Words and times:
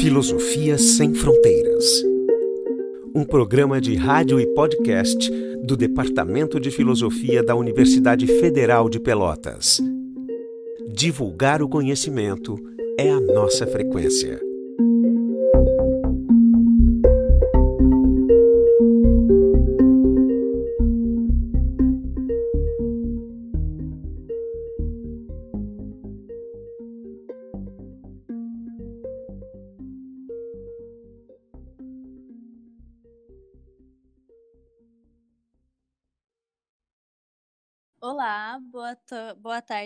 Filosofia 0.00 0.76
Sem 0.76 1.14
Fronteiras. 1.14 1.84
Um 3.14 3.24
programa 3.24 3.80
de 3.80 3.94
rádio 3.94 4.38
e 4.38 4.46
podcast 4.48 5.30
do 5.64 5.74
Departamento 5.74 6.60
de 6.60 6.70
Filosofia 6.70 7.42
da 7.42 7.54
Universidade 7.54 8.26
Federal 8.26 8.90
de 8.90 9.00
Pelotas. 9.00 9.80
Divulgar 10.92 11.62
o 11.62 11.68
conhecimento 11.68 12.56
é 12.98 13.10
a 13.10 13.20
nossa 13.20 13.66
frequência. 13.66 14.38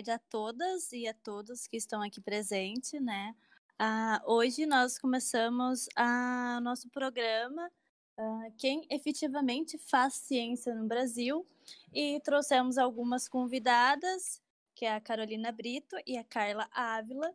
Tarde 0.00 0.10
a 0.10 0.18
todas 0.18 0.92
e 0.92 1.06
a 1.06 1.12
todos 1.12 1.66
que 1.66 1.76
estão 1.76 2.00
aqui 2.02 2.20
presentes, 2.20 3.00
né? 3.02 3.34
Ah, 3.78 4.22
hoje 4.26 4.64
nós 4.64 4.98
começamos 4.98 5.86
a 5.94 6.58
nosso 6.62 6.88
programa 6.90 7.70
ah, 8.18 8.46
Quem 8.58 8.86
efetivamente 8.90 9.78
faz 9.78 10.14
ciência 10.14 10.74
no 10.74 10.86
Brasil 10.86 11.46
e 11.92 12.20
trouxemos 12.20 12.78
algumas 12.78 13.28
convidadas, 13.28 14.42
que 14.74 14.84
é 14.86 14.94
a 14.94 15.00
Carolina 15.00 15.52
Brito 15.52 15.96
e 16.06 16.16
a 16.16 16.24
Carla 16.24 16.68
Ávila, 16.72 17.34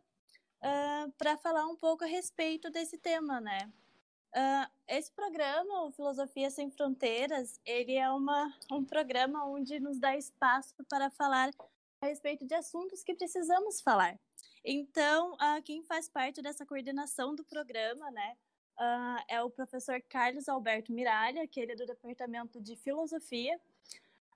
ah, 0.62 1.06
para 1.16 1.36
falar 1.36 1.66
um 1.66 1.76
pouco 1.76 2.04
a 2.04 2.08
respeito 2.08 2.70
desse 2.70 2.98
tema, 2.98 3.40
né? 3.40 3.72
Uh, 4.34 4.68
esse 4.86 5.10
programa, 5.12 5.84
o 5.84 5.92
Filosofia 5.92 6.50
Sem 6.50 6.70
Fronteiras, 6.70 7.58
ele 7.64 7.94
é 7.94 8.10
uma, 8.10 8.52
um 8.70 8.84
programa 8.84 9.46
onde 9.46 9.80
nos 9.80 9.98
dá 9.98 10.14
espaço 10.14 10.74
para 10.90 11.08
falar 11.08 11.50
a 12.00 12.06
respeito 12.06 12.46
de 12.46 12.54
assuntos 12.54 13.02
que 13.02 13.14
precisamos 13.14 13.80
falar. 13.80 14.18
Então, 14.64 15.34
uh, 15.34 15.62
quem 15.64 15.82
faz 15.82 16.08
parte 16.08 16.42
dessa 16.42 16.66
coordenação 16.66 17.34
do 17.34 17.44
programa, 17.44 18.10
né, 18.10 18.36
uh, 18.78 19.24
é 19.28 19.42
o 19.42 19.50
professor 19.50 20.00
Carlos 20.08 20.48
Alberto 20.48 20.92
Miralha, 20.92 21.46
que 21.46 21.60
ele 21.60 21.72
é 21.72 21.76
do 21.76 21.86
Departamento 21.86 22.60
de 22.60 22.76
Filosofia. 22.76 23.60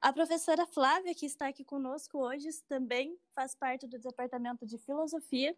A 0.00 0.12
professora 0.12 0.66
Flávia, 0.66 1.14
que 1.14 1.26
está 1.26 1.48
aqui 1.48 1.62
conosco 1.62 2.18
hoje, 2.18 2.48
também 2.68 3.18
faz 3.34 3.54
parte 3.54 3.86
do 3.86 3.98
Departamento 3.98 4.64
de 4.64 4.78
Filosofia. 4.78 5.54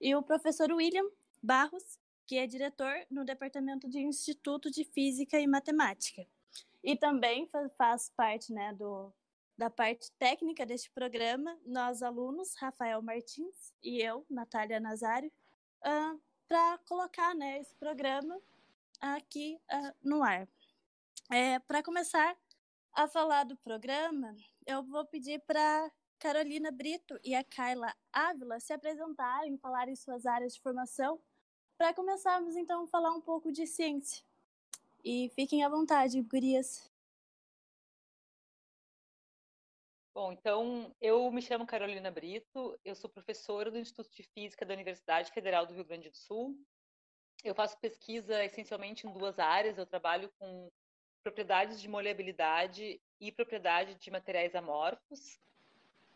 E 0.00 0.14
o 0.14 0.22
professor 0.22 0.72
William 0.72 1.08
Barros, 1.42 1.98
que 2.26 2.36
é 2.36 2.46
diretor 2.46 2.94
no 3.10 3.24
Departamento 3.24 3.88
de 3.88 4.00
Instituto 4.00 4.70
de 4.70 4.84
Física 4.84 5.38
e 5.38 5.46
Matemática. 5.46 6.26
E 6.82 6.96
também 6.96 7.48
faz 7.78 8.10
parte 8.10 8.52
né, 8.52 8.72
do, 8.72 9.12
da 9.56 9.70
parte 9.70 10.10
técnica 10.12 10.66
deste 10.66 10.90
programa, 10.90 11.56
nós 11.64 12.02
alunos, 12.02 12.54
Rafael 12.56 13.00
Martins 13.00 13.72
e 13.82 14.00
eu, 14.00 14.26
Natália 14.28 14.80
Nazário, 14.80 15.30
uh, 15.80 16.20
para 16.48 16.78
colocar 16.86 17.34
né, 17.34 17.60
esse 17.60 17.74
programa 17.76 18.40
aqui 19.00 19.58
uh, 19.72 19.94
no 20.02 20.22
ar. 20.22 20.48
É, 21.30 21.58
para 21.60 21.82
começar 21.82 22.36
a 22.92 23.08
falar 23.08 23.44
do 23.44 23.56
programa, 23.56 24.34
eu 24.66 24.82
vou 24.82 25.04
pedir 25.04 25.40
para 25.40 25.90
Carolina 26.18 26.70
Brito 26.70 27.18
e 27.22 27.34
a 27.34 27.44
Carla 27.44 27.94
Ávila 28.12 28.60
se 28.60 28.72
apresentarem, 28.72 29.58
falarem 29.58 29.96
suas 29.96 30.26
áreas 30.26 30.54
de 30.54 30.60
formação 30.60 31.20
para 31.76 31.92
começarmos, 31.92 32.56
então, 32.56 32.84
a 32.84 32.86
falar 32.86 33.12
um 33.12 33.20
pouco 33.20 33.50
de 33.50 33.66
ciência. 33.66 34.24
E 35.04 35.30
fiquem 35.34 35.64
à 35.64 35.68
vontade, 35.68 36.20
gurias. 36.22 36.90
Bom, 40.14 40.30
então, 40.30 40.94
eu 41.00 41.28
me 41.32 41.42
chamo 41.42 41.66
Carolina 41.66 42.08
Brito, 42.08 42.78
eu 42.84 42.94
sou 42.94 43.10
professora 43.10 43.68
do 43.68 43.80
Instituto 43.80 44.14
de 44.14 44.22
Física 44.22 44.64
da 44.64 44.72
Universidade 44.72 45.32
Federal 45.32 45.66
do 45.66 45.74
Rio 45.74 45.84
Grande 45.84 46.08
do 46.08 46.16
Sul. 46.16 46.56
Eu 47.42 47.52
faço 47.52 47.76
pesquisa 47.80 48.44
essencialmente 48.44 49.08
em 49.08 49.12
duas 49.12 49.40
áreas. 49.40 49.76
Eu 49.76 49.84
trabalho 49.84 50.32
com 50.38 50.70
propriedades 51.24 51.80
de 51.80 51.88
moleabilidade 51.88 53.02
e 53.20 53.32
propriedade 53.32 53.96
de 53.96 54.08
materiais 54.08 54.54
amorfos. 54.54 55.40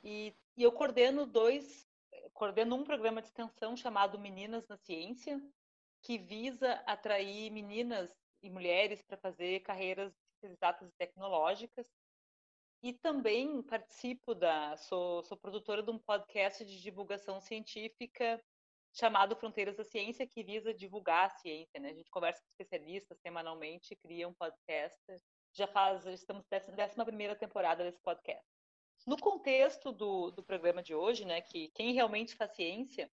E, 0.05 0.33
e 0.57 0.63
eu 0.63 0.71
coordeno 0.71 1.27
dois 1.27 1.85
coordeno 2.33 2.77
um 2.77 2.85
programa 2.85 3.21
de 3.21 3.27
extensão 3.27 3.77
chamado 3.77 4.17
Meninas 4.17 4.69
na 4.69 4.77
Ciência, 4.77 5.43
que 6.03 6.19
visa 6.19 6.75
atrair 6.87 7.51
meninas 7.51 8.15
e 8.41 8.49
mulheres 8.49 9.03
para 9.03 9.17
fazer 9.17 9.59
carreiras 9.61 10.15
exatas 10.41 10.89
e 10.89 10.93
tecnológicas. 10.93 11.98
E 12.83 12.93
também 12.93 13.61
participo 13.63 14.35
da, 14.35 14.77
sou, 14.77 15.23
sou 15.25 15.37
produtora 15.37 15.83
de 15.83 15.91
um 15.91 15.99
podcast 15.99 16.65
de 16.65 16.81
divulgação 16.81 17.41
científica 17.41 18.41
chamado 18.93 19.37
Fronteiras 19.37 19.77
da 19.77 19.85
Ciência, 19.85 20.27
que 20.27 20.45
visa 20.45 20.73
divulgar 20.73 21.27
a 21.27 21.31
ciência. 21.31 21.81
Né? 21.81 21.91
A 21.91 21.95
gente 21.95 22.11
conversa 22.11 22.41
com 22.41 22.49
especialistas 22.49 23.19
semanalmente, 23.21 23.97
cria 23.97 24.29
um 24.29 24.35
podcast. 24.35 24.97
Já 25.53 25.67
faz, 25.67 26.07
estamos 26.07 26.45
na 26.51 26.75
décima 26.75 27.05
primeira 27.05 27.35
temporada 27.35 27.83
desse 27.83 28.01
podcast. 28.01 28.47
No 29.07 29.17
contexto 29.17 29.93
do, 29.93 30.31
do 30.31 30.43
programa 30.43 30.83
de 30.83 30.95
hoje, 30.95 31.25
né, 31.25 31.41
que 31.41 31.69
quem 31.71 31.93
realmente 31.93 32.35
faz 32.35 32.55
ciência, 32.55 33.11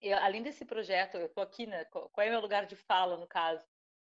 eu, 0.00 0.16
além 0.18 0.42
desse 0.42 0.64
projeto, 0.64 1.16
eu 1.16 1.26
estou 1.26 1.42
aqui, 1.42 1.66
né, 1.66 1.84
qual 1.86 2.10
é 2.18 2.28
o 2.28 2.32
meu 2.32 2.40
lugar 2.40 2.66
de 2.66 2.76
fala, 2.76 3.16
no 3.16 3.26
caso? 3.26 3.64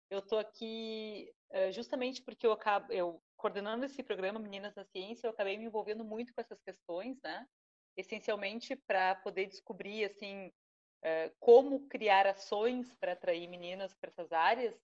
Eu 0.08 0.20
estou 0.20 0.38
aqui 0.38 1.32
uh, 1.50 1.72
justamente 1.72 2.22
porque 2.22 2.46
eu 2.46 2.52
acabo, 2.52 2.92
eu 2.92 3.22
coordenando 3.44 3.84
esse 3.84 4.03
programa 4.03 4.38
Meninas 4.38 4.75
na 4.75 4.87
Ciência, 4.87 5.27
eu 5.27 5.31
acabei 5.31 5.59
me 5.59 5.66
envolvendo 5.66 6.03
muito 6.03 6.32
com 6.32 6.41
essas 6.41 6.59
questões, 6.62 7.21
né? 7.22 7.47
Essencialmente 7.94 8.75
para 8.75 9.16
poder 9.16 9.44
descobrir, 9.44 10.03
assim, 10.06 10.47
uh, 10.47 11.31
como 11.38 11.87
criar 11.87 12.27
ações 12.27 12.94
para 12.94 13.12
atrair 13.12 13.47
meninas 13.47 13.93
para 14.00 14.09
essas 14.09 14.32
áreas 14.32 14.75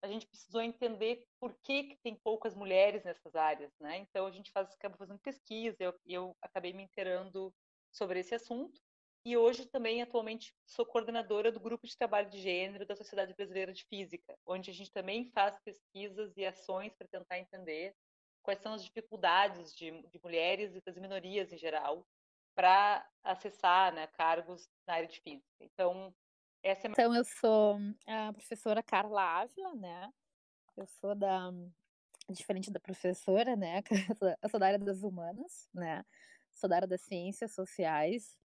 a 0.00 0.06
gente 0.06 0.26
precisou 0.26 0.60
entender 0.60 1.26
por 1.40 1.54
que, 1.62 1.84
que 1.84 1.96
tem 1.96 2.14
poucas 2.14 2.54
mulheres 2.54 3.02
nessas 3.04 3.34
áreas, 3.34 3.72
né? 3.80 3.96
Então 3.96 4.26
a 4.26 4.30
gente 4.30 4.52
faz, 4.52 4.70
acaba 4.74 4.98
fazendo 4.98 5.18
pesquisa, 5.18 5.76
eu, 5.80 5.94
eu 6.06 6.36
acabei 6.42 6.74
me 6.74 6.82
inteirando 6.82 7.52
sobre 7.90 8.20
esse 8.20 8.34
assunto 8.34 8.78
e 9.26 9.34
hoje 9.34 9.64
também 9.64 10.02
atualmente 10.02 10.54
sou 10.66 10.84
coordenadora 10.84 11.50
do 11.50 11.58
grupo 11.58 11.86
de 11.86 11.96
trabalho 11.96 12.28
de 12.28 12.38
gênero 12.38 12.84
da 12.84 12.94
Sociedade 12.94 13.32
Brasileira 13.32 13.72
de 13.72 13.82
Física, 13.86 14.36
onde 14.46 14.70
a 14.70 14.74
gente 14.74 14.92
também 14.92 15.30
faz 15.30 15.58
pesquisas 15.64 16.36
e 16.36 16.44
ações 16.44 16.92
para 16.92 17.08
tentar 17.08 17.38
entender 17.38 17.94
quais 18.44 18.60
são 18.60 18.74
as 18.74 18.84
dificuldades 18.84 19.74
de, 19.74 19.90
de 19.90 20.20
mulheres 20.22 20.76
e 20.76 20.80
das 20.82 20.96
minorias 20.96 21.52
em 21.52 21.58
geral 21.58 22.06
para 22.54 23.04
acessar 23.24 23.92
né, 23.92 24.06
cargos 24.06 24.68
na 24.86 24.94
área 24.94 25.08
de 25.08 25.20
física. 25.20 25.48
Então, 25.60 26.14
essa 26.62 26.86
é... 26.86 26.90
Então, 26.90 27.14
eu 27.14 27.24
sou 27.24 27.78
a 28.06 28.32
professora 28.32 28.82
Carla 28.82 29.40
Ávila, 29.40 29.74
né? 29.74 30.12
Eu 30.76 30.86
sou 30.86 31.14
da. 31.14 31.50
Diferente 32.30 32.70
da 32.70 32.80
professora, 32.80 33.54
né? 33.54 33.82
Eu 34.42 34.48
sou 34.48 34.58
da 34.58 34.66
área 34.66 34.78
das 34.78 35.02
humanas, 35.02 35.68
né? 35.74 36.02
Sou 36.54 36.70
da 36.70 36.76
área 36.76 36.88
das 36.88 37.02
ciências 37.02 37.52
sociais. 37.52 38.38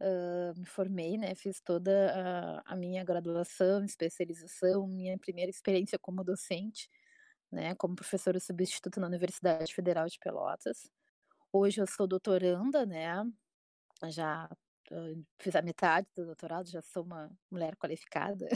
Uh, 0.00 0.58
me 0.58 0.64
formei, 0.64 1.18
né? 1.18 1.34
Fiz 1.34 1.60
toda 1.60 2.62
a, 2.66 2.72
a 2.72 2.76
minha 2.76 3.04
graduação, 3.04 3.84
especialização, 3.84 4.86
minha 4.86 5.18
primeira 5.18 5.50
experiência 5.50 5.98
como 5.98 6.24
docente, 6.24 6.88
né? 7.50 7.74
Como 7.74 7.96
professora 7.96 8.40
substituta 8.40 9.00
na 9.00 9.06
Universidade 9.06 9.74
Federal 9.74 10.06
de 10.06 10.18
Pelotas. 10.18 10.90
Hoje 11.52 11.80
eu 11.80 11.86
sou 11.86 12.06
doutoranda, 12.06 12.86
né? 12.86 13.24
Já 14.10 14.48
fiz 15.38 15.54
a 15.54 15.62
metade 15.62 16.08
do 16.16 16.26
doutorado, 16.26 16.68
já 16.68 16.82
sou 16.82 17.04
uma 17.04 17.30
mulher 17.50 17.76
qualificada, 17.76 18.48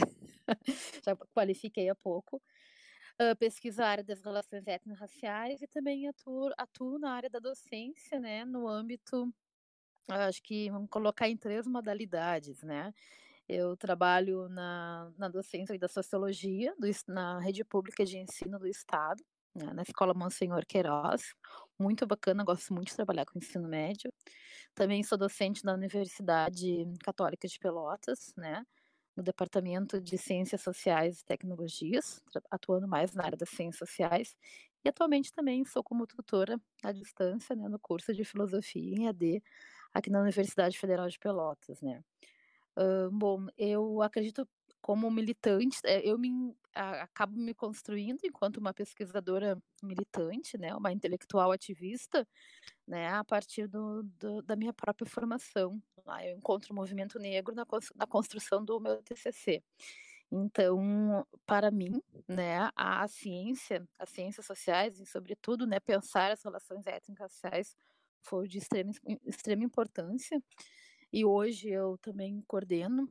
já 1.05 1.15
qualifiquei 1.33 1.89
há 1.89 1.95
pouco. 1.95 2.41
Uh, 3.21 3.35
pesquiso 3.37 3.81
a 3.81 3.87
área 3.87 4.03
das 4.03 4.21
relações 4.21 4.67
étnico-raciais 4.67 5.61
e 5.61 5.67
também 5.67 6.07
atuo, 6.07 6.51
atuo 6.57 6.99
na 6.99 7.13
área 7.13 7.29
da 7.29 7.39
docência, 7.39 8.19
né, 8.19 8.43
no 8.43 8.67
âmbito, 8.67 9.33
acho 10.09 10.43
que 10.43 10.69
vamos 10.69 10.89
colocar 10.89 11.29
em 11.29 11.37
três 11.37 11.65
modalidades, 11.65 12.61
né. 12.61 12.93
Eu 13.47 13.77
trabalho 13.77 14.49
na, 14.49 15.11
na 15.17 15.29
docência 15.29 15.77
da 15.77 15.87
sociologia 15.87 16.73
do, 16.79 16.87
na 17.07 17.39
rede 17.39 17.63
pública 17.63 18.03
de 18.03 18.17
ensino 18.17 18.57
do 18.57 18.67
Estado, 18.67 19.23
né, 19.53 19.71
na 19.73 19.83
Escola 19.83 20.13
Monsenhor 20.15 20.65
Queiroz, 20.65 21.33
muito 21.79 22.07
bacana, 22.07 22.43
gosto 22.43 22.73
muito 22.73 22.87
de 22.89 22.95
trabalhar 22.95 23.25
com 23.25 23.37
ensino 23.37 23.67
médio. 23.67 24.11
Também 24.73 25.03
sou 25.03 25.17
docente 25.17 25.63
da 25.63 25.73
Universidade 25.73 26.85
Católica 27.03 27.47
de 27.47 27.59
Pelotas, 27.59 28.33
né, 28.35 28.65
no 29.15 29.23
Departamento 29.23 30.01
de 30.01 30.17
Ciências 30.17 30.61
Sociais 30.61 31.19
e 31.19 31.25
Tecnologias, 31.25 32.21
atuando 32.51 32.87
mais 32.87 33.13
na 33.13 33.25
área 33.25 33.37
das 33.37 33.49
ciências 33.49 33.77
sociais. 33.77 34.35
E 34.83 34.89
atualmente 34.89 35.31
também 35.31 35.63
sou 35.65 35.83
como 35.83 36.07
tutora 36.07 36.59
à 36.83 36.91
distância, 36.91 37.55
né, 37.55 37.69
no 37.69 37.79
curso 37.79 38.13
de 38.13 38.25
Filosofia 38.25 38.95
em 38.95 39.07
AD, 39.07 39.41
aqui 39.93 40.09
na 40.09 40.21
Universidade 40.21 40.77
Federal 40.77 41.07
de 41.07 41.19
Pelotas, 41.19 41.79
né. 41.81 42.03
Bom, 43.11 43.47
eu 43.57 44.01
acredito 44.01 44.47
como 44.81 45.09
militante, 45.09 45.79
é, 45.83 46.07
eu 46.07 46.17
me 46.17 46.29
acabo 46.75 47.35
me 47.39 47.53
construindo 47.55 48.19
enquanto 48.23 48.57
uma 48.57 48.73
pesquisadora 48.73 49.57
militante, 49.81 50.57
né, 50.57 50.75
uma 50.75 50.91
intelectual 50.91 51.51
ativista, 51.51 52.27
né, 52.87 53.09
a 53.09 53.23
partir 53.23 53.67
do, 53.67 54.03
do 54.03 54.41
da 54.43 54.55
minha 54.55 54.73
própria 54.73 55.07
formação. 55.09 55.81
Lá 56.05 56.25
eu 56.25 56.37
encontro 56.37 56.73
o 56.73 56.75
movimento 56.75 57.19
negro 57.19 57.55
na, 57.55 57.65
na 57.95 58.07
construção 58.07 58.63
do 58.65 58.79
meu 58.79 59.01
TCC. 59.03 59.63
Então, 60.31 61.25
para 61.45 61.71
mim, 61.71 62.01
né, 62.27 62.69
a 62.75 63.07
ciência, 63.07 63.87
as 63.99 64.09
ciências 64.09 64.45
sociais 64.45 64.99
e, 64.99 65.05
sobretudo, 65.05 65.67
né, 65.67 65.79
pensar 65.79 66.31
as 66.31 66.43
relações 66.43 66.85
étnico-raciais 66.87 67.75
foi 68.23 68.47
de 68.47 68.57
extrema, 68.59 68.91
extrema 69.25 69.63
importância. 69.63 70.41
E 71.17 71.23
hoje 71.23 71.69
eu 71.69 71.97
também 71.99 72.43
coordeno 72.45 73.07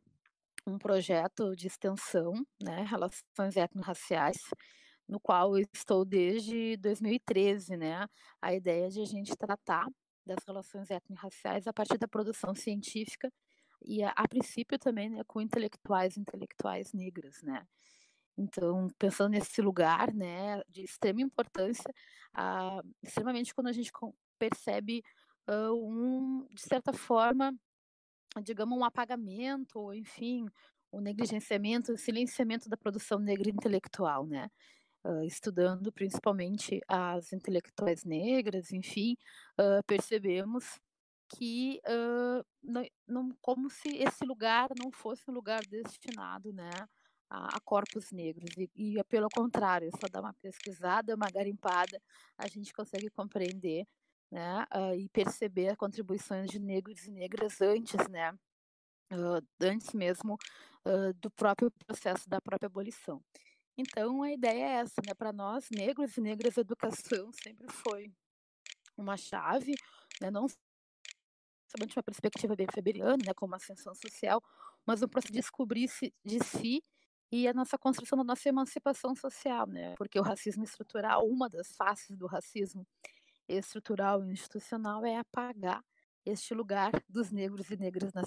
um 0.66 0.76
projeto 0.76 1.56
de 1.56 1.68
extensão, 1.68 2.34
né, 2.62 2.82
relações 2.82 3.56
étnico-raciais, 3.56 4.36
no 5.08 5.18
qual 5.18 5.56
eu 5.56 5.64
estou 5.72 6.04
desde 6.04 6.76
2013, 6.76 7.78
né, 7.78 8.06
a 8.42 8.52
ideia 8.52 8.90
de 8.90 9.00
a 9.00 9.06
gente 9.06 9.34
tratar 9.34 9.88
das 10.26 10.36
relações 10.46 10.90
étnico-raciais 10.90 11.66
a 11.66 11.72
partir 11.72 11.96
da 11.96 12.06
produção 12.06 12.54
científica 12.54 13.32
e 13.82 14.02
a, 14.02 14.10
a 14.10 14.28
princípio 14.28 14.78
também 14.78 15.08
né, 15.08 15.22
com 15.26 15.40
intelectuais 15.40 16.18
intelectuais 16.18 16.92
negras, 16.92 17.40
né. 17.42 17.66
Então, 18.36 18.86
pensando 18.98 19.30
nesse 19.30 19.62
lugar, 19.62 20.12
né, 20.12 20.60
de 20.68 20.82
extrema 20.84 21.22
importância, 21.22 21.90
ah, 22.34 22.82
extremamente 23.02 23.54
quando 23.54 23.68
a 23.68 23.72
gente 23.72 23.90
percebe 24.38 25.02
uh, 25.48 25.72
um, 25.72 26.46
de 26.52 26.62
certa 26.62 26.92
forma, 26.92 27.54
digamos, 28.42 28.78
um 28.78 28.84
apagamento, 28.84 29.92
enfim, 29.92 30.46
o 30.90 30.98
um 30.98 31.00
negligenciamento, 31.00 31.92
o 31.92 31.94
um 31.94 31.98
silenciamento 31.98 32.68
da 32.68 32.76
produção 32.76 33.18
negra 33.18 33.48
intelectual, 33.48 34.26
né? 34.26 34.50
Uh, 35.04 35.22
estudando 35.24 35.92
principalmente 35.92 36.80
as 36.88 37.32
intelectuais 37.32 38.04
negras, 38.04 38.72
enfim, 38.72 39.16
uh, 39.60 39.84
percebemos 39.86 40.80
que 41.28 41.80
uh, 41.86 42.44
não, 42.62 42.86
não, 43.06 43.36
como 43.40 43.68
se 43.68 43.96
esse 43.98 44.24
lugar 44.24 44.70
não 44.82 44.90
fosse 44.90 45.22
um 45.28 45.34
lugar 45.34 45.60
destinado, 45.66 46.52
né, 46.52 46.70
a, 47.28 47.56
a 47.56 47.60
corpos 47.60 48.12
negros 48.12 48.50
e, 48.56 48.70
e, 48.76 49.04
pelo 49.04 49.28
contrário, 49.28 49.90
só 50.00 50.08
dar 50.08 50.20
uma 50.20 50.34
pesquisada, 50.34 51.14
uma 51.14 51.30
garimpada, 51.30 52.00
a 52.38 52.46
gente 52.48 52.72
consegue 52.72 53.10
compreender, 53.10 53.86
né, 54.30 54.66
uh, 54.74 54.94
e 54.94 55.08
perceber 55.08 55.68
as 55.68 55.76
contribuições 55.76 56.50
de 56.50 56.58
negros 56.58 57.06
e 57.06 57.10
negras 57.10 57.60
antes, 57.60 58.08
né, 58.08 58.32
uh, 59.12 59.46
antes 59.60 59.92
mesmo 59.92 60.38
do 61.22 61.30
próprio 61.30 61.70
processo 61.86 62.28
da 62.28 62.42
própria 62.42 62.66
abolição. 62.66 63.18
Então 63.74 64.22
a 64.22 64.30
ideia 64.30 64.64
é 64.64 64.72
essa, 64.80 65.00
né, 65.06 65.14
para 65.14 65.32
nós 65.32 65.66
negros 65.70 66.14
e 66.18 66.20
negras, 66.20 66.58
a 66.58 66.60
educação 66.60 67.30
sempre 67.42 67.66
foi 67.72 68.12
uma 68.96 69.16
chave, 69.16 69.74
né, 70.20 70.30
não 70.30 70.46
somente 71.74 71.96
uma 71.96 72.02
perspectiva 72.02 72.54
bem 72.54 72.66
feberiana, 72.72 73.16
né, 73.26 73.32
como 73.34 73.54
ascensão 73.54 73.94
social, 73.94 74.42
mas 74.86 75.02
um 75.02 75.08
processo 75.08 75.32
de 75.32 75.40
descobrir-se 75.40 76.12
de 76.24 76.38
si 76.44 76.84
e 77.32 77.48
a 77.48 77.52
nossa 77.52 77.76
construção 77.76 78.18
da 78.18 78.24
nossa 78.24 78.48
emancipação 78.48 79.14
social, 79.16 79.66
né? 79.66 79.94
Porque 79.96 80.18
o 80.20 80.22
racismo 80.22 80.62
estrutural, 80.62 81.26
uma 81.26 81.48
das 81.48 81.74
faces 81.74 82.16
do 82.16 82.26
racismo 82.26 82.86
estrutural 83.48 84.24
e 84.24 84.32
institucional 84.32 85.04
é 85.04 85.16
apagar 85.16 85.84
este 86.24 86.54
lugar 86.54 86.92
dos 87.08 87.30
negros 87.30 87.70
e 87.70 87.76
negras 87.76 88.12
na 88.12 88.22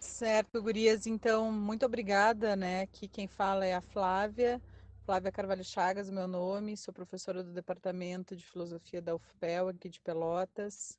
Certo, 0.00 0.60
Gurias, 0.60 1.06
então, 1.06 1.52
muito 1.52 1.86
obrigada, 1.86 2.56
né? 2.56 2.82
Aqui 2.82 3.06
quem 3.06 3.28
fala 3.28 3.64
é 3.64 3.74
a 3.74 3.80
Flávia. 3.80 4.60
Flávia 5.04 5.30
Carvalho 5.30 5.64
Chagas, 5.64 6.10
meu 6.10 6.26
nome, 6.26 6.76
sou 6.76 6.92
professora 6.92 7.42
do 7.42 7.52
Departamento 7.52 8.34
de 8.36 8.44
Filosofia 8.44 9.00
da 9.00 9.14
UFPEL, 9.14 9.68
aqui 9.68 9.88
de 9.88 10.00
Pelotas, 10.00 10.98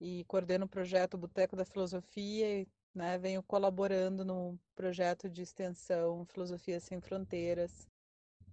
e 0.00 0.24
coordeno 0.24 0.64
o 0.64 0.68
projeto 0.68 1.18
Boteco 1.18 1.54
da 1.54 1.64
Filosofia, 1.64 2.66
né, 2.94 3.18
venho 3.18 3.42
colaborando 3.42 4.24
no 4.24 4.58
projeto 4.74 5.28
de 5.28 5.42
extensão 5.42 6.24
Filosofia 6.24 6.80
Sem 6.80 7.00
Fronteiras, 7.00 7.86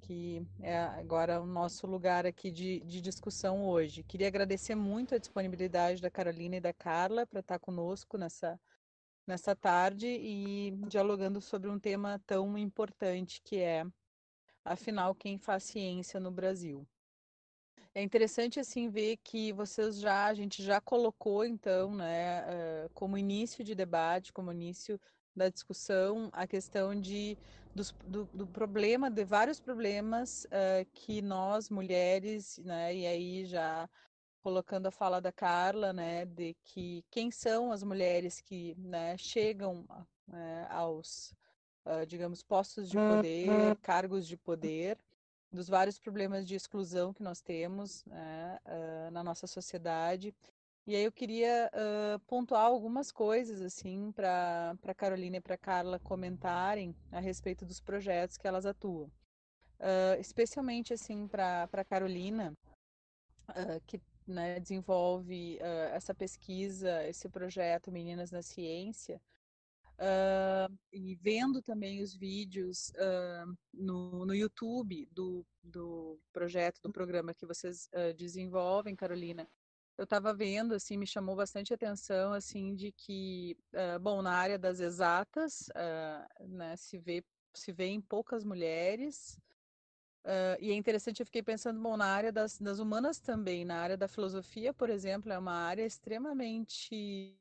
que 0.02 0.46
é 0.60 0.78
agora 0.78 1.42
o 1.42 1.46
nosso 1.46 1.88
lugar 1.88 2.26
aqui 2.26 2.52
de, 2.52 2.80
de 2.82 3.00
discussão 3.02 3.66
hoje. 3.66 4.04
Queria 4.04 4.28
agradecer 4.28 4.76
muito 4.76 5.16
a 5.16 5.18
disponibilidade 5.18 6.02
da 6.02 6.10
Carolina 6.10 6.58
e 6.58 6.62
da 6.62 6.74
Carla 6.74 7.26
para 7.26 7.40
estar 7.40 7.60
conosco 7.60 8.18
nessa, 8.18 8.60
nessa 9.26 9.56
tarde 9.56 10.08
e 10.08 10.72
dialogando 10.88 11.40
sobre 11.40 11.70
um 11.70 11.80
tema 11.80 12.20
tão 12.26 12.58
importante 12.58 13.42
que 13.44 13.58
é 13.58 13.86
afinal 14.66 15.16
quem 15.16 15.38
faz 15.38 15.64
ciência 15.64 16.20
no 16.20 16.32
Brasil. 16.32 16.88
É 17.94 18.02
interessante 18.02 18.60
assim 18.60 18.90
ver 18.90 19.18
que 19.18 19.52
vocês 19.52 20.00
já 20.00 20.26
a 20.26 20.34
gente 20.34 20.64
já 20.64 20.80
colocou 20.80 21.44
então, 21.44 21.94
né, 21.94 22.88
como 22.94 23.18
início 23.18 23.64
de 23.64 23.76
debate, 23.76 24.32
como 24.32 24.52
início 24.52 25.00
da 25.36 25.50
discussão, 25.50 26.30
a 26.34 26.46
questão 26.46 27.00
de 27.00 27.38
dos, 27.74 27.96
do, 28.06 28.26
do, 28.34 28.46
problema 28.46 29.10
de 29.10 29.24
vários 29.24 29.60
problemas 29.60 30.44
uh, 30.46 30.86
que 30.94 31.22
nós 31.22 31.70
mulheres, 31.70 32.58
né, 32.66 32.94
e 32.94 33.08
aí 33.08 33.46
já 33.46 33.90
colocando 34.44 34.88
a 34.88 34.92
fala 34.92 35.22
da 35.22 35.32
Carla, 35.32 35.94
né, 35.94 36.26
de 36.26 36.54
que 36.66 37.06
quem 37.10 37.32
são 37.32 37.72
as 37.72 37.82
mulheres 37.82 38.42
que 38.42 38.76
né, 38.78 39.16
chegam 39.18 39.86
uh, 40.28 40.68
aos 40.70 41.34
uh, 41.86 42.06
digamos, 42.06 42.44
postos 42.44 42.90
de 42.90 42.98
poder, 42.98 43.76
cargos 43.82 44.28
de 44.28 44.38
poder, 44.38 44.98
dos 45.52 45.68
vários 45.68 46.00
problemas 46.00 46.48
de 46.48 46.56
exclusão 46.56 47.14
que 47.14 47.24
nós 47.24 47.42
temos 47.42 48.06
né, 48.06 48.60
uh, 48.66 49.12
na 49.12 49.24
nossa 49.24 49.48
sociedade. 49.48 50.34
E 50.88 50.96
aí 50.96 51.04
eu 51.04 51.12
queria 51.12 51.70
uh, 51.74 52.20
pontuar 52.22 52.66
algumas 52.66 53.12
coisas 53.12 53.62
assim 53.62 54.12
para 54.12 54.76
para 54.82 54.96
Carolina 54.96 55.38
e 55.38 55.42
para 55.42 55.58
Carla 55.58 56.00
comentarem 56.00 56.96
a 57.12 57.20
respeito 57.20 57.66
dos 57.66 57.80
projetos 57.80 58.38
que 58.38 58.48
elas 58.48 58.66
atuam, 58.66 59.06
uh, 59.80 60.20
especialmente 60.20 60.94
assim 60.94 61.28
para 61.28 61.86
Carolina 61.88 62.54
que 63.86 64.02
né, 64.26 64.62
desenvolve 64.62 65.60
essa 65.92 66.16
pesquisa, 66.16 67.06
esse 67.06 67.28
projeto 67.28 67.92
Meninas 67.92 68.32
na 68.32 68.42
Ciência. 68.42 69.20
Uh, 70.02 70.80
e 70.92 71.14
vendo 71.22 71.62
também 71.62 72.02
os 72.02 72.16
vídeos 72.16 72.92
uh, 72.96 73.56
no, 73.72 74.26
no 74.26 74.34
YouTube 74.34 75.08
do, 75.12 75.46
do 75.62 76.20
projeto, 76.34 76.82
do 76.82 76.92
programa 76.92 77.36
que 77.36 77.46
vocês 77.46 77.88
uh, 77.94 78.12
desenvolvem, 78.16 78.96
Carolina, 78.96 79.48
eu 80.02 80.06
estava 80.06 80.34
vendo, 80.34 80.74
assim, 80.74 80.98
me 80.98 81.06
chamou 81.06 81.36
bastante 81.36 81.72
atenção, 81.72 82.34
assim, 82.34 82.74
de 82.74 82.92
que, 82.92 83.56
bom, 84.02 84.24
na 84.24 84.34
área 84.34 84.58
das 84.58 84.80
exatas, 84.80 85.70
né, 86.40 86.76
se 86.76 86.98
vê 86.98 87.24
se 87.54 87.72
vê 87.72 87.88
em 87.88 88.02
poucas 88.02 88.44
mulheres, 88.44 89.40
e 90.60 90.72
é 90.72 90.74
interessante, 90.74 91.20
eu 91.20 91.26
fiquei 91.26 91.44
pensando, 91.44 91.80
bom, 91.80 91.96
na 91.96 92.06
área 92.06 92.32
das, 92.32 92.58
das 92.58 92.80
humanas 92.80 93.20
também, 93.20 93.64
na 93.64 93.80
área 93.80 93.96
da 93.96 94.08
filosofia, 94.08 94.74
por 94.74 94.90
exemplo, 94.90 95.32
é 95.32 95.38
uma 95.38 95.54
área 95.54 95.86
extremamente 95.86 97.38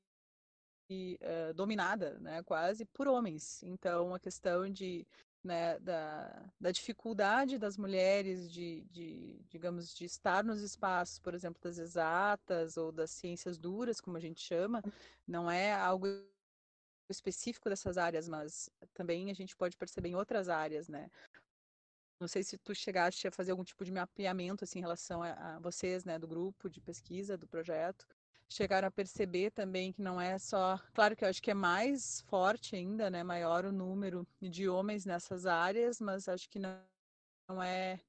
uh, 0.90 1.54
dominada, 1.54 2.18
né, 2.18 2.42
quase 2.42 2.84
por 2.84 3.08
homens. 3.08 3.62
Então, 3.62 4.14
a 4.14 4.20
questão 4.20 4.68
de 4.68 5.06
né, 5.42 5.78
da, 5.80 6.52
da 6.60 6.70
dificuldade 6.70 7.58
das 7.58 7.76
mulheres 7.76 8.50
de, 8.50 8.82
de, 8.90 9.40
digamos, 9.48 9.94
de 9.94 10.04
estar 10.04 10.44
nos 10.44 10.60
espaços, 10.60 11.18
por 11.18 11.34
exemplo, 11.34 11.60
das 11.62 11.78
exatas 11.78 12.76
ou 12.76 12.92
das 12.92 13.10
ciências 13.10 13.58
duras, 13.58 14.00
como 14.00 14.16
a 14.16 14.20
gente 14.20 14.40
chama, 14.40 14.82
não 15.26 15.50
é 15.50 15.72
algo 15.72 16.06
específico 17.08 17.68
dessas 17.68 17.98
áreas, 17.98 18.28
mas 18.28 18.70
também 18.92 19.30
a 19.30 19.34
gente 19.34 19.56
pode 19.56 19.76
perceber 19.76 20.10
em 20.10 20.14
outras 20.14 20.48
áreas, 20.48 20.88
né? 20.88 21.10
Não 22.20 22.28
sei 22.28 22.42
se 22.42 22.58
tu 22.58 22.74
chegaste 22.74 23.26
a 23.26 23.32
fazer 23.32 23.50
algum 23.50 23.64
tipo 23.64 23.82
de 23.82 23.90
mapeamento 23.90 24.62
assim, 24.62 24.78
em 24.78 24.82
relação 24.82 25.22
a, 25.22 25.56
a 25.56 25.58
vocês, 25.58 26.04
né, 26.04 26.18
do 26.18 26.28
grupo 26.28 26.68
de 26.68 26.80
pesquisa, 26.80 27.36
do 27.36 27.46
projeto, 27.46 28.06
chegaram 28.50 28.88
a 28.88 28.90
perceber 28.90 29.50
também 29.52 29.92
que 29.92 30.02
não 30.02 30.20
é 30.20 30.38
só, 30.38 30.78
claro 30.92 31.14
que 31.14 31.24
eu 31.24 31.28
acho 31.28 31.40
que 31.40 31.52
é 31.52 31.54
mais 31.54 32.20
forte 32.22 32.74
ainda, 32.74 33.08
né, 33.08 33.22
maior 33.22 33.64
o 33.64 33.72
número 33.72 34.26
de 34.42 34.68
homens 34.68 35.06
nessas 35.06 35.46
áreas, 35.46 36.00
mas 36.00 36.28
acho 36.28 36.48
que 36.50 36.58
não, 36.58 36.76
não 37.48 37.62
é 37.62 38.00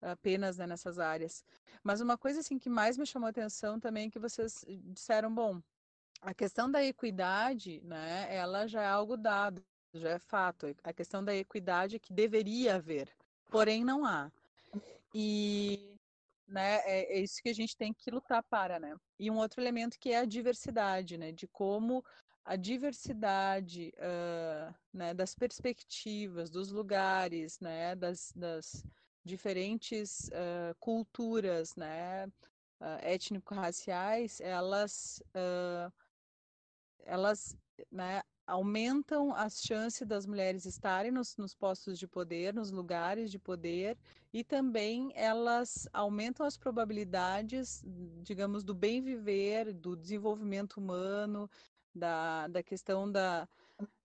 apenas 0.00 0.56
né, 0.56 0.66
nessas 0.66 0.98
áreas. 0.98 1.44
Mas 1.84 2.00
uma 2.00 2.16
coisa 2.16 2.40
assim 2.40 2.58
que 2.58 2.70
mais 2.70 2.96
me 2.96 3.06
chamou 3.06 3.26
a 3.26 3.30
atenção 3.30 3.78
também 3.78 4.08
é 4.08 4.10
que 4.10 4.18
vocês 4.18 4.64
disseram, 4.66 5.32
bom, 5.32 5.60
a 6.22 6.32
questão 6.32 6.70
da 6.70 6.82
equidade, 6.82 7.82
né, 7.84 8.26
ela 8.34 8.66
já 8.66 8.82
é 8.82 8.88
algo 8.88 9.18
dado, 9.18 9.62
já 9.94 10.10
é 10.10 10.18
fato. 10.18 10.74
A 10.82 10.92
questão 10.94 11.22
da 11.22 11.34
equidade 11.34 11.96
é 11.96 11.98
que 11.98 12.12
deveria 12.12 12.76
haver, 12.76 13.08
porém 13.50 13.84
não 13.84 14.04
há. 14.06 14.32
E 15.14 15.99
né, 16.50 16.80
é, 16.84 17.16
é, 17.16 17.20
isso 17.20 17.40
que 17.42 17.48
a 17.48 17.54
gente 17.54 17.76
tem 17.76 17.92
que 17.94 18.10
lutar 18.10 18.42
para, 18.42 18.78
né? 18.78 18.94
E 19.18 19.30
um 19.30 19.36
outro 19.36 19.60
elemento 19.60 19.98
que 19.98 20.10
é 20.10 20.18
a 20.18 20.24
diversidade, 20.24 21.16
né, 21.16 21.32
de 21.32 21.46
como 21.46 22.04
a 22.44 22.56
diversidade 22.56 23.92
uh, 23.98 24.74
né, 24.92 25.14
das 25.14 25.34
perspectivas, 25.34 26.50
dos 26.50 26.70
lugares, 26.70 27.60
né, 27.60 27.94
das, 27.94 28.32
das 28.34 28.84
diferentes 29.24 30.28
uh, 30.28 30.74
culturas, 30.80 31.76
né, 31.76 32.26
uh, 32.80 32.98
étnico-raciais, 33.02 34.40
elas, 34.40 35.22
elas 37.04 37.56
né, 37.90 38.22
aumentam 38.50 39.32
as 39.34 39.62
chances 39.62 40.06
das 40.06 40.26
mulheres 40.26 40.64
estarem 40.64 41.12
nos, 41.12 41.36
nos, 41.36 41.54
postos 41.54 41.98
de 41.98 42.06
poder, 42.06 42.52
nos 42.52 42.72
lugares 42.72 43.30
de 43.30 43.38
poder, 43.38 43.96
e 44.32 44.42
também 44.42 45.12
elas 45.14 45.88
aumentam 45.92 46.44
as 46.44 46.56
probabilidades, 46.56 47.84
digamos, 48.22 48.64
do 48.64 48.74
bem 48.74 49.00
viver, 49.00 49.72
do 49.72 49.96
desenvolvimento 49.96 50.78
humano, 50.78 51.48
da, 51.94 52.48
da 52.48 52.62
questão 52.62 53.10
da, 53.10 53.48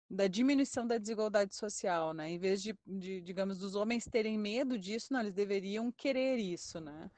da 0.09 0.27
diminuição 0.27 0.85
da 0.85 0.99
desigualdade 0.99 1.55
social, 1.55 2.13
né? 2.13 2.29
Em 2.29 2.37
vez 2.37 2.61
de, 2.61 2.77
de, 2.85 3.21
digamos, 3.21 3.57
dos 3.57 3.75
homens 3.75 4.05
terem 4.05 4.37
medo 4.37 4.77
disso, 4.77 5.11
não, 5.11 5.21
eles 5.21 5.33
deveriam 5.33 5.91
querer 5.91 6.37
isso, 6.37 6.79
né? 6.79 7.09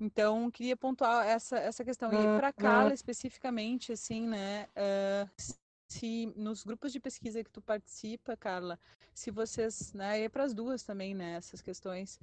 Então, 0.00 0.50
queria 0.50 0.78
pontuar 0.78 1.26
essa, 1.26 1.58
essa 1.58 1.84
questão. 1.84 2.10
E 2.10 2.38
para 2.38 2.54
Carla, 2.54 2.94
especificamente, 2.94 3.92
assim, 3.92 4.26
né? 4.26 4.66
Uh, 4.74 5.69
se 5.90 6.32
nos 6.36 6.62
grupos 6.62 6.92
de 6.92 7.00
pesquisa 7.00 7.42
que 7.42 7.50
tu 7.50 7.60
participa, 7.60 8.36
Carla, 8.36 8.78
se 9.12 9.30
vocês, 9.30 9.92
né, 9.92 10.22
e 10.24 10.28
para 10.28 10.44
as 10.44 10.54
duas 10.54 10.84
também, 10.84 11.14
né, 11.14 11.32
essas 11.32 11.60
questões, 11.60 12.18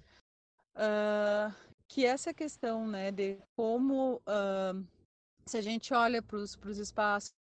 uh, 0.76 1.54
que 1.88 2.06
essa 2.06 2.34
questão, 2.34 2.88
né, 2.88 3.12
de 3.12 3.38
como, 3.56 4.16
uh, 4.18 4.88
se 5.46 5.58
a 5.58 5.62
gente 5.62 5.94
olha 5.94 6.22
para 6.22 6.38
os 6.38 6.78
espaços 6.78 7.34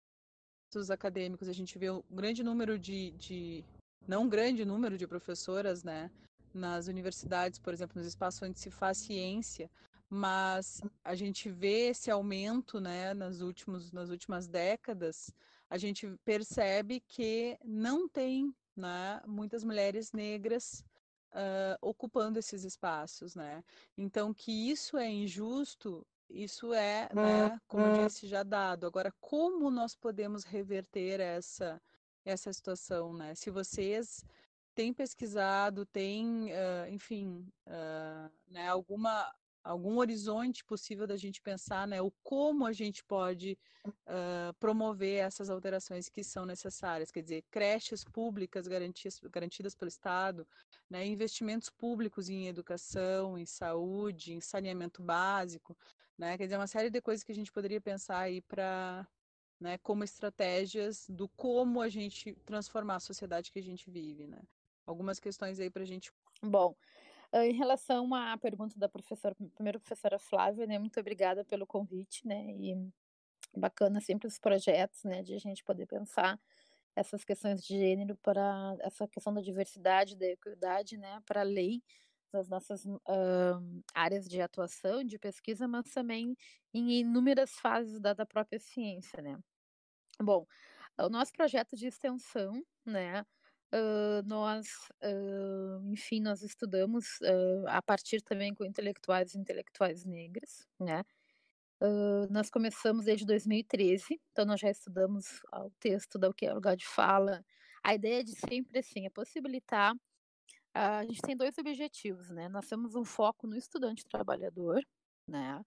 acadêmicos, 0.90 1.48
a 1.48 1.54
gente 1.54 1.78
vê 1.78 1.92
um 1.92 2.04
grande 2.10 2.44
número 2.44 2.78
de, 2.80 3.12
de, 3.12 3.64
não 4.08 4.24
um 4.24 4.30
grande 4.30 4.66
número 4.66 4.98
de 4.98 5.08
professoras, 5.08 5.84
né, 5.84 6.10
nas 6.54 6.88
universidades, 6.88 7.60
por 7.60 7.72
exemplo, 7.72 8.00
nos 8.00 8.08
espaços 8.08 8.42
onde 8.42 8.60
se 8.60 8.72
faz 8.72 8.98
ciência, 8.98 9.70
mas 10.10 10.82
a 11.04 11.14
gente 11.14 11.50
vê 11.50 11.90
esse 11.90 12.10
aumento, 12.10 12.80
né, 12.80 13.14
nas, 13.14 13.42
últimos, 13.42 13.92
nas 13.92 14.10
últimas 14.10 14.48
décadas, 14.48 15.32
a 15.76 15.78
gente 15.78 16.08
percebe 16.24 17.02
que 17.02 17.60
não 17.62 18.08
tem 18.08 18.56
né, 18.78 19.22
muitas 19.28 19.62
mulheres 19.62 20.14
negras 20.14 20.86
uh, 21.34 21.78
ocupando 21.82 22.40
esses 22.40 22.64
espaços, 22.64 23.36
né? 23.36 23.62
Então, 23.98 24.34
que 24.34 24.72
isso 24.72 24.98
é 24.98 25.10
injusto, 25.10 26.08
isso 26.30 26.74
é, 26.74 27.10
né, 27.14 27.60
como 27.68 27.84
eu 27.84 28.08
disse, 28.08 28.26
já 28.26 28.42
dado. 28.42 28.88
Agora, 28.88 29.14
como 29.20 29.70
nós 29.70 29.98
podemos 29.98 30.46
reverter 30.46 31.20
essa, 31.20 31.82
essa 32.24 32.54
situação, 32.54 33.14
né? 33.14 33.36
Se 33.36 33.50
vocês 33.50 34.24
têm 34.74 34.94
pesquisado, 34.94 35.86
têm, 35.86 36.54
uh, 36.54 36.88
enfim, 36.90 37.46
uh, 37.68 38.32
né, 38.48 38.70
alguma 38.70 39.30
algum 39.66 39.98
horizonte 39.98 40.64
possível 40.64 41.08
da 41.08 41.18
gente 41.18 41.42
pensar, 41.42 41.88
né, 41.88 42.00
o 42.00 42.12
como 42.24 42.66
a 42.66 42.72
gente 42.72 43.04
pode 43.04 43.58
uh, 43.88 44.54
promover 44.60 45.26
essas 45.26 45.50
alterações 45.50 46.08
que 46.08 46.24
são 46.24 46.46
necessárias, 46.46 47.10
quer 47.10 47.24
dizer, 47.24 47.44
creches 47.50 48.04
públicas 48.04 48.68
garantidas, 48.68 49.20
garantidas 49.24 49.76
pelo 49.76 49.90
Estado, 49.90 50.48
né, 50.88 51.04
investimentos 51.06 51.70
públicos 51.70 52.30
em 52.30 52.48
educação, 52.48 53.38
em 53.40 53.46
saúde, 53.46 54.34
em 54.34 54.40
saneamento 54.40 55.02
básico, 55.02 55.76
né, 56.16 56.38
quer 56.38 56.44
dizer, 56.44 56.58
uma 56.58 56.68
série 56.68 56.92
de 56.92 57.02
coisas 57.02 57.24
que 57.24 57.32
a 57.32 57.36
gente 57.36 57.52
poderia 57.52 57.82
pensar 57.82 58.20
aí 58.20 58.42
para 58.42 59.08
né, 59.60 59.80
como 59.80 60.04
estratégias 60.04 61.08
do 61.10 61.28
como 61.30 61.82
a 61.82 61.90
gente 61.90 62.36
transformar 62.46 62.98
a 62.98 63.00
sociedade 63.00 63.52
que 63.52 63.58
a 63.58 63.64
gente 63.64 63.90
vive, 63.90 64.28
né? 64.28 64.42
Algumas 64.86 65.20
questões 65.20 65.60
aí 65.60 65.70
para 65.70 65.82
a 65.82 65.86
gente. 65.86 66.12
Bom, 66.44 66.76
em 67.44 67.54
relação 67.54 68.14
à 68.14 68.38
pergunta 68.38 68.78
da 68.80 68.88
professora, 68.90 69.36
primeiro 69.56 69.80
professora 69.80 70.20
Flávia, 70.20 70.66
né, 70.68 70.80
muito 70.80 71.00
obrigada 71.00 71.44
pelo 71.44 71.66
convite, 71.68 72.26
né, 72.28 72.46
e 72.52 72.76
bacana 73.56 74.02
sempre 74.02 74.28
os 74.28 74.40
projetos, 74.40 75.04
né, 75.04 75.24
de 75.24 75.34
a 75.34 75.40
gente 75.40 75.64
poder 75.64 75.86
pensar 75.88 76.40
essas 76.96 77.26
questões 77.26 77.64
de 77.64 77.78
gênero 77.78 78.16
para 78.18 78.78
essa 78.82 79.08
questão 79.08 79.34
da 79.34 79.42
diversidade, 79.42 80.16
da 80.18 80.28
equidade, 80.28 80.98
né, 80.98 81.22
para 81.26 81.42
além 81.42 81.84
das 82.32 82.50
nossas 82.50 82.86
uh, 82.86 83.84
áreas 83.94 84.28
de 84.28 84.42
atuação, 84.42 85.04
de 85.04 85.18
pesquisa, 85.20 85.68
mas 85.68 85.92
também 85.92 86.36
em 86.74 87.00
inúmeras 87.00 87.52
fases 87.52 88.00
da, 88.00 88.14
da 88.14 88.26
própria 88.26 88.60
ciência, 88.60 89.22
né. 89.22 89.38
Bom, 90.22 90.46
o 90.98 91.10
nosso 91.10 91.34
projeto 91.34 91.76
de 91.76 91.88
extensão, 91.88 92.64
né, 92.86 93.26
Uh, 93.74 94.22
nós, 94.26 94.68
uh, 95.04 95.92
enfim, 95.92 96.22
nós 96.22 96.42
estudamos 96.42 97.20
uh, 97.22 97.68
a 97.68 97.82
partir 97.82 98.22
também 98.22 98.54
com 98.54 98.64
intelectuais 98.64 99.34
e 99.34 99.40
intelectuais 99.40 100.06
negras, 100.06 100.68
né? 100.80 101.04
nós 102.32 102.50
começamos 102.50 103.06
desde 103.06 103.26
2013, 103.28 104.20
então 104.32 104.44
nós 104.44 104.60
já 104.60 104.72
estudamos 104.72 105.44
o 105.54 105.70
texto 105.80 106.18
da 106.18 106.30
o 106.30 106.34
que 106.34 106.48
é 106.48 106.54
lugar 106.54 106.76
de 106.76 106.88
fala. 106.88 107.46
A 107.84 107.94
ideia 107.94 108.24
de 108.24 108.32
sempre 108.32 108.80
assim 108.80 109.06
é 109.06 109.10
possibilitar. 109.10 109.94
a 110.74 111.04
gente 111.04 111.22
tem 111.22 111.38
dois 111.38 111.56
objetivos, 111.60 112.32
né? 112.32 112.50
Nós 112.50 112.68
temos 112.68 112.96
um 112.96 113.06
foco 113.06 113.46
no 113.46 113.56
estudante 113.56 114.04
trabalhador, 114.06 114.82
né? 115.28 115.64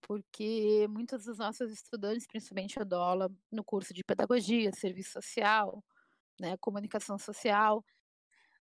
Porque 0.00 0.86
muitos 0.88 1.24
dos 1.24 1.36
nossos 1.36 1.70
estudantes, 1.70 2.26
principalmente 2.26 2.80
a 2.80 2.84
DOLA, 2.84 3.30
no 3.52 3.64
curso 3.64 3.92
de 3.92 4.02
pedagogia, 4.04 4.72
serviço 4.72 5.12
social, 5.12 5.84
né, 6.40 6.56
comunicação 6.58 7.18
social, 7.18 7.84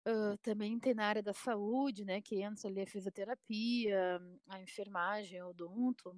uh, 0.07 0.37
também 0.41 0.79
tem 0.79 0.93
na 0.93 1.05
área 1.07 1.23
da 1.23 1.33
saúde, 1.33 2.05
né, 2.05 2.21
que 2.21 2.41
entra 2.41 2.69
ali 2.69 2.81
a 2.81 2.87
fisioterapia, 2.87 4.21
a 4.49 4.61
enfermagem, 4.61 5.41
o 5.43 5.49
odonto, 5.49 6.15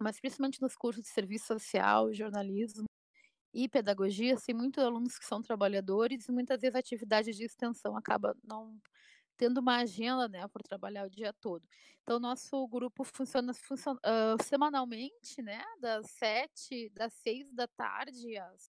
mas 0.00 0.20
principalmente 0.20 0.60
nos 0.62 0.76
cursos 0.76 1.02
de 1.02 1.10
serviço 1.10 1.46
social, 1.48 2.12
jornalismo 2.14 2.84
e 3.54 3.68
pedagogia, 3.68 4.36
tem 4.36 4.54
muitos 4.54 4.82
alunos 4.84 5.18
que 5.18 5.26
são 5.26 5.42
trabalhadores 5.42 6.28
e 6.28 6.32
muitas 6.32 6.60
vezes 6.60 6.76
a 6.76 6.78
atividade 6.80 7.32
de 7.32 7.44
extensão 7.44 7.96
acaba 7.96 8.36
não 8.44 8.78
tendo 9.36 9.58
uma 9.58 9.78
agenda, 9.78 10.28
né, 10.28 10.46
por 10.48 10.62
trabalhar 10.62 11.06
o 11.06 11.10
dia 11.10 11.32
todo. 11.40 11.66
Então, 12.02 12.20
nosso 12.20 12.68
grupo 12.68 13.02
funciona, 13.04 13.54
funciona 13.54 13.98
uh, 14.04 14.42
semanalmente, 14.44 15.40
né, 15.42 15.64
das 15.80 16.10
sete, 16.10 16.90
das 16.90 17.14
seis 17.14 17.50
da 17.54 17.66
tarde 17.66 18.36
às 18.36 18.69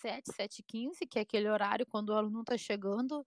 7, 0.00 0.32
7 0.34 0.62
15 0.62 1.06
que 1.06 1.18
é 1.18 1.22
aquele 1.22 1.48
horário 1.48 1.86
quando 1.86 2.10
o 2.10 2.14
aluno 2.14 2.40
está 2.40 2.56
chegando 2.56 3.26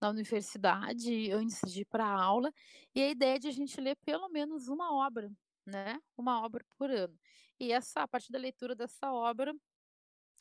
na 0.00 0.10
universidade 0.10 1.30
antes 1.32 1.60
de 1.70 1.80
ir 1.80 1.84
para 1.86 2.04
a 2.04 2.22
aula, 2.22 2.52
e 2.94 3.02
a 3.02 3.08
ideia 3.08 3.36
é 3.36 3.38
de 3.38 3.48
a 3.48 3.52
gente 3.52 3.80
ler 3.80 3.96
pelo 4.04 4.28
menos 4.28 4.68
uma 4.68 4.94
obra, 4.94 5.30
né? 5.64 5.98
Uma 6.16 6.44
obra 6.44 6.64
por 6.78 6.90
ano. 6.90 7.18
E 7.58 7.72
essa, 7.72 8.02
a 8.02 8.08
partir 8.08 8.30
da 8.30 8.38
leitura 8.38 8.74
dessa 8.74 9.10
obra, 9.10 9.54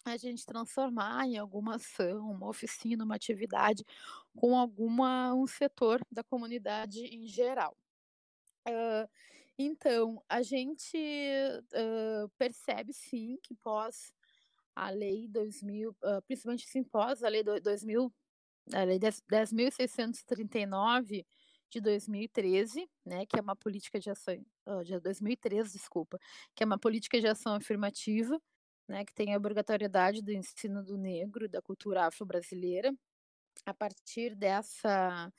a 0.04 0.18
gente 0.18 0.46
transformar 0.46 1.26
em 1.26 1.38
alguma 1.38 1.76
ação, 1.76 2.30
uma 2.30 2.48
oficina, 2.48 3.04
uma 3.04 3.16
atividade 3.16 3.84
com 4.36 4.58
alguma 4.58 5.34
um 5.34 5.48
setor 5.48 6.02
da 6.12 6.24
comunidade 6.24 7.00
em 7.06 7.28
geral. 7.28 7.76
Uh, 8.68 9.10
então, 9.58 10.22
a 10.28 10.42
gente 10.42 10.98
uh, 10.98 12.30
percebe 12.38 12.94
sim 12.94 13.38
que 13.42 13.56
pós 13.56 14.12
a 14.76 14.90
lei 14.90 15.28
2000, 15.28 15.92
uh, 15.92 16.22
principalmente 16.28 16.68
sim 16.68 16.84
pós 16.84 17.24
a 17.24 17.30
lei 17.30 17.44
2000, 17.44 18.12
a 18.74 18.84
lei 18.84 19.00
10.639 19.00 21.26
de 21.70 21.82
2013, 21.82 22.90
né, 23.06 23.26
que 23.26 23.38
é 23.38 23.42
uma 23.42 23.56
política 23.56 24.00
de 24.00 24.10
ação, 24.10 24.36
de 24.84 25.00
2013, 25.00 25.74
desculpa, 25.74 26.20
que 26.56 26.64
é 26.64 26.66
uma 26.66 26.80
política 26.80 27.20
de 27.20 27.28
ação 27.28 27.56
afirmativa, 27.56 28.40
né, 28.88 29.04
que 29.04 29.14
tem 29.14 29.34
a 29.34 29.38
obrigatoriedade 29.38 30.22
do 30.22 30.32
ensino 30.32 30.84
do 30.84 30.98
negro, 30.98 31.50
da 31.50 31.62
cultura 31.62 32.06
afro-brasileira. 32.06 32.94
A 33.66 33.74
partir 33.74 34.36
dessa, 34.36 35.32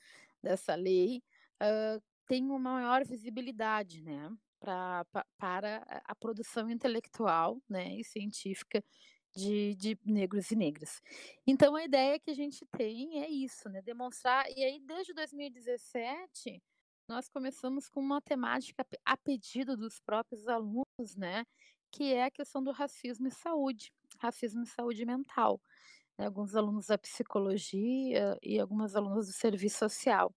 dessa 0.43 0.75
lei, 0.75 1.23
uh, 1.61 2.01
tem 2.27 2.43
uma 2.43 2.59
maior 2.59 3.05
visibilidade, 3.05 4.03
né, 4.03 4.29
pra, 4.59 5.05
pra, 5.05 5.25
para 5.37 6.01
a 6.05 6.15
produção 6.15 6.69
intelectual, 6.69 7.61
né, 7.69 7.95
e 7.95 8.03
científica 8.03 8.83
de, 9.37 9.75
de 9.75 9.99
negros 10.03 10.49
e 10.51 10.55
negras. 10.55 11.01
Então 11.45 11.75
a 11.75 11.83
ideia 11.83 12.19
que 12.19 12.31
a 12.31 12.33
gente 12.33 12.65
tem 12.75 13.21
é 13.21 13.29
isso, 13.29 13.69
né? 13.69 13.81
Demonstrar. 13.81 14.49
E 14.49 14.63
aí, 14.63 14.79
desde 14.79 15.13
2017, 15.13 16.61
nós 17.07 17.29
começamos 17.29 17.87
com 17.87 17.99
uma 17.99 18.19
temática 18.19 18.85
a 19.05 19.15
pedido 19.15 19.77
dos 19.77 19.99
próprios 19.99 20.47
alunos, 20.47 21.15
né? 21.15 21.45
Que 21.91 22.13
é 22.13 22.25
a 22.25 22.31
questão 22.31 22.63
do 22.63 22.71
racismo 22.71 23.27
e 23.27 23.31
saúde, 23.31 23.93
racismo 24.19 24.63
e 24.63 24.67
saúde 24.67 25.05
mental. 25.05 25.61
Né? 26.17 26.25
Alguns 26.25 26.55
alunos 26.55 26.87
da 26.87 26.97
psicologia 26.97 28.37
e 28.41 28.59
algumas 28.59 28.95
alunas 28.95 29.27
do 29.27 29.33
serviço 29.33 29.77
social. 29.77 30.33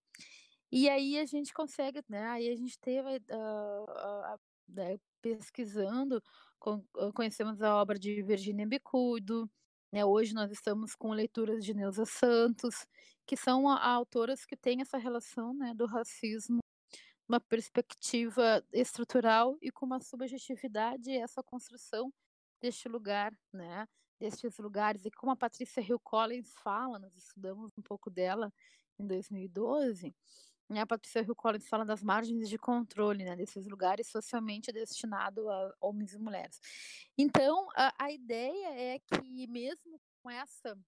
E 0.70 0.88
aí 0.88 1.18
a 1.18 1.24
gente 1.24 1.52
consegue, 1.52 2.02
né? 2.08 2.26
Aí 2.28 2.48
a 2.48 2.54
gente 2.54 2.78
teve 2.78 3.08
uh, 3.08 3.84
uh, 3.88 4.34
uh, 4.34 5.00
pesquisando, 5.20 6.22
conhecemos 7.14 7.62
a 7.62 7.74
obra 7.76 7.98
de 7.98 8.22
Virginia 8.22 8.66
Bicudo, 8.66 9.50
né? 9.92 10.04
Hoje 10.04 10.34
nós 10.34 10.50
estamos 10.52 10.94
com 10.94 11.12
leituras 11.12 11.64
de 11.64 11.74
Neuza 11.74 12.04
Santos, 12.06 12.86
que 13.26 13.36
são 13.36 13.68
autoras 13.68 14.44
que 14.44 14.56
têm 14.56 14.80
essa 14.82 14.98
relação, 14.98 15.54
né, 15.54 15.74
do 15.74 15.86
racismo 15.86 16.60
uma 17.30 17.38
perspectiva 17.40 18.64
estrutural 18.72 19.56
e 19.62 19.70
com 19.70 19.86
uma 19.86 20.00
subjetividade 20.00 21.12
essa 21.12 21.42
construção 21.44 22.12
deste 22.60 22.88
lugar, 22.88 23.32
né? 23.52 23.86
Destes 24.18 24.58
lugares 24.58 25.04
e 25.06 25.10
como 25.12 25.30
a 25.30 25.36
Patrícia 25.36 25.80
Hill 25.80 26.00
Collins 26.00 26.52
fala, 26.62 26.98
nós 26.98 27.14
estudamos 27.16 27.70
um 27.78 27.82
pouco 27.82 28.10
dela 28.10 28.52
em 28.98 29.06
2012, 29.06 30.08
né? 30.08 30.12
A 30.78 30.86
Patrícia 30.86 31.20
Hill 31.20 31.34
Collins 31.34 31.68
fala 31.68 31.84
das 31.84 32.02
margens 32.02 32.48
de 32.48 32.56
controle, 32.56 33.24
né? 33.24 33.34
Desses 33.34 33.66
lugares 33.66 34.08
socialmente 34.08 34.70
destinados 34.70 35.44
a 35.46 35.74
homens 35.80 36.12
e 36.12 36.18
mulheres. 36.18 36.60
Então, 37.18 37.68
a, 37.74 37.92
a 37.98 38.12
ideia 38.12 38.94
é 38.94 38.98
que 39.00 39.46
mesmo 39.48 40.00
com 40.22 40.30
essa 40.30 40.78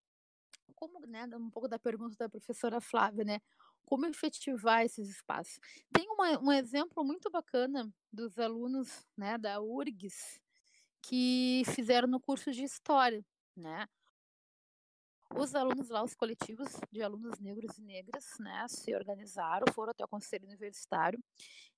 como, 0.75 1.01
né, 1.07 1.27
um 1.37 1.51
pouco 1.51 1.69
da 1.69 1.79
pergunta 1.79 2.17
da 2.19 2.29
professora 2.29 2.81
Flávia, 2.81 3.25
né, 3.25 3.41
como 3.85 4.07
efetivar 4.07 4.85
esses 4.85 5.09
espaços. 5.09 5.59
Tem 5.93 6.09
uma, 6.09 6.39
um 6.41 6.51
exemplo 6.53 7.05
muito 7.05 7.31
bacana 7.31 7.93
dos 8.13 8.39
alunos 8.39 9.07
né, 9.17 9.39
da 9.39 9.61
URGS 9.61 10.41
que 11.03 11.63
fizeram 11.75 12.09
no 12.09 12.21
curso 12.21 12.53
de 12.53 12.63
História, 12.63 13.25
né? 13.57 13.89
Os 15.35 15.55
alunos 15.55 15.89
lá, 15.89 16.03
os 16.03 16.15
coletivos 16.15 16.69
de 16.91 17.03
alunos 17.03 17.39
negros 17.41 17.79
e 17.79 17.83
negras, 17.83 18.25
né, 18.39 18.67
se 18.69 18.95
organizaram, 18.95 19.65
foram 19.73 19.91
até 19.91 20.05
o 20.05 20.09
conselho 20.09 20.47
universitário 20.47 21.19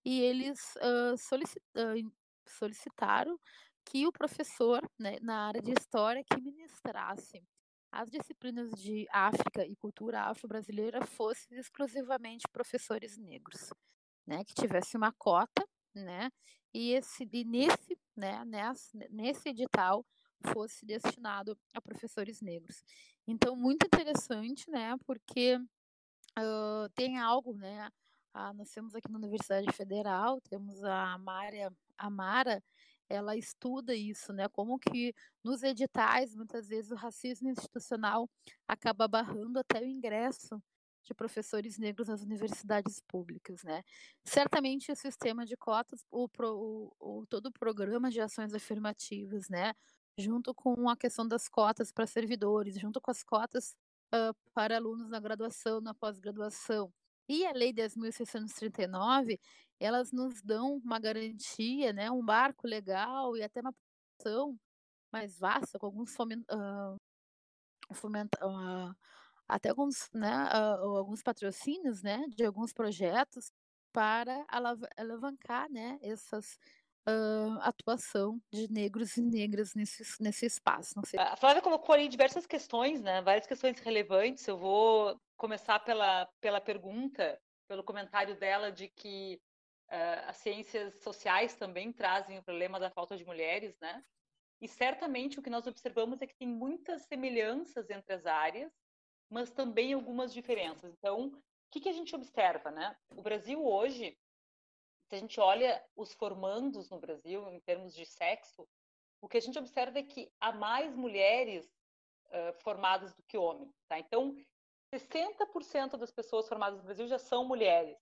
e 0.05 0.21
eles 0.21 0.59
uh, 0.77 1.17
solicit, 1.17 1.63
uh, 1.77 2.13
solicitaram 2.47 3.39
que 3.85 4.07
o 4.07 4.13
professor, 4.13 4.81
né, 4.99 5.19
na 5.21 5.47
área 5.49 5.63
de 5.63 5.73
história, 5.73 6.25
que 6.25 6.41
ministrasse 6.41 7.43
as 7.93 8.11
disciplinas 8.11 8.73
de 8.73 9.07
África 9.13 9.65
e 9.65 9.77
cultura 9.77 10.23
afro-brasileira 10.23 11.07
fossem 11.07 11.57
exclusivamente 11.57 12.49
professores 12.53 13.17
negros, 13.17 13.71
né, 14.27 14.45
que 14.45 14.55
tivesse 14.55 14.97
uma 14.97 15.13
cota, 15.13 15.65
né, 15.95 16.29
e, 16.73 16.93
esse, 16.93 17.29
e 17.33 17.45
nesse, 17.45 17.97
né, 18.17 18.45
nesse, 18.45 18.97
nesse 19.11 19.49
edital 19.51 20.05
fosse 20.53 20.85
destinado 20.85 21.57
a 21.75 21.81
professores 21.81 22.41
negros. 22.41 22.83
Então, 23.27 23.57
muito 23.57 23.87
interessante, 23.87 24.71
né, 24.71 24.97
porque 25.07 25.57
uh, 26.39 26.89
tem 26.95 27.19
algo, 27.19 27.55
né, 27.55 27.89
ah, 28.33 28.53
nós 28.53 28.71
temos 28.71 28.95
aqui 28.95 29.11
na 29.11 29.19
Universidade 29.19 29.71
Federal, 29.73 30.41
temos 30.43 30.83
a 30.83 31.17
Mária 31.19 31.73
Amara, 31.97 32.63
ela 33.09 33.37
estuda 33.37 33.95
isso, 33.95 34.33
né? 34.33 34.49
Como 34.49 34.79
que 34.79 35.15
nos 35.43 35.63
editais, 35.63 36.35
muitas 36.35 36.69
vezes, 36.69 36.91
o 36.91 36.97
racismo 36.97 37.49
institucional 37.51 38.29
acaba 38.67 39.07
barrando 39.07 39.59
até 39.59 39.81
o 39.81 39.85
ingresso 39.87 40.61
de 41.05 41.15
professores 41.15 41.79
negros 41.79 42.09
nas 42.09 42.23
universidades 42.23 43.01
públicas, 43.07 43.63
né? 43.63 43.83
Certamente 44.25 44.91
o 44.91 44.97
sistema 44.97 45.45
de 45.45 45.57
cotas, 45.57 46.05
o, 46.11 46.27
o, 46.41 46.93
o, 46.99 47.27
todo 47.27 47.47
o 47.47 47.53
programa 47.53 48.11
de 48.11 48.21
ações 48.21 48.55
afirmativas, 48.55 49.49
né? 49.49 49.75
Junto 50.19 50.55
com 50.55 50.89
a 50.89 50.97
questão 50.97 51.27
das 51.27 51.49
cotas 51.49 51.91
para 51.91 52.07
servidores, 52.07 52.79
junto 52.79 53.01
com 53.01 53.11
as 53.11 53.23
cotas 53.25 53.75
uh, 54.15 54.35
para 54.53 54.77
alunos 54.77 55.09
na 55.09 55.19
graduação, 55.19 55.81
na 55.81 55.93
pós-graduação. 55.93 56.93
E 57.29 57.45
a 57.45 57.53
Lei 57.53 57.73
10.639, 57.73 59.41
elas 59.81 60.13
nos 60.13 60.41
dão 60.43 60.77
uma 60.85 61.01
garantia, 61.01 61.93
né, 61.93 62.11
um 62.11 62.25
barco 62.25 62.67
legal 62.67 63.37
e 63.37 63.43
até 63.43 63.61
uma 63.61 63.73
produção 63.73 64.57
mais 65.11 65.39
vasta, 65.39 65.79
com 65.79 65.87
alguns 65.87 66.15
uh, 66.15 66.97
fomenta, 67.93 68.39
uh, 68.47 68.95
até 69.49 69.71
alguns, 69.71 70.11
né, 70.13 70.49
alguns 70.81 71.23
patrocínios, 71.23 72.03
né, 72.03 72.25
de 72.29 72.45
alguns 72.45 72.73
projetos 72.73 73.51
para 73.93 74.45
alavancar, 74.97 75.71
né, 75.71 75.99
essas 76.03 76.59
uh, 77.09 77.59
atuação 77.61 78.41
de 78.53 78.71
negros 78.71 79.17
e 79.17 79.23
negras 79.23 79.75
nesse, 79.75 80.05
nesse 80.23 80.47
espaço. 80.47 81.01
A 81.19 81.37
Flávia 81.37 81.63
colocou 81.63 81.95
ali 81.95 82.09
diversas 82.09 82.47
questões, 82.47 83.01
né, 83.01 83.23
várias 83.23 83.47
questões 83.47 83.79
relevantes. 83.81 84.47
Eu 84.47 84.59
vou 84.59 85.19
começar 85.37 85.79
pela, 85.81 86.29
pela 86.41 86.61
pergunta, 86.61 87.41
pelo 87.69 87.85
comentário 87.85 88.39
dela 88.39 88.71
de 88.71 88.89
que 88.89 89.41
Uh, 89.87 90.27
as 90.29 90.39
ciências 90.39 90.95
sociais 91.03 91.55
também 91.57 91.93
trazem 91.93 92.39
o 92.39 92.43
problema 92.43 92.81
da 92.81 92.91
falta 92.91 93.17
de 93.19 93.25
mulheres, 93.25 93.77
né? 93.81 94.03
E 94.61 94.67
certamente 94.67 95.39
o 95.39 95.43
que 95.43 95.51
nós 95.51 95.67
observamos 95.67 96.23
é 96.23 96.27
que 96.27 96.37
tem 96.37 96.49
muitas 96.49 97.03
semelhanças 97.03 97.91
entre 97.91 98.15
as 98.15 98.25
áreas, 98.25 98.73
mas 99.29 99.51
também 99.51 99.93
algumas 99.93 100.33
diferenças. 100.33 100.93
Então, 100.97 101.27
o 101.27 101.43
que, 101.71 101.81
que 101.81 101.89
a 101.89 101.93
gente 101.93 102.17
observa, 102.17 102.71
né? 102.71 102.97
O 103.15 103.23
Brasil 103.23 103.63
hoje, 103.65 104.17
se 105.15 105.19
a 105.19 105.21
gente 105.21 105.41
olha 105.41 105.81
os 105.95 106.13
formandos 106.13 106.91
no 106.91 106.99
Brasil 106.99 107.49
em 107.53 107.61
termos 107.61 107.95
de 107.95 108.05
sexo, 108.05 108.69
o 109.21 109.29
que 109.29 109.37
a 109.37 109.41
gente 109.41 109.57
observa 109.57 110.01
é 110.01 110.03
que 110.03 110.29
há 110.41 110.53
mais 110.53 110.95
mulheres 110.97 111.65
uh, 112.27 112.53
formadas 112.55 113.15
do 113.15 113.23
que 113.23 113.39
homens, 113.39 113.73
tá? 113.87 113.97
Então, 113.97 114.37
60% 114.93 115.97
das 115.97 116.11
pessoas 116.11 116.49
formadas 116.49 116.81
no 116.81 116.85
Brasil 116.85 117.07
já 117.07 117.19
são 117.19 117.45
mulheres. 117.45 117.97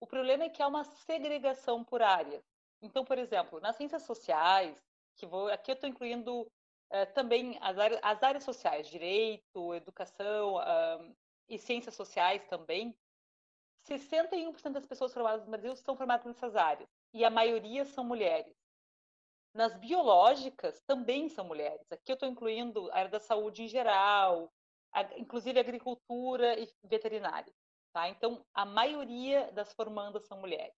O 0.00 0.06
problema 0.06 0.44
é 0.44 0.48
que 0.48 0.62
há 0.62 0.66
uma 0.66 0.82
segregação 0.82 1.84
por 1.84 2.00
áreas. 2.00 2.42
Então, 2.80 3.04
por 3.04 3.18
exemplo, 3.18 3.60
nas 3.60 3.76
ciências 3.76 4.04
sociais, 4.04 4.74
que 5.16 5.26
vou, 5.26 5.48
aqui 5.48 5.70
eu 5.70 5.74
estou 5.74 5.90
incluindo 5.90 6.50
eh, 6.88 7.04
também 7.04 7.58
as 7.60 7.76
áreas, 7.76 8.00
as 8.02 8.22
áreas, 8.22 8.44
sociais, 8.44 8.88
direito, 8.88 9.74
educação 9.74 10.56
e 11.46 11.58
ciências 11.58 11.94
sociais 11.94 12.42
também, 12.46 12.96
61% 13.88 14.72
das 14.72 14.86
pessoas 14.86 15.12
formadas 15.12 15.44
no 15.44 15.50
Brasil 15.50 15.74
são 15.76 15.96
formadas 15.96 16.26
nessas 16.26 16.54
áreas, 16.56 16.88
e 17.12 17.24
a 17.24 17.30
maioria 17.30 17.84
são 17.84 18.04
mulheres. 18.04 18.54
Nas 19.52 19.76
biológicas, 19.76 20.80
também 20.86 21.28
são 21.28 21.44
mulheres. 21.44 21.90
Aqui 21.90 22.12
eu 22.12 22.14
estou 22.14 22.28
incluindo 22.28 22.90
a 22.92 22.98
área 22.98 23.10
da 23.10 23.18
saúde 23.18 23.64
em 23.64 23.68
geral, 23.68 24.52
a, 24.92 25.02
inclusive 25.18 25.58
agricultura 25.58 26.58
e 26.58 26.68
veterinária. 26.84 27.52
Tá? 27.92 28.08
Então, 28.08 28.44
a 28.54 28.64
maioria 28.64 29.50
das 29.52 29.72
formandas 29.72 30.26
são 30.26 30.38
mulheres. 30.38 30.74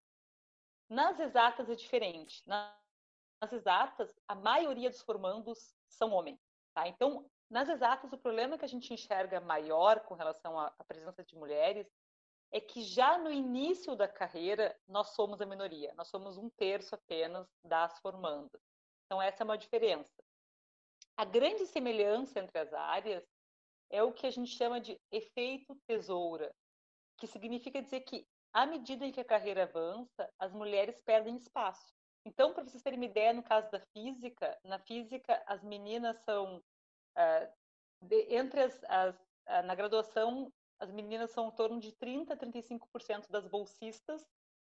Nas 0.89 1.19
exatas 1.19 1.69
é 1.69 1.75
diferente. 1.75 2.41
Nas 2.47 3.51
exatas, 3.51 4.13
a 4.27 4.35
maioria 4.35 4.89
dos 4.89 5.01
formandos 5.01 5.73
são 5.89 6.11
homens. 6.11 6.39
Tá? 6.73 6.87
Então, 6.87 7.29
nas 7.49 7.67
exatas, 7.67 8.13
o 8.13 8.17
problema 8.17 8.57
que 8.57 8.63
a 8.63 8.67
gente 8.67 8.93
enxerga 8.93 9.41
maior 9.41 9.99
com 10.01 10.13
relação 10.13 10.57
à 10.57 10.71
presença 10.87 11.23
de 11.25 11.35
mulheres 11.35 11.85
é 12.51 12.59
que 12.59 12.83
já 12.83 13.17
no 13.17 13.31
início 13.31 13.95
da 13.95 14.07
carreira 14.07 14.77
nós 14.87 15.09
somos 15.15 15.39
a 15.41 15.45
minoria, 15.45 15.93
nós 15.95 16.09
somos 16.09 16.37
um 16.37 16.49
terço 16.49 16.95
apenas 16.95 17.47
das 17.63 17.97
formandas. 17.99 18.61
Então, 19.05 19.21
essa 19.21 19.43
é 19.43 19.45
uma 19.45 19.57
diferença. 19.57 20.23
A 21.17 21.25
grande 21.25 21.65
semelhança 21.65 22.39
entre 22.39 22.57
as 22.59 22.73
áreas 22.73 23.23
é 23.89 24.03
o 24.03 24.13
que 24.13 24.25
a 24.25 24.31
gente 24.31 24.51
chama 24.51 24.79
de 24.79 24.99
efeito 25.11 25.75
tesoura, 25.87 26.53
que 27.17 27.27
significa 27.27 27.81
dizer 27.81 28.01
que, 28.01 28.25
à 28.53 28.65
medida 28.65 29.05
em 29.05 29.11
que 29.11 29.19
a 29.19 29.25
carreira 29.25 29.63
avança, 29.63 30.29
as 30.39 30.53
mulheres 30.53 30.99
perdem 31.05 31.35
espaço. 31.35 31.93
Então, 32.25 32.53
para 32.53 32.63
vocês 32.63 32.83
terem 32.83 32.99
uma 32.99 33.05
ideia, 33.05 33.33
no 33.33 33.43
caso 33.43 33.69
da 33.71 33.79
física, 33.93 34.57
na 34.63 34.79
física, 34.79 35.41
as 35.47 35.63
meninas 35.63 36.17
são, 36.23 36.57
uh, 36.57 37.53
de, 38.01 38.35
entre 38.35 38.61
as, 38.61 38.83
as 38.85 39.15
uh, 39.15 39.63
na 39.65 39.75
graduação, 39.75 40.51
as 40.81 40.91
meninas 40.91 41.29
são 41.29 41.47
em 41.47 41.51
torno 41.51 41.79
de 41.79 41.91
30% 41.93 42.31
a 42.31 42.35
35% 42.35 43.29
das 43.29 43.47
bolsistas 43.47 44.21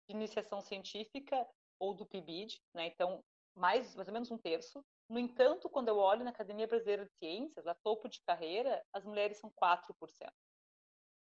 de 0.08 0.16
iniciação 0.16 0.62
científica 0.62 1.48
ou 1.80 1.96
do 1.96 2.06
PIBID, 2.06 2.62
né? 2.76 2.86
então, 2.86 3.24
mais, 3.56 3.96
mais 3.96 4.08
ou 4.08 4.14
menos 4.14 4.30
um 4.30 4.38
terço. 4.38 4.86
No 5.10 5.18
entanto, 5.18 5.68
quando 5.68 5.88
eu 5.88 5.98
olho 5.98 6.24
na 6.24 6.30
Academia 6.30 6.68
Brasileira 6.68 7.06
de 7.06 7.12
Ciências, 7.14 7.66
a 7.66 7.74
topo 7.74 8.08
de 8.08 8.22
carreira, 8.22 8.86
as 8.94 9.04
mulheres 9.04 9.40
são 9.40 9.52
4%. 9.52 9.96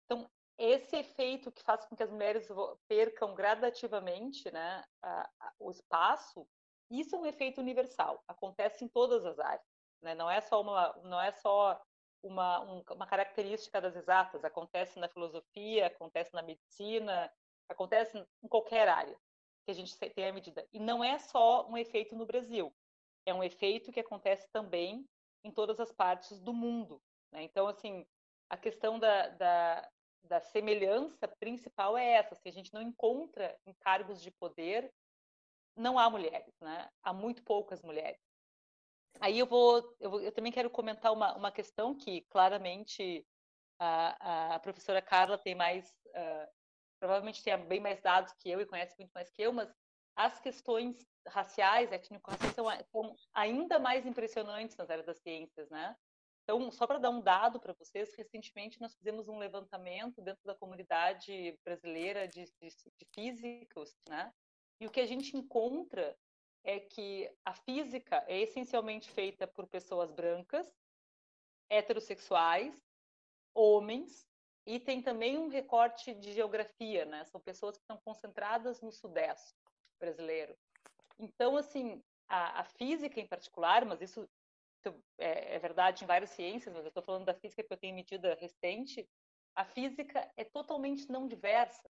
Então, 0.05 0.31
esse 0.59 0.97
efeito 0.97 1.51
que 1.51 1.63
faz 1.63 1.87
com 1.87 1.97
que 1.97 2.03
as 2.03 2.11
mulheres 2.11 2.47
percam 2.87 3.35
gradativamente 3.35 4.51
né, 4.53 4.85
a, 5.03 5.31
a, 5.41 5.53
o 5.59 5.71
espaço, 5.71 6.47
isso 6.91 7.17
é 7.17 7.19
um 7.19 7.27
efeito 7.27 7.59
universal, 7.59 8.23
acontece 8.29 8.85
em 8.85 8.89
todas 8.89 9.25
as 9.25 9.39
áreas. 9.39 9.67
Né? 10.03 10.15
Não 10.15 10.31
é 10.31 10.43
só, 10.43 10.61
uma, 10.61 10.95
não 11.05 11.21
é 11.21 11.33
só 11.33 11.81
uma, 12.25 12.61
um, 12.61 12.83
uma 12.91 13.07
característica 13.07 13.81
das 13.81 13.95
exatas, 13.95 14.45
acontece 14.45 14.99
na 14.99 15.09
filosofia, 15.09 15.87
acontece 15.87 16.33
na 16.33 16.43
medicina, 16.43 17.31
acontece 17.69 18.27
em 18.43 18.49
qualquer 18.49 18.89
área 18.89 19.17
que 19.65 19.71
a 19.71 19.75
gente 19.75 19.97
tem 19.97 20.29
a 20.29 20.33
medida. 20.33 20.67
E 20.73 20.79
não 20.79 21.03
é 21.05 21.19
só 21.19 21.69
um 21.69 21.77
efeito 21.77 22.17
no 22.17 22.27
Brasil, 22.27 22.75
é 23.27 23.33
um 23.33 23.45
efeito 23.45 23.93
que 23.93 24.01
acontece 24.01 24.49
também 24.53 25.07
em 25.43 25.51
todas 25.51 25.79
as 25.79 25.93
partes 25.93 26.41
do 26.41 26.53
mundo. 26.53 27.01
Né? 27.31 27.43
Então, 27.43 27.69
assim, 27.69 28.07
a 28.49 28.57
questão 28.57 28.99
da, 28.99 29.29
da, 29.29 29.91
da 30.25 30.41
semelhança 30.41 31.29
principal 31.29 31.97
é 31.97 32.15
essa. 32.15 32.35
Se 32.35 32.49
a 32.49 32.53
gente 32.53 32.73
não 32.73 32.83
encontra 32.83 33.57
em 33.67 33.75
cargos 33.75 34.23
de 34.23 34.31
poder, 34.31 34.93
não 35.77 35.99
há 35.99 36.09
mulheres, 36.09 36.55
né? 36.61 36.89
Há 37.03 37.13
muito 37.13 37.43
poucas 37.43 37.83
mulheres. 37.83 38.21
Aí 39.21 39.39
eu 39.39 39.47
vou, 39.47 39.97
eu, 40.01 40.11
vou, 40.11 40.21
eu 40.21 40.33
também 40.33 40.53
quero 40.53 40.69
comentar 40.71 41.13
uma, 41.13 41.35
uma 41.37 41.53
questão 41.53 41.95
que 41.95 42.23
claramente 42.23 43.27
a, 43.79 44.55
a 44.55 44.59
professora 44.59 45.01
Carla 45.01 45.39
tem 45.39 45.55
mais, 45.55 45.89
uh, 46.09 46.49
provavelmente 46.99 47.43
tem 47.43 47.57
bem 47.67 47.81
mais 47.81 48.01
dados 48.01 48.33
que 48.35 48.51
eu 48.51 48.61
e 48.61 48.67
conhece 48.67 48.97
muito 48.99 49.13
mais 49.13 49.31
que 49.31 49.43
eu, 49.43 49.53
mas 49.53 49.73
as 50.17 50.39
questões 50.41 50.97
raciais, 51.27 51.91
étnico-raciais 51.91 52.55
são, 52.55 52.67
são 52.91 53.17
ainda 53.33 53.79
mais 53.79 54.07
impressionantes 54.07 54.77
nas 54.77 54.91
áreas 54.91 55.07
das 55.07 55.19
ciências, 55.19 55.69
né? 55.71 55.97
Então, 56.45 56.71
só 56.71 56.87
para 56.87 56.99
dar 56.99 57.11
um 57.11 57.23
dado 57.23 57.59
para 57.59 57.73
vocês, 57.73 58.15
recentemente 58.15 58.81
nós 58.81 58.95
fizemos 58.95 59.29
um 59.29 59.39
levantamento 59.39 60.21
dentro 60.21 60.45
da 60.45 60.55
comunidade 60.55 61.59
brasileira 61.65 62.29
de, 62.29 62.45
de, 62.45 62.69
de, 62.69 63.07
físicos, 63.15 63.97
né? 64.07 64.33
E 64.79 64.87
o 64.87 64.91
que 64.91 65.01
a 65.01 65.07
gente 65.07 65.37
encontra 65.37 66.15
é 66.65 66.81
que 66.81 67.31
a 67.45 67.53
física 67.53 68.25
é 68.27 68.41
essencialmente 68.41 69.11
feita 69.11 69.47
por 69.47 69.67
pessoas 69.67 70.11
brancas, 70.11 70.67
heterossexuais, 71.69 72.75
homens, 73.55 74.27
e 74.67 74.81
tem 74.81 75.03
também 75.03 75.37
um 75.37 75.49
recorte 75.49 76.15
de 76.15 76.33
geografia, 76.33 77.05
né? 77.05 77.25
São 77.25 77.41
pessoas 77.41 77.77
que 77.77 77.83
estão 77.83 77.99
concentradas 77.99 78.81
no 78.81 78.91
sudeste 78.91 79.55
brasileiro. 80.01 80.57
Então, 81.19 81.57
assim, 81.57 82.03
a, 82.27 82.61
a 82.61 82.65
física 82.65 83.21
em 83.21 83.27
particular, 83.27 83.85
mas 83.85 84.01
isso 84.01 84.27
é, 85.19 85.57
é 85.57 85.59
verdade 85.59 86.03
em 86.03 86.07
várias 86.07 86.31
ciências, 86.31 86.75
mas 86.75 86.85
eu 86.85 86.89
estou 86.89 87.03
falando 87.03 87.27
da 87.27 87.35
física 87.35 87.63
que 87.63 87.73
eu 87.73 87.77
tenho 87.77 87.95
medida 87.95 88.35
recente, 88.35 89.07
a 89.55 89.65
física 89.65 90.29
é 90.37 90.45
totalmente 90.45 91.11
não 91.11 91.29
diversa. 91.29 91.89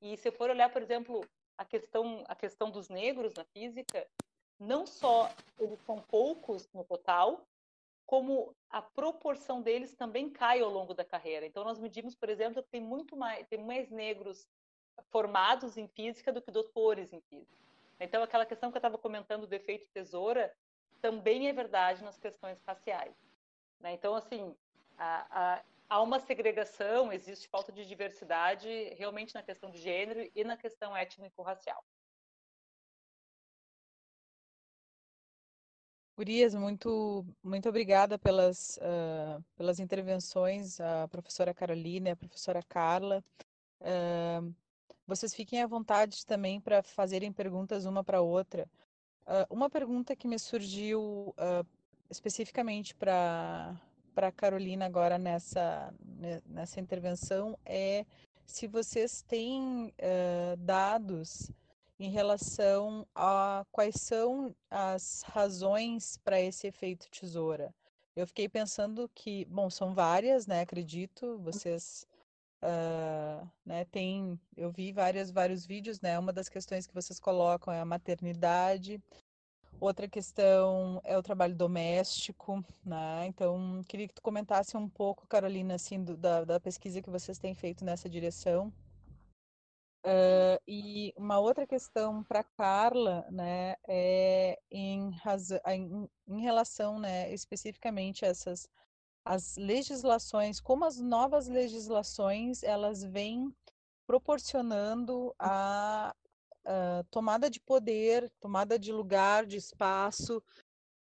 E 0.00 0.16
se 0.16 0.28
eu 0.28 0.32
for 0.32 0.50
olhar, 0.50 0.70
por 0.70 0.82
exemplo, 0.82 1.20
a 1.56 1.64
questão, 1.64 2.24
a 2.28 2.34
questão 2.34 2.70
dos 2.70 2.88
negros 2.88 3.34
na 3.34 3.44
física, 3.44 4.06
não 4.58 4.86
só 4.86 5.30
eles 5.58 5.80
são 5.80 6.00
poucos 6.00 6.68
no 6.72 6.84
total, 6.84 7.46
como 8.06 8.54
a 8.70 8.82
proporção 8.82 9.62
deles 9.62 9.94
também 9.94 10.28
cai 10.28 10.60
ao 10.60 10.70
longo 10.70 10.94
da 10.94 11.04
carreira. 11.04 11.46
Então 11.46 11.64
nós 11.64 11.78
medimos, 11.78 12.14
por 12.14 12.28
exemplo, 12.28 12.62
que 12.62 12.70
tem 12.70 12.80
muito 12.80 13.16
mais, 13.16 13.46
tem 13.48 13.62
mais 13.62 13.90
negros 13.90 14.46
formados 15.10 15.76
em 15.76 15.88
física 15.88 16.32
do 16.32 16.42
que 16.42 16.50
doutores 16.50 17.12
em 17.12 17.20
física. 17.22 17.64
Então 17.98 18.22
aquela 18.22 18.46
questão 18.46 18.70
que 18.70 18.76
eu 18.76 18.80
estava 18.80 18.98
comentando 18.98 19.46
do 19.46 19.52
efeito 19.54 19.88
tesoura, 19.88 20.54
também 21.00 21.48
é 21.48 21.52
verdade 21.52 22.02
nas 22.02 22.18
questões 22.18 22.58
raciais. 22.66 23.14
Né? 23.80 23.92
Então, 23.92 24.14
assim, 24.14 24.56
a, 24.96 25.26
a, 25.30 25.62
há 25.88 26.02
uma 26.02 26.18
segregação, 26.18 27.12
existe 27.12 27.48
falta 27.48 27.72
de 27.72 27.84
diversidade 27.86 28.68
realmente 28.94 29.34
na 29.34 29.42
questão 29.42 29.70
de 29.70 29.78
gênero 29.78 30.30
e 30.34 30.44
na 30.44 30.56
questão 30.56 30.96
étnico-racial. 30.96 31.82
Urias, 36.16 36.54
muito, 36.54 37.26
muito 37.42 37.68
obrigada 37.68 38.16
pelas, 38.16 38.76
uh, 38.76 39.42
pelas 39.56 39.80
intervenções, 39.80 40.80
a 40.80 41.08
professora 41.08 41.52
Carolina 41.52 42.08
e 42.08 42.12
a 42.12 42.16
professora 42.16 42.62
Carla. 42.62 43.22
Uh, 43.80 44.54
vocês 45.06 45.34
fiquem 45.34 45.60
à 45.60 45.66
vontade 45.66 46.24
também 46.24 46.60
para 46.60 46.84
fazerem 46.84 47.32
perguntas 47.32 47.84
uma 47.84 48.04
para 48.04 48.20
outra. 48.20 48.70
Uh, 49.26 49.54
uma 49.54 49.68
pergunta 49.68 50.14
que 50.14 50.28
me 50.28 50.38
surgiu 50.38 51.34
especificamente 52.08 52.94
para 52.94 53.76
para 54.14 54.32
Carolina 54.32 54.86
agora 54.86 55.18
nessa 55.18 55.92
nessa 56.46 56.80
intervenção 56.80 57.58
é 57.64 58.06
se 58.46 58.66
vocês 58.66 59.22
têm 59.22 59.92
uh, 59.98 60.56
dados 60.58 61.50
em 61.98 62.10
relação 62.10 63.06
a 63.14 63.64
quais 63.70 63.96
são 64.00 64.54
as 64.70 65.22
razões 65.22 66.18
para 66.18 66.40
esse 66.40 66.66
efeito 66.66 67.08
tesoura. 67.10 67.74
Eu 68.16 68.26
fiquei 68.26 68.48
pensando 68.48 69.10
que, 69.14 69.44
bom, 69.46 69.68
são 69.70 69.94
várias, 69.94 70.46
né? 70.46 70.60
Acredito, 70.60 71.38
vocês 71.38 72.06
Uh, 72.64 73.46
né, 73.62 73.84
tem, 73.84 74.40
eu 74.56 74.70
vi 74.70 74.90
várias, 74.90 75.30
vários 75.30 75.66
vídeos, 75.66 76.00
né? 76.00 76.18
Uma 76.18 76.32
das 76.32 76.48
questões 76.48 76.86
que 76.86 76.94
vocês 76.94 77.20
colocam 77.20 77.70
é 77.70 77.78
a 77.78 77.84
maternidade. 77.84 78.98
Outra 79.84 80.08
questão 80.08 80.98
é 81.04 81.18
o 81.18 81.22
trabalho 81.22 81.54
doméstico, 81.54 82.64
né? 82.82 83.26
Então, 83.26 83.82
queria 83.86 84.08
que 84.08 84.14
tu 84.14 84.22
comentasse 84.22 84.74
um 84.78 84.88
pouco, 84.88 85.26
Carolina, 85.26 85.74
assim, 85.74 86.02
do, 86.02 86.16
da, 86.16 86.42
da 86.42 86.58
pesquisa 86.58 87.02
que 87.02 87.10
vocês 87.10 87.38
têm 87.38 87.54
feito 87.54 87.84
nessa 87.84 88.08
direção. 88.08 88.72
Uh, 90.06 90.56
e 90.66 91.12
uma 91.18 91.38
outra 91.38 91.66
questão 91.66 92.24
para 92.24 92.42
Carla, 92.42 93.26
né, 93.30 93.76
é 93.86 94.58
em, 94.70 95.10
em, 95.66 96.08
em 96.28 96.40
relação, 96.40 96.98
né, 96.98 97.30
especificamente 97.34 98.24
a 98.24 98.28
essas 98.28 98.66
as 99.22 99.54
legislações, 99.58 100.60
como 100.60 100.86
as 100.86 100.98
novas 100.98 101.46
legislações 101.46 102.62
elas 102.62 103.04
vêm 103.04 103.54
proporcionando 104.06 105.34
a, 105.38 106.14
a 106.64 107.04
tomada 107.10 107.50
de 107.50 107.60
poder, 107.60 108.30
tomada 108.40 108.78
de 108.78 108.92
lugar, 108.92 109.46
de 109.46 109.56
espaço, 109.56 110.42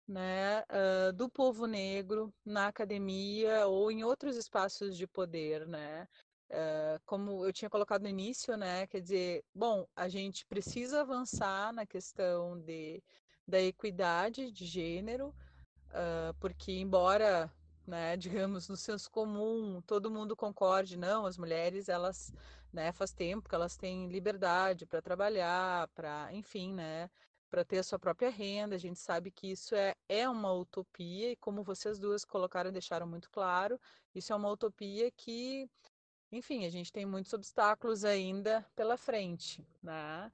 né, 0.06 0.60
uh, 0.62 1.12
do 1.12 1.28
povo 1.28 1.66
negro 1.66 2.32
na 2.44 2.68
academia 2.68 3.66
ou 3.66 3.90
em 3.90 4.04
outros 4.04 4.36
espaços 4.36 4.96
de 4.96 5.06
poder, 5.06 5.66
né? 5.66 6.08
Uh, 6.50 6.98
como 7.04 7.44
eu 7.44 7.52
tinha 7.52 7.68
colocado 7.68 8.02
no 8.02 8.08
início, 8.08 8.56
né? 8.56 8.86
Quer 8.86 9.02
dizer, 9.02 9.44
bom, 9.54 9.86
a 9.94 10.08
gente 10.08 10.46
precisa 10.46 11.02
avançar 11.02 11.74
na 11.74 11.84
questão 11.84 12.58
de, 12.58 13.02
da 13.46 13.60
equidade 13.60 14.50
de 14.50 14.64
gênero, 14.64 15.28
uh, 15.90 16.32
porque 16.40 16.72
embora 16.72 17.52
né, 17.88 18.16
digamos, 18.16 18.68
no 18.68 18.76
senso 18.76 19.10
comum, 19.10 19.80
todo 19.86 20.10
mundo 20.10 20.36
concorde, 20.36 20.96
não, 20.96 21.24
as 21.26 21.38
mulheres, 21.38 21.88
elas, 21.88 22.32
né, 22.72 22.92
faz 22.92 23.12
tempo 23.12 23.48
que 23.48 23.54
elas 23.54 23.76
têm 23.76 24.08
liberdade 24.08 24.86
para 24.86 25.00
trabalhar, 25.00 25.88
para, 25.88 26.28
enfim, 26.32 26.74
né, 26.74 27.10
para 27.50 27.64
ter 27.64 27.78
a 27.78 27.82
sua 27.82 27.98
própria 27.98 28.30
renda, 28.30 28.74
a 28.76 28.78
gente 28.78 28.98
sabe 28.98 29.30
que 29.30 29.50
isso 29.50 29.74
é, 29.74 29.94
é 30.08 30.28
uma 30.28 30.52
utopia, 30.52 31.32
e 31.32 31.36
como 31.36 31.62
vocês 31.62 31.98
duas 31.98 32.24
colocaram 32.24 32.68
e 32.68 32.72
deixaram 32.72 33.06
muito 33.06 33.30
claro, 33.30 33.80
isso 34.14 34.32
é 34.32 34.36
uma 34.36 34.50
utopia 34.50 35.10
que, 35.10 35.68
enfim, 36.30 36.66
a 36.66 36.70
gente 36.70 36.92
tem 36.92 37.06
muitos 37.06 37.32
obstáculos 37.32 38.04
ainda 38.04 38.66
pela 38.76 38.98
frente, 38.98 39.66
né? 39.82 40.30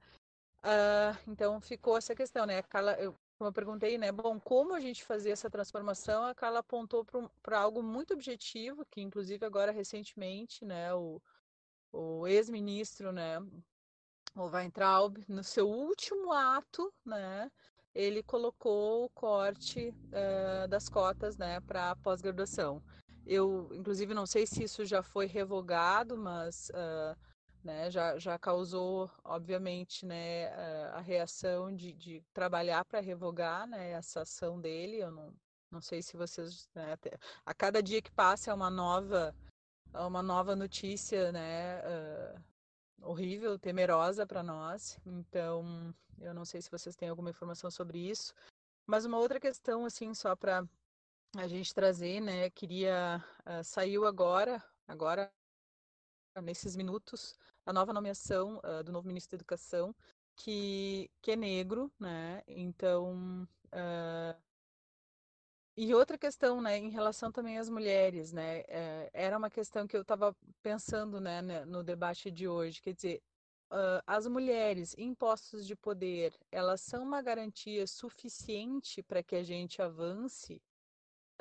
Uh, 0.59 1.31
então 1.31 1.61
ficou 1.61 1.95
essa 1.97 2.15
questão, 2.15 2.45
né? 2.45 2.63
Eu 2.99 3.15
como 3.37 3.49
eu 3.49 3.53
perguntei, 3.53 3.97
né? 3.97 4.11
Bom, 4.11 4.39
como 4.39 4.73
a 4.73 4.79
gente 4.79 5.03
fazia 5.03 5.33
essa 5.33 5.49
transformação? 5.49 6.23
A 6.23 6.33
Carla 6.33 6.59
apontou 6.59 7.05
para 7.43 7.59
algo 7.59 7.83
muito 7.83 8.13
objetivo, 8.13 8.85
que 8.85 9.01
inclusive 9.01 9.45
agora 9.45 9.71
recentemente, 9.71 10.63
né, 10.63 10.93
o, 10.93 11.21
o 11.91 12.27
ex-ministro, 12.27 13.11
né, 13.11 13.39
o 14.35 14.45
Weintraub, 14.47 15.17
no 15.27 15.43
seu 15.43 15.69
último 15.69 16.31
ato, 16.31 16.93
né, 17.05 17.51
ele 17.93 18.23
colocou 18.23 19.05
o 19.05 19.09
corte 19.09 19.89
uh, 19.89 20.67
das 20.67 20.87
cotas, 20.89 21.37
né, 21.37 21.59
para 21.61 21.95
pós-graduação. 21.97 22.81
Eu, 23.25 23.69
inclusive, 23.73 24.13
não 24.13 24.25
sei 24.25 24.45
se 24.45 24.63
isso 24.63 24.85
já 24.85 25.01
foi 25.01 25.25
revogado, 25.25 26.15
mas 26.15 26.69
uh, 26.69 27.17
né, 27.65 27.89
já, 27.89 28.17
já 28.19 28.37
causou, 28.37 29.09
obviamente, 29.23 30.05
né, 30.05 30.47
a, 30.53 30.97
a 30.97 30.99
reação 31.01 31.75
de, 31.75 31.93
de 31.93 32.23
trabalhar 32.31 32.85
para 32.85 32.99
revogar 32.99 33.67
né, 33.67 33.91
essa 33.91 34.21
ação 34.21 34.61
dele. 34.61 34.97
Eu 34.97 35.11
não, 35.11 35.33
não 35.71 35.81
sei 35.81 36.01
se 36.03 36.15
vocês. 36.15 36.69
Né, 36.75 36.95
a 37.43 37.53
cada 37.53 37.81
dia 37.81 38.01
que 38.03 38.11
passa 38.11 38.51
é 38.51 38.53
uma 38.53 38.69
nova, 38.69 39.35
uma 39.93 40.21
nova 40.21 40.55
notícia 40.55 41.31
né, 41.31 41.81
uh, 41.81 42.43
horrível, 43.01 43.57
temerosa 43.57 44.27
para 44.27 44.43
nós. 44.43 44.99
Então, 45.03 45.93
eu 46.19 46.35
não 46.35 46.45
sei 46.45 46.61
se 46.61 46.69
vocês 46.69 46.95
têm 46.95 47.09
alguma 47.09 47.31
informação 47.31 47.71
sobre 47.71 47.97
isso. 47.97 48.31
Mas 48.85 49.05
uma 49.05 49.17
outra 49.17 49.39
questão, 49.39 49.85
assim, 49.85 50.13
só 50.13 50.35
para 50.35 50.63
a 51.35 51.47
gente 51.47 51.73
trazer, 51.73 52.21
né, 52.21 52.51
queria. 52.51 53.23
Uh, 53.43 53.63
saiu 53.63 54.05
agora, 54.05 54.63
agora 54.87 55.31
nesses 56.41 56.75
minutos, 56.75 57.35
a 57.65 57.73
nova 57.73 57.93
nomeação 57.93 58.59
uh, 58.63 58.83
do 58.83 58.91
novo 58.91 59.07
ministro 59.07 59.37
da 59.37 59.41
Educação, 59.41 59.95
que, 60.35 61.09
que 61.21 61.31
é 61.31 61.35
negro, 61.35 61.91
né? 61.99 62.43
Então, 62.47 63.47
uh, 63.73 64.41
e 65.77 65.93
outra 65.93 66.17
questão, 66.17 66.61
né, 66.61 66.77
em 66.77 66.89
relação 66.89 67.31
também 67.31 67.57
às 67.57 67.69
mulheres, 67.69 68.31
né, 68.31 68.61
uh, 68.61 69.09
era 69.13 69.37
uma 69.37 69.49
questão 69.49 69.85
que 69.85 69.95
eu 69.95 70.01
estava 70.03 70.35
pensando, 70.61 71.19
né, 71.19 71.41
no 71.65 71.83
debate 71.83 72.31
de 72.31 72.47
hoje, 72.47 72.81
quer 72.81 72.93
dizer, 72.93 73.21
uh, 73.71 74.01
as 74.07 74.25
mulheres 74.25 74.95
em 74.97 75.13
postos 75.13 75.67
de 75.67 75.75
poder, 75.75 76.33
elas 76.49 76.79
são 76.81 77.03
uma 77.03 77.21
garantia 77.21 77.85
suficiente 77.87 79.03
para 79.03 79.21
que 79.21 79.35
a 79.35 79.43
gente 79.43 79.81
avance 79.81 80.61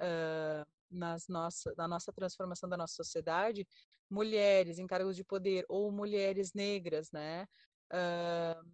uh, 0.00 0.66
nas 0.90 1.28
nossa, 1.28 1.72
na 1.76 1.86
nossa 1.86 2.12
transformação 2.12 2.68
da 2.68 2.76
nossa 2.76 2.94
sociedade, 2.94 3.66
mulheres 4.14 4.78
em 4.78 4.86
cargos 4.86 5.16
de 5.16 5.24
poder 5.24 5.64
ou 5.68 5.90
mulheres 5.90 6.52
negras, 6.54 7.10
né? 7.12 7.46
Uh, 7.92 8.72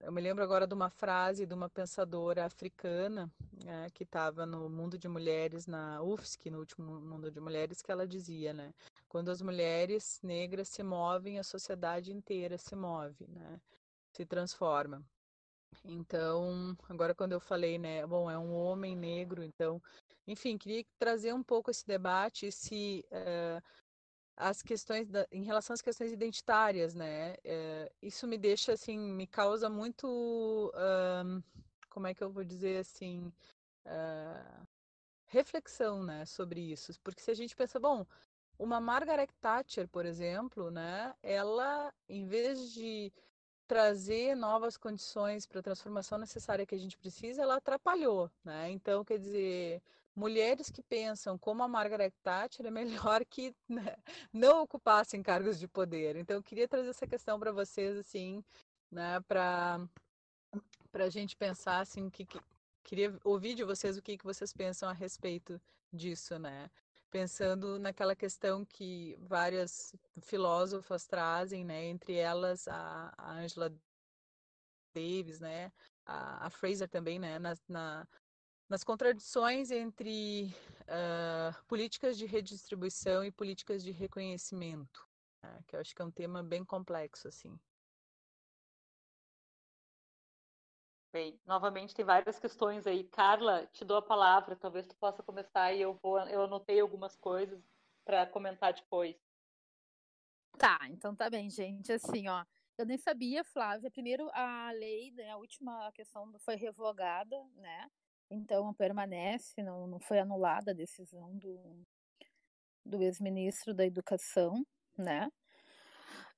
eu 0.00 0.12
me 0.12 0.20
lembro 0.20 0.42
agora 0.42 0.66
de 0.66 0.74
uma 0.74 0.90
frase 0.90 1.46
de 1.46 1.54
uma 1.54 1.68
pensadora 1.70 2.44
africana 2.44 3.32
né, 3.64 3.88
que 3.94 4.02
estava 4.02 4.44
no 4.44 4.68
Mundo 4.68 4.98
de 4.98 5.08
Mulheres, 5.08 5.66
na 5.66 6.02
UFSC, 6.02 6.50
no 6.50 6.58
último 6.58 7.00
Mundo 7.00 7.30
de 7.30 7.40
Mulheres, 7.40 7.80
que 7.80 7.90
ela 7.90 8.06
dizia, 8.06 8.52
né? 8.52 8.74
Quando 9.08 9.30
as 9.30 9.40
mulheres 9.40 10.20
negras 10.22 10.68
se 10.68 10.82
movem, 10.82 11.38
a 11.38 11.42
sociedade 11.42 12.12
inteira 12.12 12.58
se 12.58 12.76
move, 12.76 13.26
né? 13.28 13.60
Se 14.12 14.26
transforma. 14.26 15.02
Então, 15.84 16.76
agora 16.88 17.14
quando 17.14 17.32
eu 17.32 17.40
falei, 17.40 17.78
né, 17.78 18.06
bom, 18.06 18.30
é 18.30 18.38
um 18.38 18.52
homem 18.54 18.94
negro, 18.94 19.42
então, 19.42 19.82
enfim, 20.26 20.56
queria 20.56 20.84
trazer 20.98 21.32
um 21.32 21.42
pouco 21.42 21.70
esse 21.70 21.86
debate, 21.86 22.52
se 22.52 23.04
uh, 23.10 23.62
as 24.36 24.62
questões 24.62 25.08
da, 25.08 25.26
em 25.30 25.44
relação 25.44 25.74
às 25.74 25.82
questões 25.82 26.12
identitárias, 26.12 26.94
né? 26.94 27.36
É, 27.44 27.92
isso 28.02 28.26
me 28.26 28.36
deixa 28.38 28.72
assim, 28.72 28.98
me 28.98 29.26
causa 29.26 29.68
muito, 29.68 30.72
uh, 30.74 31.42
como 31.88 32.06
é 32.06 32.14
que 32.14 32.22
eu 32.22 32.30
vou 32.30 32.44
dizer 32.44 32.78
assim, 32.78 33.32
uh, 33.86 34.66
reflexão, 35.26 36.02
né, 36.02 36.24
sobre 36.24 36.60
isso, 36.60 36.92
porque 37.02 37.22
se 37.22 37.30
a 37.30 37.34
gente 37.34 37.56
pensa, 37.56 37.80
bom, 37.80 38.06
uma 38.58 38.80
Margaret 38.80 39.28
Thatcher, 39.40 39.88
por 39.88 40.06
exemplo, 40.06 40.70
né, 40.70 41.14
ela, 41.22 41.92
em 42.08 42.24
vez 42.26 42.72
de 42.72 43.12
trazer 43.66 44.36
novas 44.36 44.76
condições 44.76 45.46
para 45.46 45.60
a 45.60 45.62
transformação 45.62 46.18
necessária 46.18 46.66
que 46.66 46.74
a 46.74 46.78
gente 46.78 46.96
precisa, 46.96 47.42
ela 47.42 47.56
atrapalhou, 47.56 48.30
né? 48.44 48.70
Então, 48.70 49.04
quer 49.04 49.18
dizer, 49.18 49.82
mulheres 50.14 50.70
que 50.70 50.82
pensam 50.82 51.36
como 51.36 51.62
a 51.62 51.68
Margaret 51.68 52.12
Thatcher 52.22 52.66
é 52.66 52.70
melhor 52.70 53.24
que 53.24 53.54
né, 53.68 53.96
não 54.32 54.62
ocupassem 54.62 55.22
cargos 55.22 55.58
de 55.58 55.66
poder. 55.66 56.16
Então, 56.16 56.36
eu 56.36 56.42
queria 56.42 56.68
trazer 56.68 56.90
essa 56.90 57.06
questão 57.06 57.38
para 57.38 57.52
vocês, 57.52 57.96
assim, 57.96 58.44
né, 58.90 59.20
para 59.22 59.88
a 60.94 61.08
gente 61.10 61.36
pensar, 61.36 61.80
assim, 61.80 62.08
que, 62.08 62.24
que, 62.24 62.40
queria 62.84 63.18
ouvir 63.24 63.54
de 63.54 63.64
vocês 63.64 63.96
o 63.96 64.02
que, 64.02 64.16
que 64.16 64.24
vocês 64.24 64.52
pensam 64.52 64.88
a 64.88 64.92
respeito 64.92 65.60
disso, 65.92 66.38
né? 66.38 66.70
Pensando 67.10 67.78
naquela 67.78 68.14
questão 68.14 68.64
que 68.64 69.16
várias 69.20 69.94
filósofas 70.20 71.06
trazem, 71.06 71.64
né? 71.64 71.84
Entre 71.84 72.14
elas 72.14 72.68
a, 72.68 73.12
a 73.16 73.32
Angela 73.32 73.72
Davis, 74.94 75.40
né? 75.40 75.72
A, 76.06 76.46
a 76.46 76.50
Fraser 76.50 76.88
também, 76.88 77.18
né? 77.18 77.38
Na, 77.38 77.56
na, 77.68 78.08
nas 78.68 78.82
contradições 78.82 79.70
entre 79.70 80.54
uh, 80.82 81.64
políticas 81.66 82.16
de 82.16 82.26
redistribuição 82.26 83.24
e 83.24 83.30
políticas 83.30 83.82
de 83.82 83.90
reconhecimento, 83.90 85.06
né? 85.42 85.62
que 85.66 85.76
eu 85.76 85.80
acho 85.80 85.94
que 85.94 86.02
é 86.02 86.04
um 86.04 86.10
tema 86.10 86.42
bem 86.42 86.64
complexo 86.64 87.28
assim. 87.28 87.58
Bem, 91.12 91.38
novamente 91.46 91.94
tem 91.94 92.04
várias 92.04 92.40
questões 92.40 92.88
aí. 92.88 93.04
Carla, 93.04 93.66
te 93.68 93.84
dou 93.84 93.98
a 93.98 94.02
palavra, 94.02 94.56
talvez 94.56 94.84
tu 94.84 94.96
possa 94.96 95.22
começar 95.22 95.72
e 95.72 95.80
eu 95.80 95.94
vou, 95.94 96.18
eu 96.26 96.42
anotei 96.42 96.80
algumas 96.80 97.14
coisas 97.14 97.62
para 98.04 98.26
comentar 98.26 98.72
depois. 98.72 99.16
Tá, 100.58 100.78
então 100.90 101.14
tá 101.14 101.30
bem, 101.30 101.48
gente. 101.48 101.92
Assim, 101.92 102.28
ó, 102.28 102.44
eu 102.76 102.84
nem 102.84 102.98
sabia, 102.98 103.44
Flávia. 103.44 103.92
Primeiro, 103.92 104.28
a 104.32 104.72
lei, 104.72 105.12
né, 105.12 105.30
a 105.30 105.36
última 105.36 105.92
questão 105.92 106.36
foi 106.40 106.56
revogada, 106.56 107.36
né? 107.54 107.88
Então 108.30 108.72
permanece, 108.74 109.62
não, 109.62 109.86
não 109.86 110.00
foi 110.00 110.18
anulada 110.18 110.70
a 110.70 110.74
decisão 110.74 111.36
do, 111.36 111.84
do 112.84 113.02
ex-ministro 113.02 113.74
da 113.74 113.86
Educação, 113.86 114.64
né? 114.96 115.30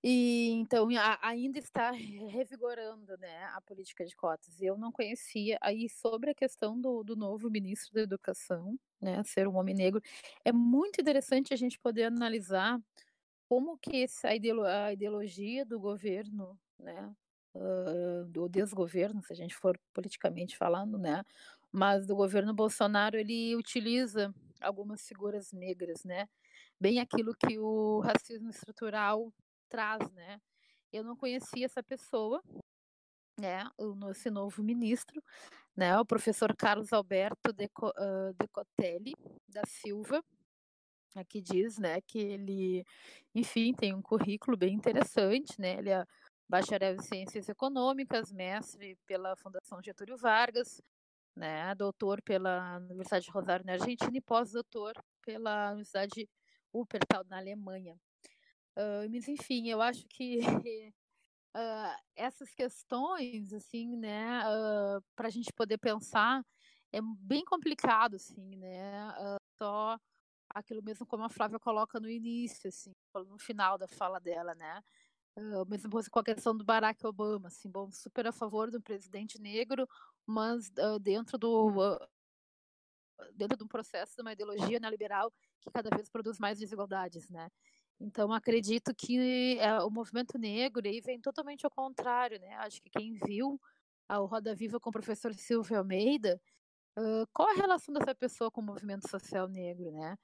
E 0.02 0.50
então 0.50 0.88
a, 0.96 1.18
ainda 1.26 1.58
está 1.58 1.90
revigorando, 2.30 3.16
né, 3.18 3.44
a 3.54 3.60
política 3.60 4.04
de 4.04 4.14
cotas. 4.14 4.60
Eu 4.60 4.76
não 4.78 4.92
conhecia 4.92 5.58
aí 5.60 5.88
sobre 5.88 6.30
a 6.30 6.34
questão 6.34 6.80
do, 6.80 7.02
do 7.02 7.16
novo 7.16 7.50
ministro 7.50 7.94
da 7.94 8.02
Educação, 8.02 8.78
né, 9.00 9.22
ser 9.24 9.48
um 9.48 9.56
homem 9.56 9.74
negro. 9.74 10.00
É 10.44 10.52
muito 10.52 11.00
interessante 11.00 11.52
a 11.52 11.56
gente 11.56 11.78
poder 11.78 12.04
analisar 12.04 12.78
como 13.48 13.78
que 13.78 14.02
essa 14.04 14.28
a 14.28 14.92
ideologia 14.92 15.64
do 15.64 15.78
governo, 15.80 16.58
né, 16.78 17.14
do 18.28 18.48
desgoverno, 18.48 19.22
se 19.22 19.32
a 19.32 19.36
gente 19.36 19.54
for 19.54 19.78
politicamente 19.92 20.56
falando, 20.56 20.98
né, 20.98 21.22
mas 21.76 22.06
do 22.06 22.16
governo 22.16 22.54
Bolsonaro 22.54 23.18
ele 23.18 23.54
utiliza 23.54 24.34
algumas 24.62 25.06
figuras 25.06 25.52
negras, 25.52 26.02
né? 26.04 26.26
Bem 26.80 27.00
aquilo 27.00 27.34
que 27.34 27.58
o 27.58 28.00
racismo 28.00 28.48
estrutural 28.48 29.30
traz, 29.68 30.10
né? 30.12 30.40
Eu 30.90 31.04
não 31.04 31.14
conhecia 31.14 31.66
essa 31.66 31.82
pessoa, 31.82 32.42
né? 33.38 33.68
Esse 34.10 34.30
novo 34.30 34.62
ministro, 34.62 35.22
né? 35.76 35.98
O 35.98 36.06
professor 36.06 36.56
Carlos 36.56 36.94
Alberto 36.94 37.52
Deco, 37.52 37.92
Decotelli 38.38 39.12
da 39.46 39.60
Silva, 39.66 40.24
aqui 41.14 41.42
diz, 41.42 41.76
né? 41.78 42.00
Que 42.00 42.18
ele, 42.18 42.86
enfim, 43.34 43.74
tem 43.74 43.94
um 43.94 44.00
currículo 44.00 44.56
bem 44.56 44.74
interessante, 44.74 45.60
né? 45.60 45.76
Ele 45.76 45.90
é 45.90 46.06
bacharel 46.48 46.94
em 46.94 47.02
ciências 47.02 47.50
econômicas, 47.50 48.32
mestre 48.32 48.96
pela 49.04 49.36
Fundação 49.36 49.82
Getúlio 49.82 50.16
Vargas, 50.16 50.80
né? 51.36 51.74
Doutor 51.74 52.22
pela 52.22 52.78
Universidade 52.78 53.26
de 53.26 53.30
Rosário 53.30 53.66
na 53.66 53.74
Argentina 53.74 54.16
e 54.16 54.20
pós-doutor 54.20 54.94
pela 55.22 55.68
Universidade 55.68 56.28
Wuppertal 56.74 57.24
na 57.24 57.38
Alemanha. 57.38 57.96
Uh, 58.76 59.08
mas 59.10 59.28
enfim, 59.28 59.68
eu 59.68 59.80
acho 59.80 60.06
que 60.08 60.40
uh, 60.40 61.96
essas 62.16 62.52
questões, 62.54 63.52
assim, 63.52 63.96
né, 63.96 64.42
uh, 64.46 65.02
para 65.14 65.28
a 65.28 65.30
gente 65.30 65.52
poder 65.52 65.78
pensar, 65.78 66.44
é 66.92 67.00
bem 67.02 67.44
complicado, 67.44 68.16
assim, 68.16 68.56
né? 68.56 69.08
só 69.58 69.98
aquilo 70.50 70.82
mesmo 70.82 71.06
como 71.06 71.24
a 71.24 71.28
Flávia 71.28 71.58
coloca 71.58 72.00
no 72.00 72.08
início, 72.08 72.68
assim, 72.68 72.92
no 73.14 73.38
final 73.38 73.76
da 73.76 73.86
fala 73.86 74.18
dela, 74.18 74.54
né? 74.54 74.82
Uh, 75.38 76.10
com 76.10 76.18
a 76.18 76.24
questão 76.24 76.56
do 76.56 76.64
Barack 76.64 77.06
Obama, 77.06 77.48
assim, 77.48 77.68
bom, 77.68 77.90
super 77.90 78.26
a 78.26 78.32
favor 78.32 78.70
do 78.70 78.80
presidente 78.80 79.38
negro, 79.38 79.86
mas 80.26 80.68
uh, 80.78 80.98
dentro 80.98 81.38
do 81.38 81.68
uh, 81.68 81.98
dentro 83.34 83.56
de 83.56 83.64
um 83.64 83.68
processo 83.68 84.14
de 84.16 84.22
uma 84.22 84.32
ideologia 84.32 84.78
neoliberal 84.80 85.32
que 85.60 85.70
cada 85.70 85.94
vez 85.94 86.08
produz 86.08 86.38
mais 86.38 86.58
desigualdades, 86.58 87.28
né? 87.30 87.48
Então 87.98 88.32
acredito 88.32 88.94
que 88.94 89.58
o 89.86 89.90
movimento 89.90 90.38
negro 90.38 90.86
aí 90.86 91.00
vem 91.00 91.18
totalmente 91.18 91.64
ao 91.64 91.70
contrário, 91.70 92.38
né? 92.38 92.54
Acho 92.56 92.80
que 92.82 92.90
quem 92.90 93.14
viu 93.24 93.58
o 94.10 94.24
Roda 94.26 94.54
Viva 94.54 94.78
com 94.78 94.90
o 94.90 94.92
professor 94.92 95.32
Silvio 95.32 95.78
Almeida, 95.78 96.38
qual 97.32 97.48
a 97.48 97.54
relação 97.54 97.94
dessa 97.94 98.14
pessoa 98.14 98.50
com 98.50 98.60
o 98.60 98.64
movimento 98.64 99.08
social 99.08 99.48
negro, 99.48 99.90
né? 99.92 100.14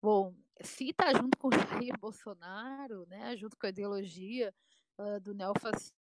Bom, 0.00 0.32
se 0.62 0.90
está 0.90 1.12
junto 1.12 1.36
com 1.38 1.48
o 1.48 1.52
Jair 1.52 1.98
Bolsonaro, 1.98 3.06
né, 3.06 3.36
junto 3.36 3.56
com 3.56 3.66
a 3.66 3.70
ideologia 3.70 4.54
uh, 4.98 5.20
do 5.20 5.34
neofascismo, 5.34 5.96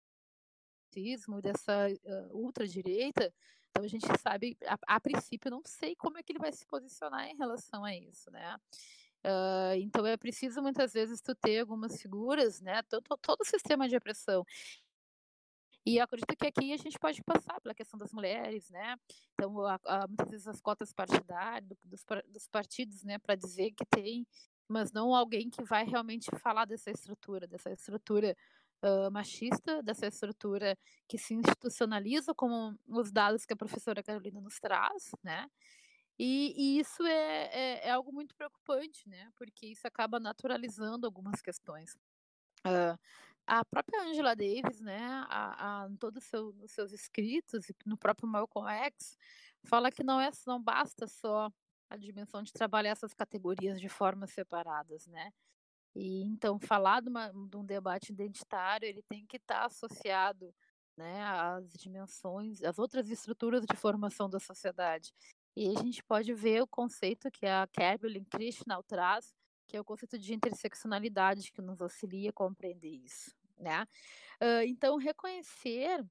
dessa 1.42 1.88
uh, 1.88 2.36
ultradireita, 2.36 3.32
então 3.70 3.84
a 3.84 3.88
gente 3.88 4.06
sabe, 4.20 4.56
a, 4.66 4.78
a, 4.96 5.00
princípio, 5.00 5.50
não 5.50 5.62
sei 5.64 5.96
como 5.96 6.18
é 6.18 6.22
que 6.22 6.32
ele 6.32 6.38
vai 6.38 6.52
se 6.52 6.64
posicionar 6.66 7.26
em 7.28 7.36
relação 7.36 7.84
a 7.84 7.94
isso, 7.94 8.30
né? 8.30 8.56
Uh, 9.24 9.74
então 9.78 10.06
é 10.06 10.16
preciso 10.16 10.62
muitas 10.62 10.92
vezes 10.92 11.20
tu 11.20 11.34
ter 11.34 11.60
algumas 11.60 12.00
figuras, 12.00 12.60
né? 12.60 12.82
Todo, 12.82 13.04
todo 13.20 13.40
o 13.40 13.44
sistema 13.44 13.88
de 13.88 13.96
opressão 13.96 14.44
e 15.86 16.00
acredito 16.00 16.34
que 16.34 16.46
aqui 16.46 16.72
a 16.72 16.76
gente 16.78 16.98
pode 16.98 17.22
passar 17.22 17.60
pela 17.60 17.74
questão 17.74 17.98
das 17.98 18.10
mulheres, 18.12 18.70
né? 18.70 18.96
Então, 19.34 19.60
a, 19.66 19.78
a, 19.84 20.06
muitas 20.06 20.30
vezes 20.30 20.48
as 20.48 20.60
cotas 20.60 20.92
partidárias 20.92 21.78
dos, 21.84 22.02
dos 22.26 22.48
partidos, 22.48 23.04
né, 23.04 23.18
para 23.18 23.34
dizer 23.34 23.70
que 23.72 23.84
tem, 23.84 24.26
mas 24.66 24.92
não 24.92 25.14
alguém 25.14 25.50
que 25.50 25.62
vai 25.62 25.84
realmente 25.84 26.30
falar 26.38 26.64
dessa 26.64 26.90
estrutura, 26.90 27.46
dessa 27.46 27.70
estrutura 27.70 28.34
machista, 29.10 29.82
dessa 29.82 30.06
estrutura 30.06 30.76
que 31.08 31.16
se 31.16 31.34
institucionaliza, 31.34 32.34
como 32.34 32.78
os 32.88 33.10
dados 33.10 33.46
que 33.46 33.52
a 33.52 33.56
professora 33.56 34.02
Carolina 34.02 34.40
nos 34.40 34.58
traz, 34.60 35.10
né? 35.22 35.48
E, 36.18 36.54
e 36.56 36.80
isso 36.80 37.02
é, 37.04 37.44
é, 37.46 37.88
é, 37.88 37.90
algo 37.90 38.12
muito 38.12 38.34
preocupante, 38.34 39.08
né? 39.08 39.32
Porque 39.36 39.66
isso 39.66 39.86
acaba 39.86 40.20
naturalizando 40.20 41.06
algumas 41.06 41.40
questões. 41.40 41.94
Uh, 42.66 42.98
a 43.46 43.64
própria 43.64 44.02
Angela 44.02 44.34
Davis, 44.34 44.80
né, 44.80 45.04
a, 45.28 45.82
a, 45.84 45.88
em 45.88 45.96
todos 45.96 46.24
seu, 46.24 46.48
os 46.62 46.70
seus 46.70 46.92
escritos, 46.92 47.66
no 47.84 47.96
próprio 47.96 48.26
Malcolm 48.26 48.70
X, 48.70 49.18
fala 49.64 49.90
que 49.90 50.02
não 50.02 50.18
é 50.20 50.30
não 50.46 50.62
basta 50.62 51.06
só 51.06 51.50
a 51.90 51.96
dimensão 51.96 52.42
de 52.42 52.52
trabalhar 52.52 52.90
essas 52.90 53.12
categorias 53.12 53.78
de 53.80 53.88
formas 53.88 54.30
separadas, 54.30 55.06
né? 55.06 55.30
E 55.94 56.22
então 56.22 56.58
falar 56.58 57.00
de, 57.00 57.08
uma, 57.08 57.28
de 57.28 57.56
um 57.56 57.64
debate 57.64 58.12
identitário, 58.12 58.86
ele 58.86 59.02
tem 59.02 59.24
que 59.26 59.36
estar 59.36 59.64
associado, 59.64 60.52
né, 60.96 61.22
às 61.22 61.72
dimensões, 61.74 62.62
às 62.62 62.78
outras 62.78 63.08
estruturas 63.10 63.64
de 63.64 63.76
formação 63.76 64.28
da 64.28 64.40
sociedade. 64.40 65.12
E 65.56 65.68
a 65.68 65.80
gente 65.80 66.02
pode 66.02 66.34
ver 66.34 66.62
o 66.62 66.66
conceito 66.66 67.30
que 67.30 67.46
a 67.46 67.66
Carolyn 67.72 68.24
Krishnal 68.24 68.82
traz, 68.82 69.32
que 69.68 69.76
é 69.76 69.80
o 69.80 69.84
conceito 69.84 70.18
de 70.18 70.34
interseccionalidade 70.34 71.52
que 71.52 71.62
nos 71.62 71.80
auxilia 71.80 72.30
a 72.30 72.32
compreender 72.32 72.90
isso, 72.90 73.32
né? 73.56 73.86
Então, 74.66 74.96
reconhecer 74.96 76.04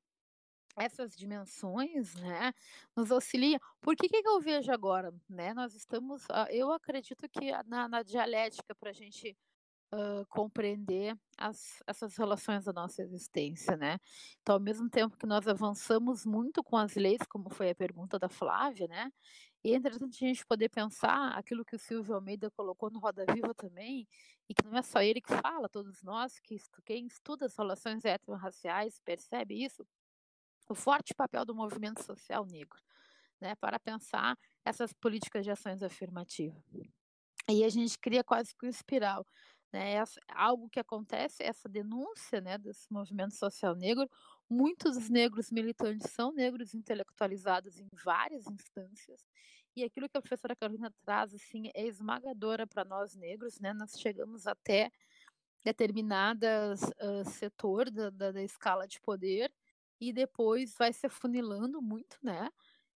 essas 0.75 1.15
dimensões, 1.15 2.15
né, 2.15 2.53
nos 2.95 3.11
auxilia. 3.11 3.59
Por 3.79 3.95
que, 3.95 4.07
que 4.07 4.27
eu 4.27 4.39
vejo 4.39 4.71
agora, 4.71 5.13
né? 5.29 5.53
Nós 5.53 5.75
estamos, 5.75 6.25
eu 6.49 6.71
acredito 6.71 7.27
que 7.29 7.51
na, 7.67 7.87
na 7.87 8.01
dialética 8.01 8.73
para 8.73 8.89
a 8.89 8.93
gente 8.93 9.37
uh, 9.93 10.25
compreender 10.27 11.15
as, 11.37 11.81
essas 11.85 12.17
relações 12.17 12.65
da 12.65 12.73
nossa 12.73 13.01
existência, 13.01 13.77
né? 13.77 13.99
Então, 14.41 14.55
ao 14.55 14.61
mesmo 14.61 14.89
tempo 14.89 15.17
que 15.17 15.25
nós 15.25 15.47
avançamos 15.47 16.25
muito 16.25 16.63
com 16.63 16.75
as 16.75 16.95
leis, 16.95 17.21
como 17.29 17.49
foi 17.49 17.69
a 17.69 17.75
pergunta 17.75 18.17
da 18.17 18.27
Flávia, 18.27 18.87
né? 18.87 19.11
E 19.63 19.73
é 19.73 19.77
interessante 19.77 20.25
a 20.25 20.27
gente 20.27 20.45
poder 20.45 20.69
pensar 20.69 21.37
aquilo 21.37 21.63
que 21.63 21.75
o 21.75 21.79
Silvio 21.79 22.15
Almeida 22.15 22.51
colocou 22.51 22.89
no 22.89 22.99
Roda 22.99 23.25
Viva 23.33 23.53
também, 23.53 24.07
e 24.49 24.53
que 24.53 24.65
não 24.65 24.77
é 24.77 24.81
só 24.81 25.01
ele 25.01 25.21
que 25.21 25.33
fala, 25.33 25.69
todos 25.69 26.01
nós, 26.03 26.39
que 26.39 26.57
quem 26.83 27.05
estuda 27.07 27.45
as 27.45 27.55
relações 27.55 28.03
heterorraciais 28.03 28.99
percebe 29.05 29.63
isso, 29.63 29.85
o 30.69 30.75
forte 30.75 31.13
papel 31.13 31.45
do 31.45 31.55
movimento 31.55 32.03
social 32.03 32.45
negro, 32.45 32.79
né, 33.39 33.55
para 33.55 33.79
pensar 33.79 34.37
essas 34.65 34.91
políticas 34.91 35.45
de 35.45 35.51
ações 35.51 35.81
afirmativas. 35.81 36.61
E 37.49 37.63
a 37.63 37.69
gente 37.69 37.97
cria 37.99 38.23
quase 38.23 38.55
que 38.55 38.65
uma 38.65 38.69
espiral 38.69 39.25
né, 39.73 40.03
algo 40.29 40.69
que 40.69 40.79
acontece, 40.79 41.43
essa 41.43 41.67
denúncia 41.67 42.39
né, 42.39 42.57
desse 42.57 42.91
movimento 42.93 43.33
social 43.33 43.75
negro, 43.75 44.07
muitos 44.49 45.09
negros 45.09 45.51
militantes 45.51 46.11
são 46.11 46.31
negros 46.31 46.75
intelectualizados 46.75 47.79
em 47.79 47.89
várias 48.05 48.45
instâncias, 48.47 49.25
e 49.75 49.83
aquilo 49.83 50.07
que 50.07 50.17
a 50.17 50.21
professora 50.21 50.55
Carolina 50.55 50.93
traz 51.03 51.33
assim, 51.33 51.71
é 51.73 51.87
esmagadora 51.87 52.67
para 52.67 52.85
nós 52.85 53.15
negros, 53.15 53.59
né? 53.59 53.73
nós 53.73 53.99
chegamos 53.99 54.45
até 54.45 54.91
determinadas 55.65 56.83
uh, 56.83 57.27
setor 57.27 57.89
da, 57.89 58.11
da, 58.11 58.31
da 58.31 58.43
escala 58.43 58.87
de 58.87 59.01
poder, 59.01 59.51
e 59.99 60.11
depois 60.13 60.75
vai 60.77 60.91
se 60.91 61.07
afunilando 61.07 61.81
muito, 61.81 62.17
né? 62.21 62.49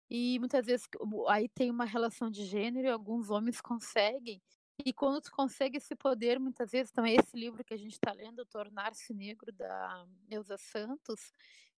E 0.09 0.37
muitas 0.39 0.65
vezes 0.65 0.87
aí 1.29 1.47
tem 1.47 1.71
uma 1.71 1.85
relação 1.85 2.29
de 2.29 2.45
gênero 2.45 2.87
e 2.87 2.91
alguns 2.91 3.29
homens 3.29 3.61
conseguem 3.61 4.41
e 4.85 4.93
quando 4.93 5.21
tu 5.21 5.31
consegue 5.31 5.77
esse 5.77 5.95
poder, 5.95 6.39
muitas 6.39 6.71
vezes 6.71 6.91
também 6.91 7.15
esse 7.15 7.35
livro 7.35 7.63
que 7.63 7.73
a 7.73 7.77
gente 7.77 7.93
está 7.93 8.11
lendo, 8.11 8.45
Tornar-se 8.45 9.13
Negro, 9.13 9.51
da 9.51 10.07
Neuza 10.27 10.57
Santos, 10.57 11.31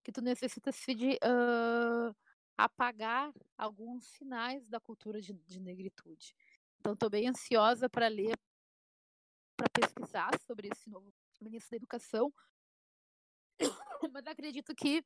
que 0.03 0.11
tu 0.11 0.21
necessita 0.21 0.71
se 0.71 0.93
de 0.93 1.13
uh, 1.13 2.15
apagar 2.57 3.31
alguns 3.57 4.05
sinais 4.05 4.67
da 4.67 4.79
cultura 4.79 5.21
de, 5.21 5.33
de 5.33 5.59
negritude. 5.59 6.35
Então, 6.79 6.93
estou 6.93 7.09
bem 7.09 7.27
ansiosa 7.27 7.89
para 7.89 8.07
ler, 8.07 8.37
para 9.55 9.69
pesquisar 9.69 10.31
sobre 10.45 10.69
esse 10.71 10.89
novo 10.89 11.13
ministro 11.41 11.71
da 11.71 11.77
Educação, 11.77 12.33
mas 14.11 14.27
acredito 14.27 14.75
que 14.75 15.03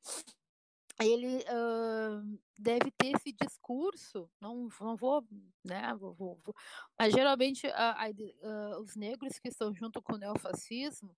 ele 1.01 1.37
uh, 1.37 2.39
deve 2.57 2.91
ter 2.91 3.15
esse 3.15 3.31
discurso, 3.33 4.29
não, 4.39 4.67
não 4.79 4.95
vou, 4.95 5.25
né, 5.65 5.93
vou, 5.95 6.13
vou, 6.13 6.39
vou. 6.43 6.55
mas 6.97 7.11
geralmente 7.13 7.65
uh, 7.67 8.79
os 8.79 8.95
negros 8.95 9.39
que 9.39 9.49
estão 9.49 9.73
junto 9.73 10.01
com 10.01 10.13
o 10.13 10.17
neofascismo, 10.17 11.15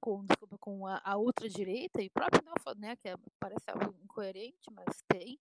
com, 0.00 0.24
desculpa, 0.24 0.56
com 0.58 0.86
a, 0.86 1.00
a 1.04 1.18
ultradireita, 1.18 2.00
e 2.00 2.08
próprio 2.08 2.42
neofascismo, 2.42 2.80
né, 2.80 2.96
que 2.96 3.08
é, 3.08 3.16
parece 3.38 3.64
algo 3.68 3.94
incoerente, 4.02 4.70
mas 4.72 5.02
tem, 5.06 5.38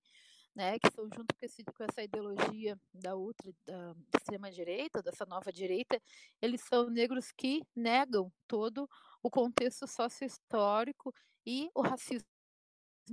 né, 0.54 0.78
que 0.80 0.88
estão 0.88 1.06
junto 1.06 1.34
com, 1.34 1.46
esse, 1.46 1.64
com 1.64 1.84
essa 1.84 2.04
ideologia 2.04 2.78
da 2.94 3.16
ultra, 3.16 3.54
da 3.66 3.96
extrema-direita, 4.18 5.02
dessa 5.02 5.26
nova 5.26 5.52
direita, 5.52 6.02
eles 6.42 6.62
são 6.62 6.90
negros 6.90 7.32
que 7.32 7.64
negam 7.76 8.32
todo 8.48 8.90
o 9.24 9.30
contexto 9.30 9.88
sócio-histórico 9.88 11.14
e 11.46 11.70
o 11.74 11.82
racismo 11.82 12.37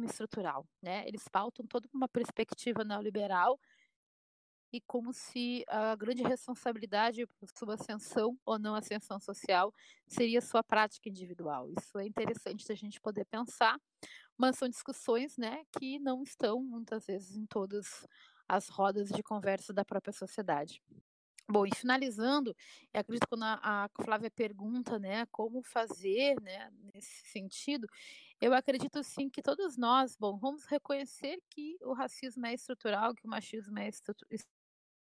estrutural, 0.02 0.66
né? 0.82 1.06
Eles 1.06 1.28
pautam 1.28 1.66
toda 1.66 1.88
uma 1.92 2.08
perspectiva 2.08 2.82
neoliberal 2.84 3.58
e 4.72 4.80
como 4.80 5.12
se 5.12 5.64
a 5.68 5.94
grande 5.94 6.24
responsabilidade 6.24 7.24
por 7.38 7.48
sua 7.56 7.74
ascensão 7.74 8.36
ou 8.44 8.58
não 8.58 8.74
ascensão 8.74 9.20
social 9.20 9.72
seria 10.04 10.40
sua 10.40 10.64
prática 10.64 11.08
individual. 11.08 11.70
Isso 11.78 11.96
é 11.96 12.06
interessante 12.06 12.66
da 12.66 12.74
gente 12.74 13.00
poder 13.00 13.24
pensar, 13.26 13.78
mas 14.36 14.58
são 14.58 14.68
discussões, 14.68 15.36
né, 15.36 15.62
que 15.78 16.00
não 16.00 16.24
estão 16.24 16.60
muitas 16.60 17.06
vezes 17.06 17.36
em 17.36 17.46
todas 17.46 18.04
as 18.48 18.68
rodas 18.68 19.10
de 19.10 19.22
conversa 19.22 19.72
da 19.72 19.84
própria 19.84 20.12
sociedade. 20.12 20.82
Bom, 21.46 21.66
e 21.66 21.70
finalizando, 21.74 22.56
eu 22.92 23.00
acredito 23.00 23.24
que 23.24 23.28
quando 23.28 23.42
a, 23.44 23.60
a 23.62 23.88
Flávia 24.02 24.30
pergunta, 24.30 24.98
né, 24.98 25.26
como 25.26 25.62
fazer, 25.62 26.40
né, 26.40 26.70
nesse 26.92 27.26
sentido, 27.28 27.86
eu 28.44 28.52
acredito 28.52 29.02
sim 29.02 29.30
que 29.30 29.40
todos 29.40 29.78
nós, 29.78 30.16
bom, 30.16 30.36
vamos 30.36 30.66
reconhecer 30.66 31.40
que 31.48 31.78
o 31.80 31.94
racismo 31.94 32.44
é 32.44 32.52
estrutural, 32.52 33.14
que 33.14 33.26
o 33.26 33.30
machismo 33.30 33.78
é 33.78 33.88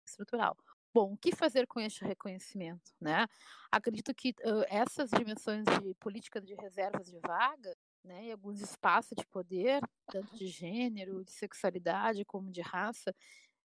estrutural. 0.05 0.55
Bom, 0.93 1.13
o 1.13 1.17
que 1.17 1.35
fazer 1.35 1.65
com 1.65 1.79
este 1.79 2.05
reconhecimento, 2.05 2.93
né? 3.01 3.25
Acredito 3.71 4.13
que 4.13 4.29
uh, 4.29 4.63
essas 4.69 5.09
dimensões 5.09 5.65
de 5.65 5.95
política 5.95 6.39
de 6.39 6.53
reservas 6.53 7.07
de 7.07 7.19
vaga, 7.19 7.75
né, 8.03 8.27
e 8.27 8.31
alguns 8.31 8.61
espaços 8.61 9.15
de 9.17 9.25
poder, 9.25 9.81
tanto 10.11 10.37
de 10.37 10.45
gênero, 10.45 11.25
de 11.25 11.31
sexualidade, 11.31 12.23
como 12.25 12.51
de 12.51 12.61
raça, 12.61 13.11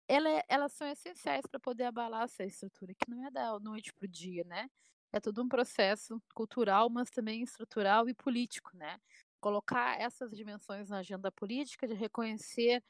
ela, 0.08 0.30
é, 0.30 0.44
elas 0.48 0.72
são 0.74 0.88
essenciais 0.88 1.48
para 1.48 1.60
poder 1.60 1.86
abalar 1.86 2.26
essa 2.26 2.46
estrutura, 2.46 2.94
que 2.94 3.10
não 3.10 3.26
é 3.26 3.32
da 3.32 3.60
noite 3.60 3.92
para 3.92 4.06
o 4.06 4.08
dia, 4.08 4.44
né? 4.44 4.70
É 5.12 5.20
todo 5.20 5.42
um 5.42 5.50
processo 5.50 6.22
cultural, 6.36 6.90
mas 6.92 7.10
também 7.10 7.42
estrutural 7.42 8.08
e 8.08 8.14
político, 8.14 8.78
né? 8.78 9.00
Colocar 9.48 9.98
essas 9.98 10.32
dimensões 10.36 10.90
na 10.90 10.98
agenda 10.98 11.32
política, 11.32 11.88
de 11.88 11.94
reconhecer, 11.94 12.84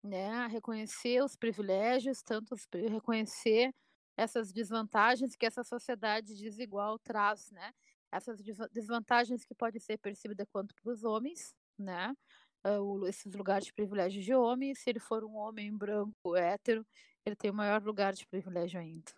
né, 0.00 0.46
reconhecer 0.46 1.20
os 1.24 1.34
privilégios, 1.34 2.22
tanto 2.22 2.54
os, 2.54 2.68
reconhecer 2.88 3.74
essas 4.16 4.52
desvantagens 4.52 5.34
que 5.34 5.44
essa 5.44 5.64
sociedade 5.64 6.36
desigual 6.36 7.00
traz, 7.00 7.50
né? 7.50 7.72
Essas 8.12 8.40
desvantagens 8.70 9.44
que 9.44 9.56
podem 9.56 9.80
ser 9.80 9.98
percebidas 9.98 10.46
quanto 10.52 10.72
para 10.76 10.92
os 10.92 11.02
homens, 11.02 11.52
né? 11.76 12.14
Uh, 12.64 13.06
esses 13.08 13.34
lugares 13.34 13.66
de 13.66 13.72
privilégio 13.72 14.22
de 14.22 14.32
homem, 14.34 14.72
se 14.72 14.88
ele 14.88 15.00
for 15.00 15.24
um 15.24 15.34
homem 15.34 15.76
branco, 15.76 16.36
hétero, 16.36 16.86
ele 17.26 17.34
tem 17.34 17.50
o 17.50 17.54
maior 17.54 17.82
lugar 17.82 18.12
de 18.12 18.24
privilégio 18.28 18.78
ainda. 18.78 19.12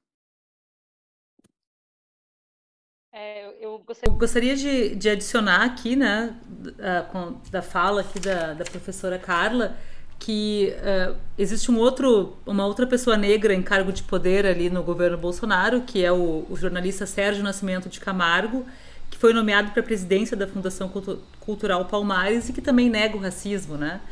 É, 3.18 3.46
eu, 3.62 3.78
gostaria... 3.78 4.12
eu, 4.12 4.18
gostaria... 4.18 4.54
de, 4.54 4.94
de 4.94 5.08
adicionar 5.08 5.62
aqui, 5.62 5.96
né, 5.96 6.34
da, 6.46 7.08
da 7.50 7.62
fala 7.62 8.02
aqui 8.02 8.20
da, 8.20 8.52
da 8.52 8.64
professora 8.64 9.18
Carla, 9.18 9.74
que 10.18 10.74
uh, 10.76 11.16
existe 11.38 11.70
um 11.70 11.78
outro, 11.78 12.36
uma 12.44 12.66
outra 12.66 12.86
pessoa 12.86 13.16
negra 13.16 13.54
em 13.54 13.62
cargo 13.62 13.90
de 13.90 14.02
poder 14.02 14.44
ali 14.44 14.68
no 14.68 14.82
governo 14.82 15.16
Bolsonaro, 15.16 15.80
que 15.80 16.04
é 16.04 16.12
o, 16.12 16.44
o 16.50 16.56
jornalista 16.56 17.06
Sérgio 17.06 17.42
Nascimento 17.42 17.88
de 17.88 18.00
Camargo, 18.00 18.66
que 19.10 19.16
foi 19.16 19.32
nomeado 19.32 19.70
para 19.70 19.80
a 19.80 19.84
presidência 19.84 20.36
da 20.36 20.46
Fundação 20.46 20.92
Cultural 21.40 21.86
Palmares 21.86 22.50
e 22.50 22.52
que 22.52 22.60
também 22.60 22.90
nega 22.90 23.16
o 23.16 23.20
racismo, 23.20 23.78
né? 23.78 24.02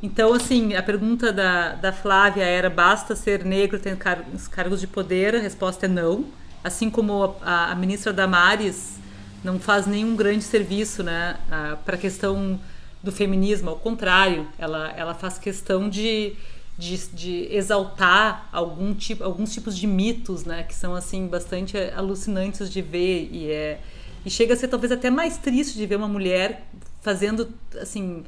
Então, 0.00 0.32
assim, 0.32 0.74
a 0.74 0.82
pergunta 0.82 1.32
da, 1.32 1.74
da 1.74 1.92
Flávia 1.92 2.44
era: 2.44 2.68
basta 2.68 3.16
ser 3.16 3.44
negro 3.44 3.78
ter 3.78 3.96
car 3.96 4.24
cargos 4.50 4.80
de 4.80 4.86
poder? 4.86 5.34
A 5.34 5.38
resposta 5.38 5.86
é 5.86 5.88
não 5.88 6.26
assim 6.62 6.90
como 6.90 7.36
a, 7.42 7.72
a 7.72 7.74
ministra 7.74 8.12
Damares 8.12 8.98
não 9.42 9.58
faz 9.58 9.86
nenhum 9.86 10.14
grande 10.14 10.44
serviço 10.44 11.02
né, 11.02 11.36
para 11.84 11.96
a 11.96 11.98
questão 11.98 12.58
do 13.02 13.10
feminismo, 13.10 13.70
ao 13.70 13.76
contrário, 13.76 14.46
ela, 14.56 14.92
ela 14.96 15.14
faz 15.14 15.36
questão 15.36 15.88
de, 15.88 16.34
de, 16.78 16.96
de, 17.08 17.48
exaltar 17.50 18.48
algum 18.52 18.94
tipo, 18.94 19.24
alguns 19.24 19.52
tipos 19.52 19.76
de 19.76 19.88
mitos, 19.88 20.44
né, 20.44 20.62
que 20.62 20.74
são 20.74 20.94
assim 20.94 21.26
bastante 21.26 21.76
alucinantes 21.96 22.70
de 22.70 22.80
ver 22.80 23.28
e 23.32 23.50
é 23.50 23.80
e 24.24 24.30
chega 24.30 24.54
a 24.54 24.56
ser 24.56 24.68
talvez 24.68 24.92
até 24.92 25.10
mais 25.10 25.36
triste 25.36 25.76
de 25.76 25.84
ver 25.84 25.96
uma 25.96 26.06
mulher 26.06 26.68
fazendo 27.00 27.48
assim 27.80 28.22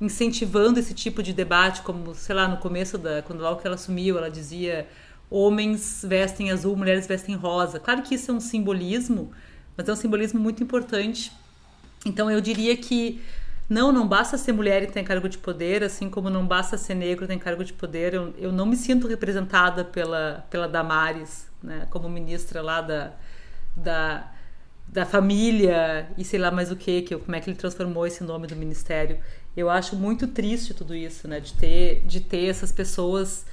incentivando 0.00 0.78
esse 0.78 0.92
tipo 0.92 1.22
de 1.22 1.32
debate, 1.32 1.82
como 1.82 2.14
sei 2.14 2.34
lá 2.34 2.48
no 2.48 2.56
começo 2.58 2.98
da 2.98 3.22
quando 3.22 3.38
que 3.56 3.66
ela 3.66 3.76
assumiu, 3.76 4.18
ela 4.18 4.30
dizia 4.30 4.86
homens 5.30 6.04
vestem 6.06 6.50
azul, 6.50 6.76
mulheres 6.76 7.06
vestem 7.06 7.34
rosa. 7.34 7.80
Claro 7.80 8.02
que 8.02 8.14
isso 8.14 8.30
é 8.30 8.34
um 8.34 8.40
simbolismo, 8.40 9.32
mas 9.76 9.88
é 9.88 9.92
um 9.92 9.96
simbolismo 9.96 10.40
muito 10.40 10.62
importante. 10.62 11.32
Então 12.04 12.30
eu 12.30 12.40
diria 12.40 12.76
que 12.76 13.20
não, 13.68 13.90
não 13.90 14.06
basta 14.06 14.38
ser 14.38 14.52
mulher 14.52 14.84
e 14.84 14.86
ter 14.86 15.02
cargo 15.02 15.28
de 15.28 15.38
poder, 15.38 15.82
assim 15.82 16.08
como 16.08 16.30
não 16.30 16.46
basta 16.46 16.78
ser 16.78 16.94
negro 16.94 17.24
e 17.24 17.28
ter 17.28 17.38
cargo 17.38 17.64
de 17.64 17.72
poder. 17.72 18.14
Eu, 18.14 18.32
eu 18.38 18.52
não 18.52 18.64
me 18.64 18.76
sinto 18.76 19.08
representada 19.08 19.84
pela, 19.84 20.46
pela 20.48 20.68
Damares, 20.68 21.48
né, 21.62 21.86
como 21.90 22.08
ministra 22.08 22.62
lá 22.62 22.80
da, 22.80 23.12
da, 23.76 24.32
da 24.86 25.04
família 25.04 26.08
e 26.16 26.24
sei 26.24 26.38
lá 26.38 26.50
mais 26.52 26.70
o 26.70 26.76
que, 26.76 27.02
que 27.02 27.16
como 27.16 27.34
é 27.34 27.40
que 27.40 27.50
ele 27.50 27.56
transformou 27.56 28.06
esse 28.06 28.22
nome 28.22 28.46
do 28.46 28.54
ministério. 28.54 29.18
Eu 29.56 29.68
acho 29.68 29.96
muito 29.96 30.28
triste 30.28 30.72
tudo 30.72 30.94
isso, 30.94 31.26
né, 31.26 31.40
de 31.40 31.54
ter, 31.54 32.02
de 32.06 32.20
ter 32.20 32.46
essas 32.46 32.70
pessoas 32.70 33.44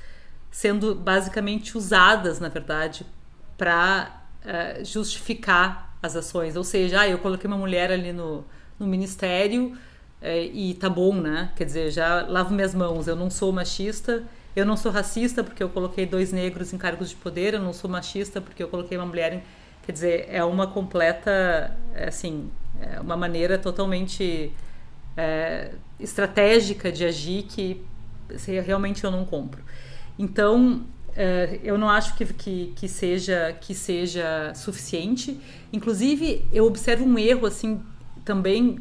sendo 0.53 0.93
basicamente 0.93 1.75
usadas, 1.75 2.39
na 2.39 2.47
verdade, 2.47 3.03
para 3.57 4.21
uh, 4.45 4.47
eh, 4.47 4.83
justificar 4.83 5.97
as 5.99 6.15
ações. 6.15 6.55
Ou 6.55 6.63
seja, 6.63 7.01
ah, 7.01 7.09
eu 7.09 7.17
coloquei 7.17 7.47
uma 7.47 7.57
mulher 7.57 7.91
ali 7.91 8.13
no, 8.13 8.45
no 8.79 8.85
ministério 8.85 9.75
é, 10.21 10.45
e 10.45 10.75
tá 10.75 10.87
bom, 10.87 11.15
né? 11.15 11.51
Quer 11.55 11.65
dizer, 11.65 11.89
já 11.89 12.21
lavo 12.27 12.53
minhas 12.53 12.75
mãos. 12.75 13.07
Eu 13.07 13.15
não 13.15 13.31
sou 13.31 13.51
machista, 13.51 14.23
eu 14.55 14.63
não 14.63 14.77
sou 14.77 14.91
racista 14.91 15.43
porque 15.43 15.63
eu 15.63 15.69
coloquei 15.69 16.05
dois 16.05 16.31
negros 16.31 16.71
em 16.71 16.77
cargos 16.77 17.09
de 17.09 17.15
poder, 17.15 17.55
eu 17.55 17.59
não 17.59 17.73
sou 17.73 17.89
machista 17.89 18.39
porque 18.39 18.61
eu 18.61 18.67
coloquei 18.67 18.95
uma 18.95 19.07
mulher 19.07 19.33
em. 19.33 19.43
Quer 19.83 19.91
dizer, 19.91 20.27
é 20.29 20.43
uma 20.43 20.67
completa, 20.67 21.75
é 21.95 22.07
assim, 22.09 22.51
é 22.79 22.99
uma 22.99 23.17
maneira 23.17 23.57
totalmente 23.57 24.53
é, 25.17 25.71
estratégica 25.99 26.91
de 26.91 27.05
agir 27.05 27.43
que 27.43 27.83
realmente 28.63 29.03
eu 29.03 29.09
não 29.09 29.25
compro. 29.25 29.63
Então, 30.17 30.83
é, 31.15 31.59
eu 31.63 31.77
não 31.77 31.89
acho 31.89 32.15
que, 32.15 32.25
que, 32.25 32.73
que, 32.75 32.87
seja, 32.87 33.55
que 33.59 33.73
seja 33.73 34.53
suficiente. 34.55 35.39
Inclusive, 35.71 36.45
eu 36.51 36.65
observo 36.65 37.05
um 37.05 37.17
erro 37.17 37.45
assim 37.45 37.81
também 38.25 38.79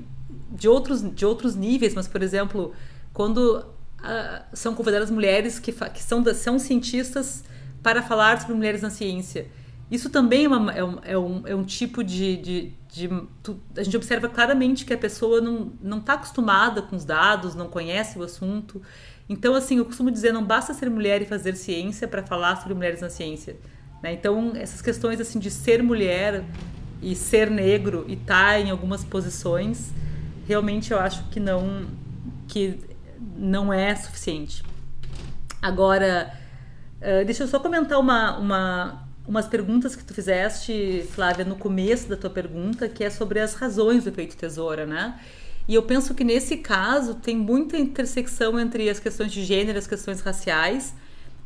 de 0.50 0.68
outros, 0.68 1.02
de 1.14 1.26
outros 1.26 1.54
níveis, 1.54 1.94
mas, 1.94 2.06
por 2.06 2.22
exemplo, 2.22 2.72
quando 3.12 3.58
uh, 3.58 4.44
são 4.52 4.74
convidadas 4.74 5.10
mulheres 5.10 5.58
que, 5.58 5.72
que 5.72 6.02
são, 6.02 6.24
são 6.34 6.58
cientistas 6.58 7.44
para 7.82 8.02
falar 8.02 8.40
sobre 8.40 8.54
mulheres 8.54 8.82
na 8.82 8.90
ciência. 8.90 9.46
Isso 9.90 10.08
também 10.08 10.44
é, 10.44 10.48
uma, 10.48 10.72
é, 10.72 10.84
um, 10.84 10.98
é, 11.02 11.18
um, 11.18 11.46
é 11.48 11.54
um 11.54 11.64
tipo 11.64 12.02
de. 12.02 12.36
de, 12.38 12.72
de 12.88 13.10
tu, 13.42 13.60
a 13.76 13.82
gente 13.82 13.94
observa 13.94 14.26
claramente 14.26 14.86
que 14.86 14.94
a 14.94 14.96
pessoa 14.96 15.38
não 15.38 15.98
está 15.98 16.14
acostumada 16.14 16.80
com 16.80 16.96
os 16.96 17.04
dados, 17.04 17.54
não 17.54 17.68
conhece 17.68 18.18
o 18.18 18.22
assunto. 18.22 18.80
Então, 19.28 19.54
assim, 19.54 19.78
eu 19.78 19.84
costumo 19.84 20.10
dizer, 20.10 20.32
não 20.32 20.44
basta 20.44 20.74
ser 20.74 20.90
mulher 20.90 21.22
e 21.22 21.24
fazer 21.24 21.56
ciência 21.56 22.06
para 22.06 22.22
falar 22.22 22.56
sobre 22.56 22.74
mulheres 22.74 23.00
na 23.00 23.08
ciência. 23.08 23.56
Né? 24.02 24.12
Então, 24.12 24.52
essas 24.54 24.82
questões 24.82 25.20
assim 25.20 25.38
de 25.38 25.50
ser 25.50 25.82
mulher 25.82 26.44
e 27.00 27.14
ser 27.14 27.50
negro 27.50 28.04
e 28.08 28.14
estar 28.14 28.52
tá 28.52 28.60
em 28.60 28.70
algumas 28.70 29.04
posições 29.04 29.92
realmente 30.46 30.92
eu 30.92 30.98
acho 30.98 31.24
que 31.24 31.40
não 31.40 31.86
que 32.48 32.78
não 33.36 33.72
é 33.72 33.94
suficiente. 33.94 34.62
Agora, 35.60 36.32
uh, 37.00 37.24
deixa 37.24 37.44
eu 37.44 37.48
só 37.48 37.58
comentar 37.58 37.98
uma, 37.98 38.36
uma, 38.36 39.08
umas 39.26 39.46
perguntas 39.46 39.96
que 39.96 40.04
tu 40.04 40.12
fizeste, 40.12 41.06
Flávia, 41.12 41.44
no 41.44 41.56
começo 41.56 42.08
da 42.08 42.16
tua 42.16 42.28
pergunta, 42.28 42.88
que 42.88 43.04
é 43.04 43.08
sobre 43.08 43.40
as 43.40 43.54
razões 43.54 44.04
do 44.04 44.10
efeito 44.10 44.36
tesoura, 44.36 44.84
né? 44.84 45.18
E 45.68 45.74
eu 45.74 45.82
penso 45.82 46.14
que 46.14 46.24
nesse 46.24 46.56
caso 46.56 47.14
tem 47.14 47.36
muita 47.36 47.76
intersecção 47.78 48.58
entre 48.58 48.88
as 48.88 48.98
questões 48.98 49.32
de 49.32 49.44
gênero 49.44 49.78
e 49.78 49.80
as 49.80 49.86
questões 49.86 50.20
raciais, 50.20 50.94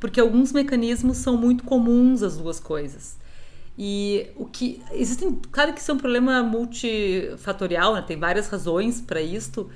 porque 0.00 0.20
alguns 0.20 0.52
mecanismos 0.52 1.18
são 1.18 1.36
muito 1.36 1.64
comuns 1.64 2.22
às 2.22 2.36
duas 2.36 2.58
coisas. 2.58 3.16
E 3.78 4.28
o 4.36 4.46
que 4.46 4.82
existem, 4.92 5.38
claro 5.52 5.72
que 5.74 5.80
isso 5.80 5.90
é 5.90 5.94
um 5.94 5.98
problema 5.98 6.42
multifatorial, 6.42 7.94
né? 7.94 8.02
tem 8.02 8.18
várias 8.18 8.48
razões 8.48 9.00
para 9.00 9.20
isto. 9.20 9.70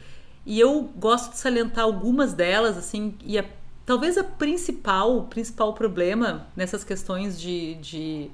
E 0.46 0.58
eu 0.58 0.90
gosto 0.96 1.32
de 1.32 1.38
salientar 1.38 1.84
algumas 1.84 2.32
delas, 2.32 2.78
assim, 2.78 3.14
e 3.22 3.38
a, 3.38 3.44
talvez 3.84 4.16
a 4.16 4.24
principal, 4.24 5.18
o 5.18 5.24
principal 5.24 5.74
problema 5.74 6.46
nessas 6.56 6.82
questões 6.82 7.38
de, 7.38 7.74
de 7.74 8.30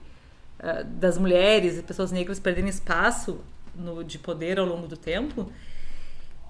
uh, 0.61 0.85
das 0.85 1.19
mulheres 1.19 1.79
e 1.79 1.83
pessoas 1.83 2.13
negras 2.13 2.39
perderem 2.39 2.71
espaço 2.71 3.41
no, 3.75 4.05
de 4.05 4.21
poder 4.21 4.61
ao 4.61 4.67
longo 4.67 4.87
do 4.87 4.97
tempo, 4.97 5.51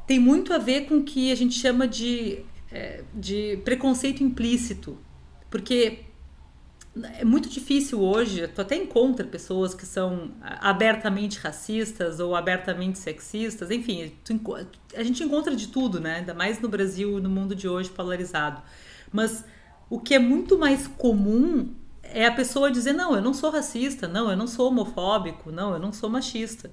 tem 0.06 0.18
muito 0.18 0.52
a 0.52 0.58
ver 0.58 0.86
com 0.86 0.98
o 0.98 1.02
que 1.02 1.32
a 1.32 1.34
gente 1.34 1.58
chama 1.58 1.88
de, 1.88 2.40
é, 2.70 3.02
de 3.14 3.60
preconceito 3.64 4.22
implícito. 4.22 4.98
Porque 5.50 6.06
é 7.14 7.24
muito 7.24 7.48
difícil 7.48 8.00
hoje, 8.00 8.48
tu 8.48 8.60
até 8.60 8.76
encontra 8.76 9.26
pessoas 9.26 9.74
que 9.74 9.84
são 9.84 10.30
abertamente 10.40 11.38
racistas 11.38 12.20
ou 12.20 12.34
abertamente 12.34 12.98
sexistas, 12.98 13.70
enfim, 13.70 14.12
tu, 14.24 14.34
a 14.94 15.02
gente 15.02 15.22
encontra 15.22 15.54
de 15.54 15.68
tudo, 15.68 16.00
né? 16.00 16.16
Ainda 16.16 16.32
mais 16.32 16.60
no 16.60 16.68
Brasil, 16.68 17.20
no 17.20 17.28
mundo 17.28 17.54
de 17.54 17.68
hoje 17.68 17.90
polarizado. 17.90 18.62
Mas 19.12 19.44
o 19.90 20.00
que 20.00 20.14
é 20.14 20.18
muito 20.18 20.58
mais 20.58 20.86
comum 20.86 21.74
é 22.02 22.26
a 22.26 22.32
pessoa 22.32 22.70
dizer: 22.70 22.92
não, 22.92 23.14
eu 23.14 23.22
não 23.22 23.34
sou 23.34 23.50
racista, 23.50 24.08
não, 24.08 24.30
eu 24.30 24.36
não 24.36 24.46
sou 24.46 24.68
homofóbico, 24.68 25.52
não, 25.52 25.74
eu 25.74 25.78
não 25.78 25.92
sou 25.92 26.08
machista. 26.08 26.70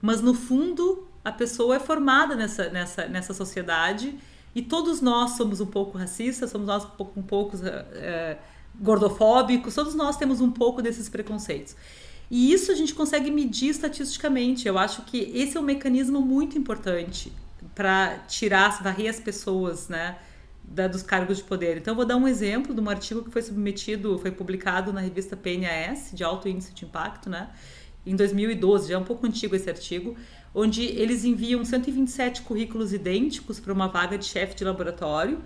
Mas 0.00 0.20
no 0.20 0.34
fundo, 0.34 1.08
a 1.24 1.32
pessoa 1.32 1.76
é 1.76 1.80
formada 1.80 2.34
nessa, 2.34 2.68
nessa, 2.68 3.06
nessa 3.06 3.32
sociedade 3.32 4.18
e 4.54 4.62
todos 4.62 5.00
nós 5.00 5.32
somos 5.32 5.60
um 5.60 5.66
pouco 5.66 5.96
racistas, 5.96 6.50
somos 6.50 6.66
nós 6.66 6.84
um 6.84 6.90
pouco. 6.90 7.20
Um 7.20 7.22
pouco 7.22 7.56
é, 7.94 8.36
gordofóbicos, 8.80 9.74
todos 9.74 9.94
nós 9.94 10.16
temos 10.16 10.40
um 10.40 10.50
pouco 10.50 10.82
desses 10.82 11.08
preconceitos. 11.08 11.76
E 12.30 12.52
isso 12.52 12.72
a 12.72 12.74
gente 12.74 12.94
consegue 12.94 13.30
medir 13.30 13.68
estatisticamente. 13.68 14.66
Eu 14.66 14.78
acho 14.78 15.02
que 15.02 15.30
esse 15.34 15.56
é 15.56 15.60
um 15.60 15.64
mecanismo 15.64 16.20
muito 16.20 16.58
importante 16.58 17.32
para 17.74 18.18
tirar, 18.26 18.82
varrer 18.82 19.10
as 19.10 19.20
pessoas, 19.20 19.88
né, 19.88 20.16
da, 20.62 20.88
dos 20.88 21.02
cargos 21.02 21.38
de 21.38 21.44
poder. 21.44 21.76
Então, 21.76 21.92
eu 21.92 21.96
vou 21.96 22.04
dar 22.04 22.16
um 22.16 22.26
exemplo 22.26 22.74
de 22.74 22.80
um 22.80 22.88
artigo 22.88 23.22
que 23.22 23.30
foi 23.30 23.42
submetido, 23.42 24.18
foi 24.18 24.30
publicado 24.30 24.92
na 24.92 25.00
revista 25.00 25.36
PNAS, 25.36 26.10
de 26.12 26.24
alto 26.24 26.48
índice 26.48 26.72
de 26.72 26.84
impacto, 26.84 27.28
né, 27.28 27.50
em 28.06 28.16
2012, 28.16 28.88
já 28.88 28.94
é 28.94 28.98
um 28.98 29.04
pouco 29.04 29.26
antigo 29.26 29.56
esse 29.56 29.68
artigo, 29.68 30.16
onde 30.54 30.82
eles 30.84 31.24
enviam 31.24 31.64
127 31.64 32.42
currículos 32.42 32.92
idênticos 32.92 33.58
para 33.58 33.72
uma 33.72 33.88
vaga 33.88 34.16
de 34.18 34.24
chefe 34.24 34.54
de 34.54 34.64
laboratório 34.64 35.42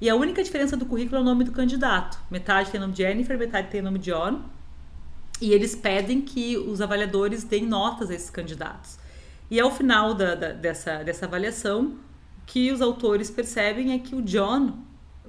e 0.00 0.10
a 0.10 0.14
única 0.14 0.42
diferença 0.42 0.76
do 0.76 0.84
currículo 0.84 1.18
é 1.18 1.20
o 1.20 1.24
nome 1.24 1.44
do 1.44 1.52
candidato. 1.52 2.18
Metade 2.30 2.70
tem 2.70 2.78
o 2.78 2.82
nome 2.82 2.92
de 2.94 3.02
Jennifer, 3.02 3.38
metade 3.38 3.68
tem 3.70 3.80
o 3.80 3.84
nome 3.84 3.98
de 3.98 4.10
John. 4.10 4.42
E 5.40 5.52
eles 5.52 5.74
pedem 5.74 6.20
que 6.20 6.56
os 6.56 6.80
avaliadores 6.80 7.44
deem 7.44 7.66
notas 7.66 8.10
a 8.10 8.14
esses 8.14 8.30
candidatos. 8.30 8.98
E 9.50 9.58
ao 9.58 9.70
final 9.70 10.14
da, 10.14 10.34
da, 10.34 10.52
dessa, 10.52 11.02
dessa 11.02 11.26
avaliação, 11.26 11.86
o 11.86 12.46
que 12.46 12.70
os 12.70 12.80
autores 12.80 13.30
percebem 13.30 13.92
é 13.92 13.98
que 13.98 14.14
o 14.14 14.22
John 14.22 14.78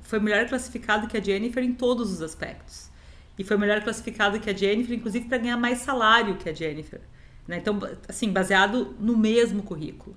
foi 0.02 0.20
melhor 0.20 0.48
classificado 0.48 1.08
que 1.08 1.18
a 1.18 1.22
Jennifer 1.22 1.64
em 1.64 1.74
todos 1.74 2.12
os 2.12 2.22
aspectos. 2.22 2.90
E 3.38 3.44
foi 3.44 3.58
melhor 3.58 3.82
classificado 3.82 4.40
que 4.40 4.50
a 4.50 4.54
Jennifer, 4.54 4.96
inclusive 4.96 5.28
para 5.28 5.38
ganhar 5.38 5.58
mais 5.58 5.80
salário 5.80 6.36
que 6.36 6.50
a 6.50 6.54
Jennifer. 6.54 7.02
Né? 7.48 7.58
Então, 7.58 7.80
assim, 8.08 8.32
baseado 8.32 8.96
no 9.00 9.18
mesmo 9.18 9.62
currículo. 9.64 10.16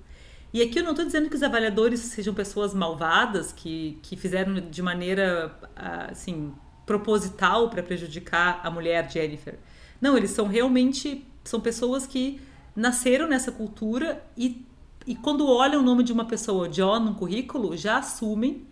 E 0.52 0.62
aqui 0.62 0.78
eu 0.78 0.84
não 0.84 0.92
estou 0.92 1.04
dizendo 1.04 1.28
que 1.28 1.36
os 1.36 1.42
avaliadores 1.42 2.00
sejam 2.00 2.32
pessoas 2.32 2.72
malvadas, 2.72 3.52
que, 3.52 3.98
que 4.02 4.16
fizeram 4.16 4.54
de 4.54 4.82
maneira, 4.82 5.54
assim, 6.10 6.54
proposital 6.86 7.68
para 7.68 7.82
prejudicar 7.82 8.60
a 8.64 8.70
mulher 8.70 9.10
Jennifer. 9.10 9.58
Não, 10.00 10.16
eles 10.16 10.30
são 10.30 10.46
realmente, 10.46 11.26
são 11.44 11.60
pessoas 11.60 12.06
que 12.06 12.40
nasceram 12.74 13.28
nessa 13.28 13.52
cultura 13.52 14.24
e, 14.36 14.64
e 15.06 15.14
quando 15.16 15.46
olham 15.46 15.80
o 15.80 15.84
nome 15.84 16.02
de 16.02 16.12
uma 16.12 16.24
pessoa, 16.24 16.68
John, 16.68 17.00
no 17.00 17.14
currículo, 17.14 17.76
já 17.76 17.98
assumem 17.98 18.66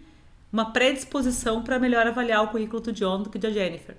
uma 0.51 0.73
predisposição 0.73 1.63
para 1.63 1.79
melhor 1.79 2.07
avaliar 2.07 2.43
o 2.45 2.49
currículo 2.49 2.81
do 2.81 2.93
John 2.93 3.23
do 3.23 3.29
que 3.29 3.39
da 3.39 3.51
Jennifer. 3.51 3.97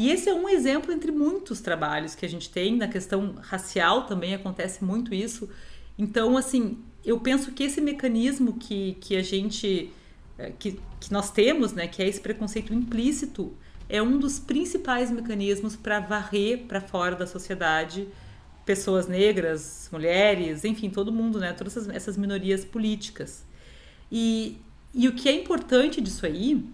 E 0.00 0.08
esse 0.10 0.30
é 0.30 0.34
um 0.34 0.48
exemplo 0.48 0.90
entre 0.90 1.12
muitos 1.12 1.60
trabalhos 1.60 2.14
que 2.14 2.24
a 2.24 2.28
gente 2.28 2.48
tem 2.48 2.74
na 2.74 2.88
questão 2.88 3.34
racial 3.42 4.06
também 4.06 4.34
acontece 4.34 4.82
muito 4.82 5.12
isso. 5.14 5.46
Então, 5.98 6.38
assim, 6.38 6.78
eu 7.04 7.20
penso 7.20 7.52
que 7.52 7.64
esse 7.64 7.82
mecanismo 7.82 8.54
que, 8.54 8.96
que 8.98 9.14
a 9.14 9.22
gente 9.22 9.92
eh, 10.38 10.54
que, 10.58 10.80
que 10.98 11.12
nós 11.12 11.30
temos, 11.30 11.74
né, 11.74 11.86
que 11.86 12.02
é 12.02 12.08
esse 12.08 12.18
preconceito 12.18 12.72
implícito, 12.72 13.54
é 13.90 14.00
um 14.00 14.18
dos 14.18 14.38
principais 14.38 15.10
mecanismos 15.10 15.76
para 15.76 16.00
varrer 16.00 16.60
para 16.60 16.80
fora 16.80 17.14
da 17.14 17.26
sociedade 17.26 18.08
pessoas 18.64 19.06
negras, 19.06 19.86
mulheres, 19.92 20.64
enfim, 20.64 20.88
todo 20.88 21.12
mundo, 21.12 21.38
né, 21.38 21.52
todas 21.52 21.76
essas, 21.90 22.16
minorias 22.16 22.64
políticas. 22.64 23.44
E, 24.10 24.56
e 24.94 25.06
o 25.08 25.12
que 25.12 25.28
é 25.28 25.32
importante 25.32 26.00
disso 26.00 26.24
aí 26.24 26.64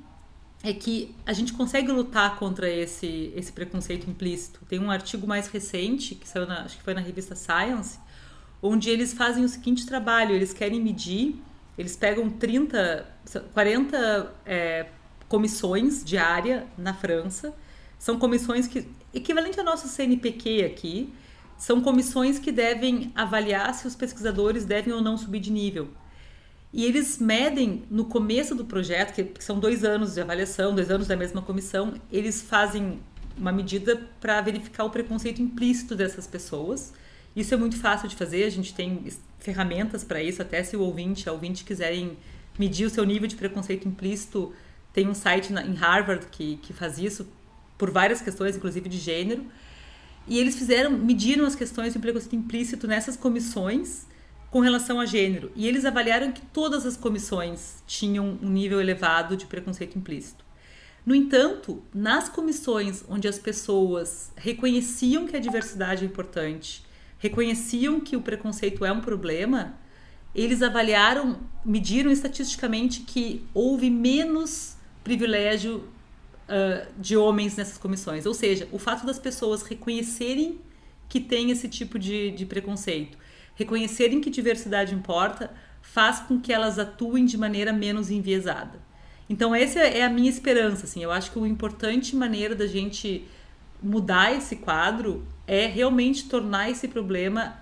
é 0.63 0.73
que 0.73 1.15
a 1.25 1.33
gente 1.33 1.53
consegue 1.53 1.93
lutar 1.93 2.37
contra 2.39 2.69
esse, 2.69 3.33
esse 3.37 3.53
preconceito 3.53 4.09
implícito. 4.09 4.61
Tem 4.69 4.79
um 4.79 4.91
artigo 4.91 5.27
mais 5.27 5.47
recente, 5.49 6.15
que 6.15 6.29
saiu 6.29 6.47
na, 6.47 6.63
acho 6.63 6.77
que 6.77 6.83
foi 6.83 6.95
na 6.95 7.01
revista 7.01 7.35
Science, 7.35 7.99
onde 8.63 8.91
eles 8.91 9.13
fazem 9.13 9.45
o 9.45 9.49
seguinte 9.49 9.87
trabalho: 9.87 10.35
eles 10.35 10.53
querem 10.53 10.81
medir, 10.81 11.37
eles 11.79 11.97
pegam 11.97 12.29
30, 12.31 13.07
40 13.53 14.33
é, 14.45 14.87
comissões 15.29 16.05
de 16.05 16.19
área 16.19 16.67
na 16.77 16.95
França, 16.95 17.55
são 17.99 18.19
comissões 18.19 18.67
que, 18.67 18.89
equivalente 19.13 19.59
ao 19.59 19.65
nosso 19.65 19.89
CNPq 19.89 20.65
aqui, 20.65 21.13
são 21.57 21.81
comissões 21.81 22.39
que 22.39 22.53
devem 22.53 23.13
avaliar 23.15 23.73
se 23.75 23.87
os 23.87 23.95
pesquisadores 23.95 24.65
devem 24.65 24.93
ou 24.93 25.01
não 25.01 25.17
subir 25.17 25.41
de 25.41 25.51
nível. 25.51 25.89
E 26.77 26.85
eles 26.85 27.19
medem 27.19 27.83
no 27.91 28.05
começo 28.05 28.55
do 28.55 28.65
projeto, 28.65 29.15
que 29.15 29.43
são 29.43 29.59
dois 29.59 29.83
anos 29.83 30.15
de 30.15 30.21
avaliação, 30.21 30.75
dois 30.75 30.91
anos 30.91 31.09
da 31.09 31.17
mesma 31.17 31.43
comissão, 31.43 31.95
eles 32.13 32.43
fazem 32.43 33.01
uma 33.37 33.51
medida 33.51 34.01
para 34.21 34.41
verificar 34.41 34.85
o 34.85 34.91
preconceito 34.91 35.43
implícito 35.43 35.97
dessas 35.97 36.27
pessoas 36.27 36.93
isso 37.37 37.53
é 37.53 37.57
muito 37.59 37.77
fácil 37.77 38.09
de 38.09 38.17
fazer, 38.17 38.45
a 38.45 38.51
gente 38.51 38.73
tem 38.73 39.05
ferramentas 39.39 40.03
para 40.03 40.23
isso, 40.23 40.41
até 40.41 40.65
se 40.65 40.75
o 40.75 40.81
ouvinte, 40.81 41.29
a 41.29 41.33
ouvinte 41.33 41.65
quiserem 41.65 42.17
medir 42.59 42.87
o 42.87 42.91
seu 42.91 43.05
nível 43.05 43.29
de 43.29 43.37
preconceito 43.37 43.87
implícito, 43.87 44.55
Tem 44.95 45.07
um 45.07 45.15
site 45.15 45.53
na, 45.53 45.63
em 45.63 45.75
Harvard 45.75 46.27
que, 46.33 46.57
que 46.63 46.73
faz 46.73 46.99
isso 46.99 47.29
por 47.77 47.91
várias 47.91 48.23
questões, 48.23 48.57
inclusive 48.57 48.89
de 48.89 48.97
gênero. 48.97 49.45
E 50.27 50.39
eles 50.39 50.57
fizeram, 50.57 50.91
mediram 50.91 51.45
as 51.45 51.55
questões 51.55 51.93
do 51.93 52.01
preconceito 52.01 52.35
implícito 52.35 52.87
nessas 52.87 53.15
comissões 53.15 54.07
com 54.57 54.61
relação 54.61 54.99
a 54.99 55.05
gênero. 55.05 55.53
E 55.55 55.69
eles 55.69 55.85
avaliaram 55.85 56.33
que 56.33 56.41
todas 56.41 56.87
as 56.87 56.97
comissões 56.97 57.83
tinham 57.87 58.39
um 58.43 58.49
nível 58.49 58.81
elevado 58.81 59.37
de 59.37 59.45
preconceito 59.45 59.99
implícito. 59.99 60.47
No 61.05 61.15
entanto, 61.15 61.83
nas 61.95 62.31
comissões 62.31 63.05
onde 63.07 63.29
as 63.29 63.39
pessoas 63.39 64.33
reconheciam 64.35 65.27
que 65.27 65.37
a 65.37 65.39
diversidade 65.39 66.05
é 66.05 66.07
importante, 66.07 66.83
reconheciam 67.19 68.01
que 68.01 68.17
o 68.17 68.23
preconceito 68.23 68.83
é 68.83 68.91
um 68.91 69.03
problema, 69.03 69.75
eles 70.35 70.63
avaliaram, 70.63 71.39
mediram 71.63 72.11
estatisticamente 72.11 73.01
que 73.01 73.45
houve 73.53 73.91
menos 73.91 74.75
privilégio 75.05 75.85
uh, 76.49 76.91
de 76.99 77.15
homens 77.15 77.57
nessas 77.57 77.77
comissões. 77.77 78.25
Ou 78.25 78.33
seja, 78.33 78.67
o 78.73 78.79
fato 78.79 79.05
das 79.05 79.19
pessoas 79.19 79.61
reconhecerem 79.61 80.59
que 81.11 81.21
tem 81.21 81.51
esse 81.51 81.69
tipo 81.69 81.99
de, 81.99 82.31
de 82.31 82.47
preconceito, 82.47 83.19
reconhecerem 83.57 84.21
que 84.21 84.31
diversidade 84.31 84.95
importa, 84.95 85.51
faz 85.83 86.21
com 86.21 86.41
que 86.41 86.53
elas 86.53 86.79
atuem 86.79 87.25
de 87.25 87.37
maneira 87.37 87.73
menos 87.73 88.11
enviesada. 88.11 88.79
Então 89.29 89.55
essa 89.55 89.81
é 89.81 90.03
a 90.03 90.11
minha 90.11 90.31
esperança, 90.31 90.85
assim. 90.85 91.03
Eu 91.03 91.11
acho 91.11 91.33
que 91.33 91.39
uma 91.39 91.49
importante 91.49 92.15
maneira 92.15 92.55
da 92.55 92.67
gente 92.67 93.27
mudar 93.83 94.33
esse 94.33 94.57
quadro 94.57 95.27
é 95.47 95.67
realmente 95.67 96.29
tornar 96.29 96.71
esse 96.71 96.87
problema 96.87 97.57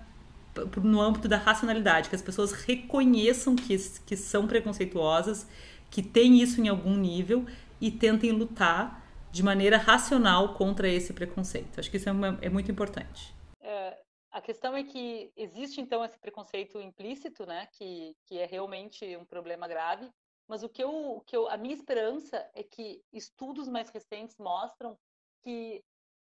no 0.83 1.01
âmbito 1.01 1.27
da 1.27 1.37
racionalidade, 1.37 2.09
que 2.09 2.15
as 2.15 2.23
pessoas 2.23 2.53
reconheçam 2.53 3.57
que, 3.57 3.77
que 4.07 4.17
são 4.17 4.47
preconceituosas, 4.47 5.47
que 5.91 6.03
tem 6.03 6.41
isso 6.41 6.61
em 6.61 6.69
algum 6.69 6.97
nível 6.97 7.45
e 7.81 7.91
tentem 7.91 8.31
lutar 8.31 9.03
de 9.33 9.43
maneira 9.43 9.77
racional 9.77 10.55
contra 10.55 10.89
esse 10.89 11.13
preconceito. 11.13 11.81
Acho 11.81 11.91
que 11.91 11.97
isso 11.97 12.09
é, 12.09 12.13
uma, 12.13 12.39
é 12.41 12.49
muito 12.49 12.71
importante. 12.71 13.35
É, 13.61 13.97
a 14.35 14.41
questão 14.41 14.77
é 14.77 14.83
que 14.83 15.33
existe 15.37 15.81
então 15.81 16.05
esse 16.05 16.19
preconceito 16.19 16.81
implícito, 16.81 17.47
né, 17.47 17.69
que, 17.73 18.17
que 18.27 18.37
é 18.37 18.47
realmente 18.47 19.17
um 19.17 19.25
problema 19.25 19.69
grave. 19.69 20.11
Mas 20.49 20.65
o 20.65 20.69
que 20.69 20.83
eu, 20.83 20.91
o 20.91 21.21
que 21.21 21.37
eu, 21.37 21.49
a 21.49 21.57
minha 21.57 21.73
esperança 21.73 22.51
é 22.53 22.65
que 22.65 23.01
estudos 23.13 23.69
mais 23.69 23.91
recentes 23.91 24.37
mostram 24.37 24.99
que 25.41 25.85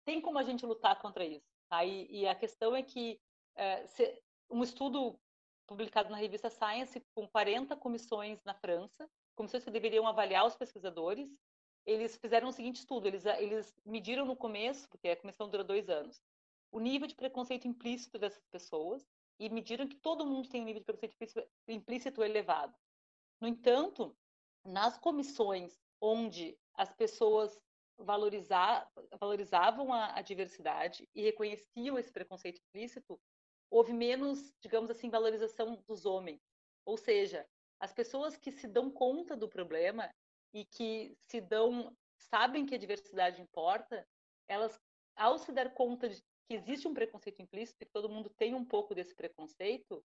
tem 0.06 0.22
como 0.22 0.40
a 0.40 0.44
gente 0.44 0.66
lutar 0.66 0.98
contra 1.02 1.26
isso. 1.26 1.46
Tá? 1.70 1.84
E, 1.84 2.08
e 2.10 2.26
a 2.26 2.34
questão 2.34 2.74
é 2.74 2.82
que 2.82 3.20
é, 3.58 3.86
se, 3.86 4.24
um 4.50 4.64
estudo 4.64 5.20
publicado 5.68 6.10
na 6.10 6.16
revista 6.16 6.50
Science 6.50 7.06
com 7.14 7.28
40 7.28 7.76
comissões 7.76 8.42
na 8.46 8.54
França, 8.54 9.10
comissões 9.36 9.66
que 9.66 9.72
deveriam 9.72 10.08
avaliar 10.08 10.46
os 10.46 10.56
pesquisadores, 10.56 11.30
eles 11.86 12.16
fizeram 12.16 12.48
o 12.48 12.54
seguinte 12.54 12.78
estudo, 12.78 13.08
eles, 13.08 13.26
eles 13.26 13.76
mediram 13.86 14.26
no 14.26 14.38
começo, 14.38 14.88
porque 14.88 15.10
a 15.10 15.18
comissão 15.18 15.50
dura 15.50 15.66
dois 15.66 15.90
anos, 15.90 16.22
o 16.72 16.80
nível 16.80 17.08
de 17.08 17.16
preconceito 17.16 17.68
implícito 17.68 18.18
dessas 18.18 18.46
pessoas 18.48 19.06
e 19.40 19.50
mediram 19.50 19.88
que 19.88 19.96
todo 19.96 20.26
mundo 20.26 20.50
tem 20.50 20.62
um 20.62 20.66
nível 20.66 20.82
de 20.82 20.86
preconceito 20.86 21.48
implícito 21.68 22.24
elevado. 22.24 22.76
No 23.42 23.48
entanto, 23.48 24.16
nas 24.66 24.98
comissões 24.98 25.80
onde 26.02 26.58
as 26.74 26.94
pessoas 26.94 27.60
valorizavam 27.98 29.94
a, 29.94 30.18
a, 30.18 30.22
diversidade 30.22 31.08
e 31.14 31.22
reconheciam 31.22 31.98
esse 31.98 32.12
preconceito 32.12 32.62
implícito, 32.68 33.20
houve 33.70 33.94
menos, 33.94 34.54
digamos 34.62 34.90
assim, 34.90 35.10
valorização 35.10 35.82
dos 35.88 36.06
homens. 36.06 36.42
Ou 36.86 36.98
seja, 36.98 37.46
as 37.80 37.94
pessoas 37.94 38.38
que 38.38 38.52
se 38.52 38.68
dão 38.68 38.90
conta 38.90 39.36
do 39.36 39.50
problema 39.50 40.10
e 40.54 40.66
que 40.66 41.16
se 41.30 41.42
dão, 41.42 41.96
sabem 42.18 42.66
que 42.66 42.76
a 42.76 42.80
diversidade 42.80 43.42
importa, 43.42 44.08
elas, 44.48 44.80
ao 45.16 45.38
se 45.38 45.52
dar 45.52 45.74
conta 45.74 46.10
de 46.10 46.24
que 46.50 46.56
existe 46.56 46.88
um 46.88 46.94
preconceito 46.94 47.42
implícito 47.42 47.78
que 47.80 47.86
todo 47.86 48.10
mundo 48.10 48.30
tem 48.32 48.56
um 48.56 48.66
pouco 48.66 48.96
desse 48.96 49.16
preconceito, 49.16 50.04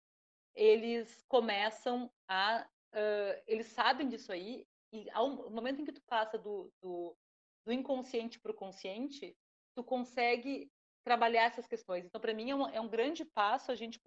eles 0.55 1.25
começam 1.27 2.11
a, 2.29 2.69
uh, 2.93 3.43
eles 3.47 3.67
sabem 3.69 4.09
disso 4.09 4.31
aí 4.31 4.67
e 4.93 5.11
ao 5.11 5.51
momento 5.51 5.81
em 5.81 5.85
que 5.85 5.93
tu 5.93 6.03
passa 6.03 6.39
do, 6.39 6.71
do 6.81 7.17
do 7.65 7.73
inconsciente 7.73 8.39
para 8.39 8.53
o 8.53 8.55
consciente, 8.55 9.37
tu 9.75 9.83
consegue 9.83 10.71
trabalhar 11.03 11.45
essas 11.45 11.67
questões. 11.67 12.05
Então, 12.05 12.21
para 12.21 12.35
mim, 12.35 12.51
é 12.51 12.55
um, 12.55 12.69
é 12.69 12.81
um, 12.81 12.89
grande 12.89 13.25
passo 13.25 13.73
a 13.73 13.75
gente 13.75 14.01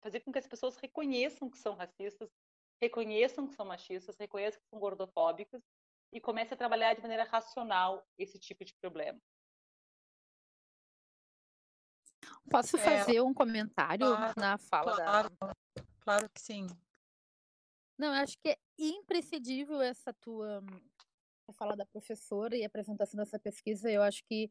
fazer 0.00 0.20
com 0.20 0.32
que 0.32 0.38
as 0.38 0.46
pessoas 0.46 0.76
reconheçam 0.76 1.50
que 1.50 1.58
são 1.58 1.74
racistas, 1.74 2.30
reconheçam 2.80 3.46
que 3.46 3.54
são 3.54 3.66
machistas, 3.66 4.16
reconheçam 4.18 4.60
que 4.60 4.68
são 4.68 4.78
gordofóbicas 4.78 5.62
e 6.12 6.20
comece 6.20 6.54
a 6.54 6.56
trabalhar 6.56 6.94
de 6.94 7.02
maneira 7.02 7.24
racional 7.24 8.06
esse 8.18 8.38
tipo 8.38 8.64
de 8.64 8.74
problema. 8.74 9.18
Posso 12.48 12.76
é. 12.76 12.80
fazer 12.80 13.20
um 13.20 13.34
comentário 13.34 14.06
claro, 14.06 14.34
na 14.36 14.58
fala 14.58 14.96
claro, 14.96 15.30
da. 15.40 15.54
Claro 16.00 16.30
que 16.30 16.40
sim. 16.40 16.66
Não, 17.98 18.08
eu 18.08 18.22
acho 18.22 18.38
que 18.38 18.50
é 18.50 18.58
imprescindível 18.78 19.80
essa 19.80 20.12
tua 20.14 20.62
a 21.48 21.52
fala 21.52 21.74
da 21.74 21.86
professora 21.86 22.56
e 22.56 22.62
a 22.62 22.66
apresentação 22.66 23.16
dessa 23.16 23.38
pesquisa, 23.38 23.90
eu 23.90 24.02
acho 24.02 24.22
que 24.24 24.50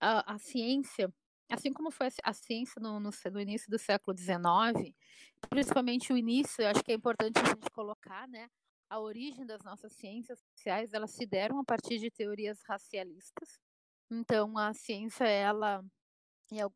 a, 0.00 0.34
a 0.34 0.38
ciência, 0.38 1.12
assim 1.50 1.72
como 1.72 1.90
foi 1.90 2.06
a, 2.06 2.30
a 2.30 2.32
ciência 2.32 2.80
no, 2.80 3.00
no, 3.00 3.10
no, 3.32 3.40
início 3.40 3.68
do 3.70 3.78
século 3.78 4.16
XIX, 4.16 4.94
principalmente 5.50 6.12
o 6.12 6.16
início, 6.16 6.62
eu 6.62 6.68
acho 6.68 6.82
que 6.82 6.92
é 6.92 6.94
importante 6.94 7.38
a 7.38 7.44
gente 7.44 7.70
colocar, 7.70 8.28
né, 8.28 8.48
a 8.88 9.00
origem 9.00 9.44
das 9.44 9.62
nossas 9.64 9.92
ciências 9.92 10.38
sociais, 10.38 10.92
elas 10.92 11.10
se 11.10 11.26
deram 11.26 11.58
a 11.58 11.64
partir 11.64 11.98
de 11.98 12.10
teorias 12.10 12.58
racialistas. 12.66 13.58
Então, 14.10 14.56
a 14.56 14.72
ciência, 14.72 15.24
ela, 15.24 15.84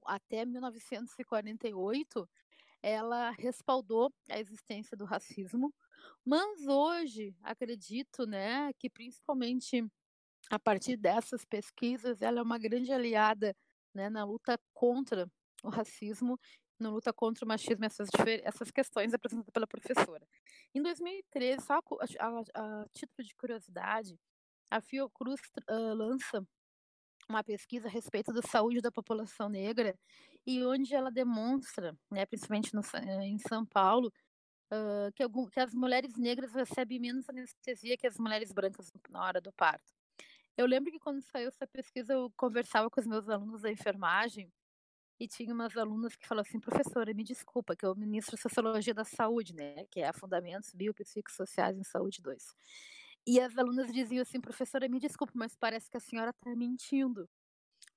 até 0.04 0.44
1948, 0.44 2.28
ela 2.82 3.30
respaldou 3.30 4.12
a 4.28 4.38
existência 4.38 4.96
do 4.96 5.04
racismo, 5.04 5.72
mas 6.24 6.66
hoje, 6.66 7.34
acredito, 7.42 8.26
né, 8.26 8.72
que 8.74 8.90
principalmente 8.90 9.86
a 10.50 10.58
partir 10.58 10.96
dessas 10.96 11.44
pesquisas, 11.44 12.20
ela 12.20 12.40
é 12.40 12.42
uma 12.42 12.58
grande 12.58 12.92
aliada 12.92 13.56
né, 13.94 14.10
na 14.10 14.24
luta 14.24 14.58
contra 14.74 15.30
o 15.62 15.68
racismo, 15.68 16.38
na 16.78 16.90
luta 16.90 17.12
contra 17.12 17.44
o 17.44 17.48
machismo, 17.48 17.84
essas, 17.84 18.08
essas 18.42 18.70
questões 18.70 19.14
apresentadas 19.14 19.52
pela 19.52 19.66
professora. 19.66 20.26
Em 20.74 20.82
2013, 20.82 21.64
só 21.64 21.74
a, 21.74 21.80
a, 22.18 22.82
a 22.82 22.86
título 22.92 23.26
de 23.26 23.34
curiosidade, 23.36 24.18
a 24.70 24.80
Fiocruz 24.80 25.40
uh, 25.70 25.94
lança 25.94 26.46
uma 27.32 27.44
pesquisa 27.44 27.88
a 27.88 27.90
respeito 27.90 28.32
da 28.32 28.42
saúde 28.42 28.80
da 28.80 28.92
população 28.92 29.48
negra 29.48 29.98
e 30.46 30.64
onde 30.64 30.94
ela 30.94 31.10
demonstra, 31.10 31.96
né, 32.10 32.26
principalmente 32.26 32.74
no, 32.74 32.82
em 33.22 33.38
São 33.38 33.64
Paulo, 33.64 34.12
uh, 34.72 35.12
que, 35.14 35.22
algum, 35.22 35.46
que 35.46 35.60
as 35.60 35.72
mulheres 35.74 36.16
negras 36.16 36.52
recebem 36.52 37.00
menos 37.00 37.28
anestesia 37.28 37.96
que 37.96 38.06
as 38.06 38.18
mulheres 38.18 38.52
brancas 38.52 38.90
na 39.10 39.22
hora 39.22 39.40
do 39.40 39.52
parto. 39.52 39.92
Eu 40.56 40.66
lembro 40.66 40.92
que 40.92 40.98
quando 40.98 41.22
saiu 41.22 41.48
essa 41.48 41.66
pesquisa, 41.66 42.12
eu 42.12 42.30
conversava 42.36 42.90
com 42.90 43.00
os 43.00 43.06
meus 43.06 43.28
alunos 43.28 43.62
da 43.62 43.70
enfermagem 43.70 44.52
e 45.18 45.26
tinha 45.28 45.54
umas 45.54 45.76
alunas 45.76 46.16
que 46.16 46.26
falavam 46.26 46.48
assim, 46.48 46.60
professora, 46.60 47.14
me 47.14 47.24
desculpa, 47.24 47.76
que 47.76 47.86
eu 47.86 47.94
ministro 47.94 48.36
Sociologia 48.36 48.92
da 48.92 49.04
Saúde, 49.04 49.54
né, 49.54 49.86
que 49.90 50.00
é 50.00 50.12
Fundamentos 50.12 50.74
Biopsicossociais 50.74 51.78
em 51.78 51.84
Saúde 51.84 52.20
2. 52.20 52.44
E 53.26 53.40
as 53.40 53.56
alunas 53.56 53.92
diziam 53.92 54.22
assim, 54.22 54.40
professora, 54.40 54.88
me 54.88 54.98
desculpe, 54.98 55.32
mas 55.36 55.54
parece 55.54 55.88
que 55.88 55.96
a 55.96 56.00
senhora 56.00 56.30
está 56.30 56.54
mentindo. 56.56 57.28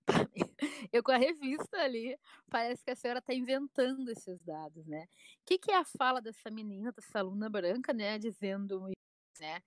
Eu 0.93 1.03
com 1.03 1.11
a 1.11 1.17
revista 1.17 1.77
ali, 1.77 2.17
parece 2.49 2.83
que 2.83 2.91
a 2.91 2.95
senhora 2.95 3.19
está 3.19 3.33
inventando 3.33 4.09
esses 4.11 4.39
dados, 4.43 4.85
né? 4.87 5.03
O 5.05 5.45
que, 5.45 5.57
que 5.57 5.71
é 5.71 5.77
a 5.77 5.85
fala 5.85 6.21
dessa 6.21 6.49
menina, 6.51 6.91
dessa 6.91 7.19
aluna 7.19 7.49
branca, 7.49 7.93
né, 7.93 8.19
dizendo, 8.19 8.87
né? 9.39 9.61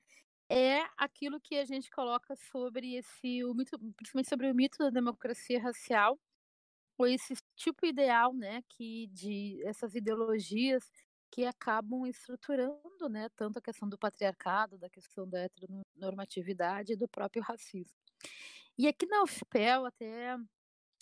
É 0.51 0.81
aquilo 0.99 1.41
que 1.41 1.57
a 1.57 1.65
gente 1.65 1.91
coloca 1.91 2.37
sobre 2.37 2.97
esse, 2.97 3.45
o 3.45 3.55
mito, 3.55 3.79
principalmente 3.97 4.29
sobre 4.31 4.51
o 4.51 4.55
mito 4.55 4.79
da 4.79 4.91
democracia 4.91 5.61
racial, 5.63 6.19
ou 6.99 7.07
esse 7.07 7.35
tipo 7.57 7.87
ideal, 7.87 8.35
né, 8.35 8.63
que 8.69 9.09
de 9.09 9.63
essas 9.67 9.95
ideologias 9.95 10.91
que 11.31 11.45
acabam 11.45 12.07
estruturando, 12.07 13.09
né, 13.09 13.29
tanto 13.37 13.59
a 13.59 13.63
questão 13.63 13.89
do 13.89 13.99
patriarcado, 13.99 14.79
da 14.79 14.89
questão 14.89 15.29
da 15.29 15.41
heteronormatividade 15.41 16.93
e 16.93 16.97
do 16.97 17.09
próprio 17.09 17.43
racismo. 17.43 17.95
E 18.79 18.87
aqui 18.89 19.07
na 19.07 19.23
UFPEL, 19.23 19.87
até 19.87 20.37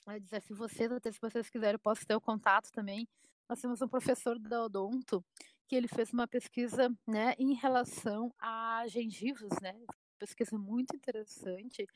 eh, 0.09 0.21
desafio 0.21 0.57
vocês, 0.57 0.91
até 0.93 1.13
se 1.13 1.21
vocês 1.21 1.51
quiserem, 1.51 1.75
eu 1.75 1.79
posso 1.79 2.07
ter 2.07 2.15
o 2.15 2.21
contato 2.21 2.71
também. 2.73 3.09
Nós 3.49 3.61
temos 3.61 3.83
um 3.83 3.89
professor 3.89 4.39
da 4.39 4.65
Odonto 4.65 5.25
que 5.69 5.77
ele 5.77 5.89
fez 5.89 6.13
uma 6.13 6.29
pesquisa, 6.29 6.89
né, 7.07 7.35
em 7.39 7.55
relação 7.55 8.33
a 8.39 8.85
gengivos, 8.89 9.51
né, 9.61 9.75
pesquisa 10.19 10.57
muito 10.57 10.95
interessante, 10.97 11.87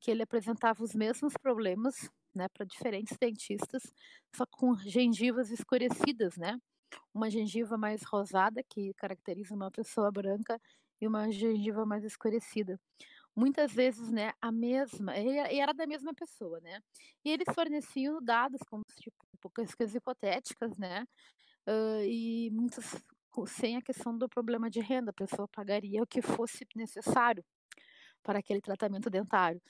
que 0.00 0.10
ele 0.10 0.22
apresentava 0.22 0.84
os 0.84 0.94
mesmos 0.94 1.34
problemas, 1.40 2.10
né, 2.34 2.48
para 2.48 2.66
diferentes 2.66 3.16
dentistas, 3.18 3.82
só 4.36 4.44
com 4.46 4.76
gengivas 4.76 5.50
escurecidas, 5.50 6.36
né, 6.36 6.58
uma 7.12 7.30
gengiva 7.30 7.76
mais 7.76 8.02
rosada 8.02 8.62
que 8.62 8.92
caracteriza 8.94 9.54
uma 9.54 9.70
pessoa 9.70 10.10
branca 10.10 10.60
e 11.00 11.06
uma 11.06 11.30
gengiva 11.30 11.84
mais 11.86 12.04
escurecida. 12.04 12.78
Muitas 13.36 13.72
vezes, 13.72 14.10
né, 14.12 14.32
a 14.40 14.52
mesma, 14.52 15.16
e 15.18 15.58
era 15.58 15.74
da 15.74 15.86
mesma 15.86 16.14
pessoa, 16.14 16.60
né? 16.60 16.80
E 17.24 17.30
eles 17.30 17.46
forneciam 17.52 18.22
dados 18.22 18.60
como 18.68 18.84
tipo 19.00 19.50
questões 19.50 19.94
hipotéticas, 19.94 20.78
né? 20.78 21.04
Uh, 21.66 22.02
e 22.04 22.50
muitas 22.52 22.84
sem 23.46 23.76
a 23.76 23.82
questão 23.82 24.16
do 24.16 24.28
problema 24.28 24.70
de 24.70 24.80
renda, 24.80 25.10
a 25.10 25.14
pessoa 25.14 25.48
pagaria 25.48 26.02
o 26.02 26.06
que 26.06 26.22
fosse 26.22 26.64
necessário 26.76 27.44
para 28.22 28.38
aquele 28.38 28.60
tratamento 28.60 29.10
dentário. 29.10 29.60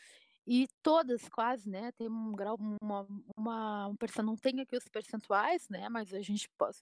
E 0.47 0.69
todas 0.83 1.27
quase, 1.31 1.71
né, 1.71 1.91
tem 1.93 2.09
um 2.09 2.33
grau, 2.35 2.59
uma, 2.83 3.07
uma 3.37 3.89
um 3.89 3.97
não 4.23 4.37
tem 4.37 4.61
aqui 4.61 4.77
os 4.77 4.87
percentuais, 4.89 5.67
né, 5.71 5.89
mas 5.89 6.13
a 6.13 6.21
gente 6.21 6.49
pode 6.59 6.77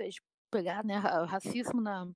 pegar, 0.53 0.85
né, 0.85 0.99
racismo 0.99 1.81
na, 1.81 2.07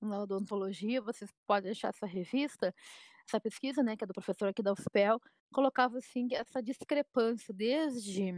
na 0.00 0.22
odontologia, 0.22 1.02
vocês 1.02 1.30
podem 1.46 1.70
achar 1.70 1.88
essa 1.90 2.06
revista, 2.06 2.74
essa 3.28 3.38
pesquisa, 3.38 3.82
né, 3.82 3.96
que 3.96 4.02
é 4.02 4.06
do 4.06 4.14
professor 4.14 4.48
aqui 4.48 4.62
da 4.62 4.72
UFPEL, 4.72 5.20
colocava, 5.52 5.98
assim, 5.98 6.26
essa 6.32 6.62
discrepância 6.62 7.52
desde 7.52 8.32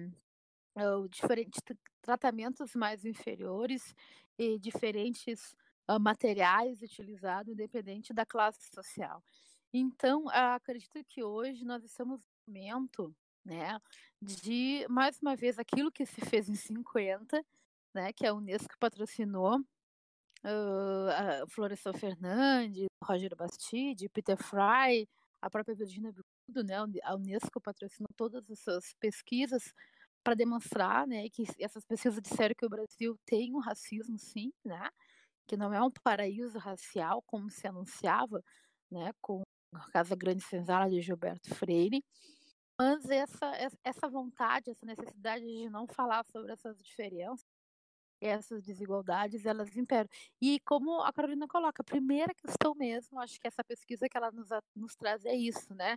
uh, 0.77 1.09
diferentes 1.09 1.61
tratamentos 2.03 2.75
mais 2.75 3.05
inferiores 3.05 3.95
e 4.37 4.59
diferentes 4.59 5.55
uh, 5.89 6.01
materiais 6.01 6.83
utilizados, 6.83 7.53
independente 7.53 8.13
da 8.13 8.27
classe 8.27 8.69
social. 8.75 9.23
Então, 9.73 10.29
acredito 10.29 11.03
que 11.05 11.23
hoje 11.23 11.65
nós 11.65 11.85
estamos 11.85 12.21
no 12.21 12.53
momento, 12.53 13.15
né, 13.45 13.79
de, 14.21 14.85
mais 14.91 15.19
uma 15.21 15.37
vez, 15.37 15.59
aquilo 15.59 15.93
que 15.93 16.05
se 16.05 16.21
fez 16.23 16.49
em 16.49 16.55
50, 16.55 17.45
né, 17.95 18.13
que 18.13 18.27
a 18.27 18.35
Unesco 18.35 18.75
patrocinou, 18.79 19.59
uh, 19.59 21.49
Florestan 21.49 21.93
Fernandes, 21.93 22.87
Roger 23.03 23.35
Bastide, 23.37 24.09
Peter 24.09 24.37
Fry, 24.37 25.09
a 25.41 25.51
própria 25.51 25.75
Virginia 25.75 26.13
Bicudo, 26.13 26.65
né, 26.65 26.77
a 27.03 27.15
Unesco 27.15 27.61
patrocinou 27.61 28.09
todas 28.17 28.49
essas 28.51 28.95
pesquisas 29.01 29.73
para 30.23 30.35
demonstrar, 30.35 31.07
né, 31.07 31.29
que 31.31 31.45
essas 31.59 31.85
pesquisas 31.85 32.21
disseram 32.21 32.55
que 32.57 32.67
o 32.67 32.71
Brasil 32.71 33.19
tem 33.27 33.55
um 33.55 33.59
racismo, 33.59 34.19
sim, 34.19 34.53
né, 34.65 34.89
que 35.47 35.57
não 35.57 35.73
é 35.73 35.83
um 35.83 35.91
paraíso 35.91 36.59
racial 36.59 37.23
como 37.27 37.51
se 37.51 37.67
anunciava, 37.67 38.43
né, 38.91 39.13
com 39.21 39.43
a 39.75 39.91
Casa 39.91 40.15
Grande 40.15 40.45
Senzala 40.45 40.89
de 40.89 41.01
Gilberto 41.01 41.55
Freire, 41.55 42.05
mas 42.79 43.09
essa, 43.11 43.53
essa 43.85 44.09
vontade, 44.09 44.71
essa 44.71 44.85
necessidade 44.85 45.45
de 45.45 45.69
não 45.69 45.87
falar 45.87 46.25
sobre 46.27 46.53
essas 46.53 46.77
diferenças, 46.83 47.47
essas 48.23 48.63
desigualdades, 48.63 49.45
elas 49.47 49.77
imperam. 49.77 50.09
E 50.41 50.61
como 50.61 51.01
a 51.03 51.13
Carolina 51.13 51.47
coloca, 51.49 51.83
a 51.83 51.85
primeira 51.85 52.33
questão 52.35 52.75
mesmo, 52.75 53.21
acho 53.21 53.41
que 53.41 53.49
essa 53.49 53.65
pesquisa 53.65 54.09
que 54.09 54.17
ela 54.17 54.31
nos, 54.31 54.49
nos 54.75 54.95
traz 54.95 55.25
é 55.25 55.35
isso, 55.35 55.75
né? 55.75 55.97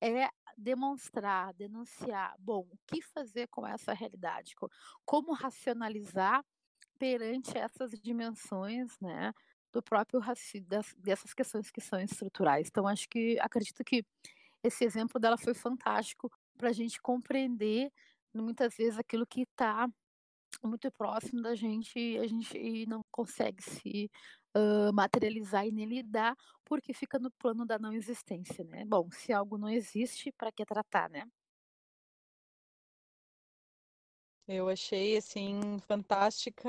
É 0.00 0.28
demonstrar, 0.56 1.54
denunciar, 1.54 2.34
bom, 2.38 2.66
o 2.70 2.78
que 2.86 3.00
fazer 3.02 3.46
com 3.48 3.66
essa 3.66 3.92
realidade, 3.92 4.54
como 5.04 5.32
racionalizar 5.32 6.44
perante 6.98 7.56
essas 7.56 7.92
dimensões, 8.00 8.98
né, 9.00 9.32
do 9.72 9.82
próprio 9.82 10.20
racismo, 10.20 10.68
dessas 10.98 11.32
questões 11.34 11.70
que 11.70 11.80
são 11.80 12.00
estruturais. 12.00 12.68
Então, 12.68 12.86
acho 12.86 13.08
que, 13.08 13.38
acredito 13.40 13.82
que 13.84 14.04
esse 14.62 14.84
exemplo 14.84 15.20
dela 15.20 15.38
foi 15.38 15.54
fantástico 15.54 16.30
para 16.56 16.68
a 16.70 16.72
gente 16.72 17.00
compreender, 17.00 17.90
muitas 18.34 18.76
vezes, 18.76 18.98
aquilo 18.98 19.26
que 19.26 19.42
está 19.42 19.88
muito 20.68 20.90
próximo 20.92 21.42
da 21.42 21.54
gente 21.54 21.98
e 21.98 22.18
a 22.18 22.26
gente 22.26 22.86
não 22.86 23.02
consegue 23.10 23.62
se 23.62 24.10
uh, 24.56 24.92
materializar 24.92 25.66
e 25.66 25.72
nem 25.72 25.86
lidar 25.86 26.36
porque 26.64 26.92
fica 26.94 27.18
no 27.18 27.30
plano 27.30 27.66
da 27.66 27.78
não 27.78 27.92
existência, 27.92 28.64
né? 28.64 28.84
Bom, 28.84 29.10
se 29.10 29.32
algo 29.32 29.58
não 29.58 29.68
existe, 29.68 30.32
para 30.32 30.52
que 30.52 30.64
tratar, 30.64 31.10
né? 31.10 31.24
Eu 34.48 34.68
achei 34.68 35.16
assim 35.16 35.78
fantástica 35.86 36.68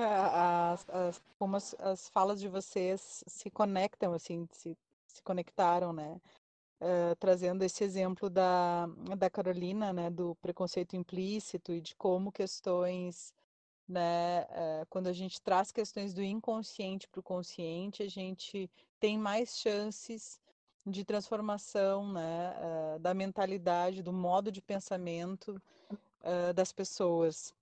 as, 0.74 0.88
as 0.90 1.22
como 1.40 1.56
as, 1.56 1.74
as, 1.80 2.08
falas 2.10 2.40
de 2.40 2.48
vocês 2.48 3.24
se 3.28 3.50
conectam 3.50 4.14
assim, 4.14 4.48
se, 4.52 4.78
se 5.08 5.24
conectaram, 5.24 5.92
né? 5.92 6.20
Uh, 6.80 7.16
trazendo 7.18 7.64
esse 7.64 7.84
exemplo 7.84 8.30
da, 8.30 8.88
da 9.18 9.30
Carolina, 9.30 9.94
né, 9.94 10.10
do 10.10 10.36
preconceito 10.36 10.98
implícito 10.98 11.72
e 11.72 11.80
de 11.80 11.96
como 11.96 12.32
questões, 12.32 13.34
né, 13.88 14.44
uh, 14.44 14.86
quando 14.90 15.08
a 15.08 15.14
gente 15.14 15.42
traz 15.42 15.72
questões 15.72 16.14
do 16.14 16.24
inconsciente 16.24 17.08
para 17.08 17.20
o 17.20 17.24
consciente, 17.24 18.04
a 18.04 18.10
gente 18.10 18.70
tem 19.00 19.18
mais 19.18 19.58
chances 19.58 20.40
de 20.86 21.04
transformação, 21.04 22.12
né, 22.12 22.54
uh, 22.96 23.00
da 23.00 23.14
mentalidade, 23.14 24.04
do 24.04 24.14
modo 24.14 24.52
de 24.52 24.62
pensamento 24.62 25.62
das 26.56 26.72
pessoas 26.72 27.54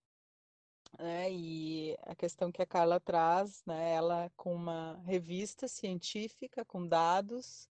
né? 0.98 1.32
E 1.32 1.98
a 2.04 2.16
questão 2.16 2.52
que 2.52 2.62
a 2.62 2.66
Carla 2.66 3.00
traz, 3.00 3.64
né? 3.66 3.94
Ela 3.94 4.32
com 4.36 4.54
uma 4.54 5.00
revista 5.06 5.68
científica 5.68 6.66
com 6.66 6.88
dados, 6.88 7.70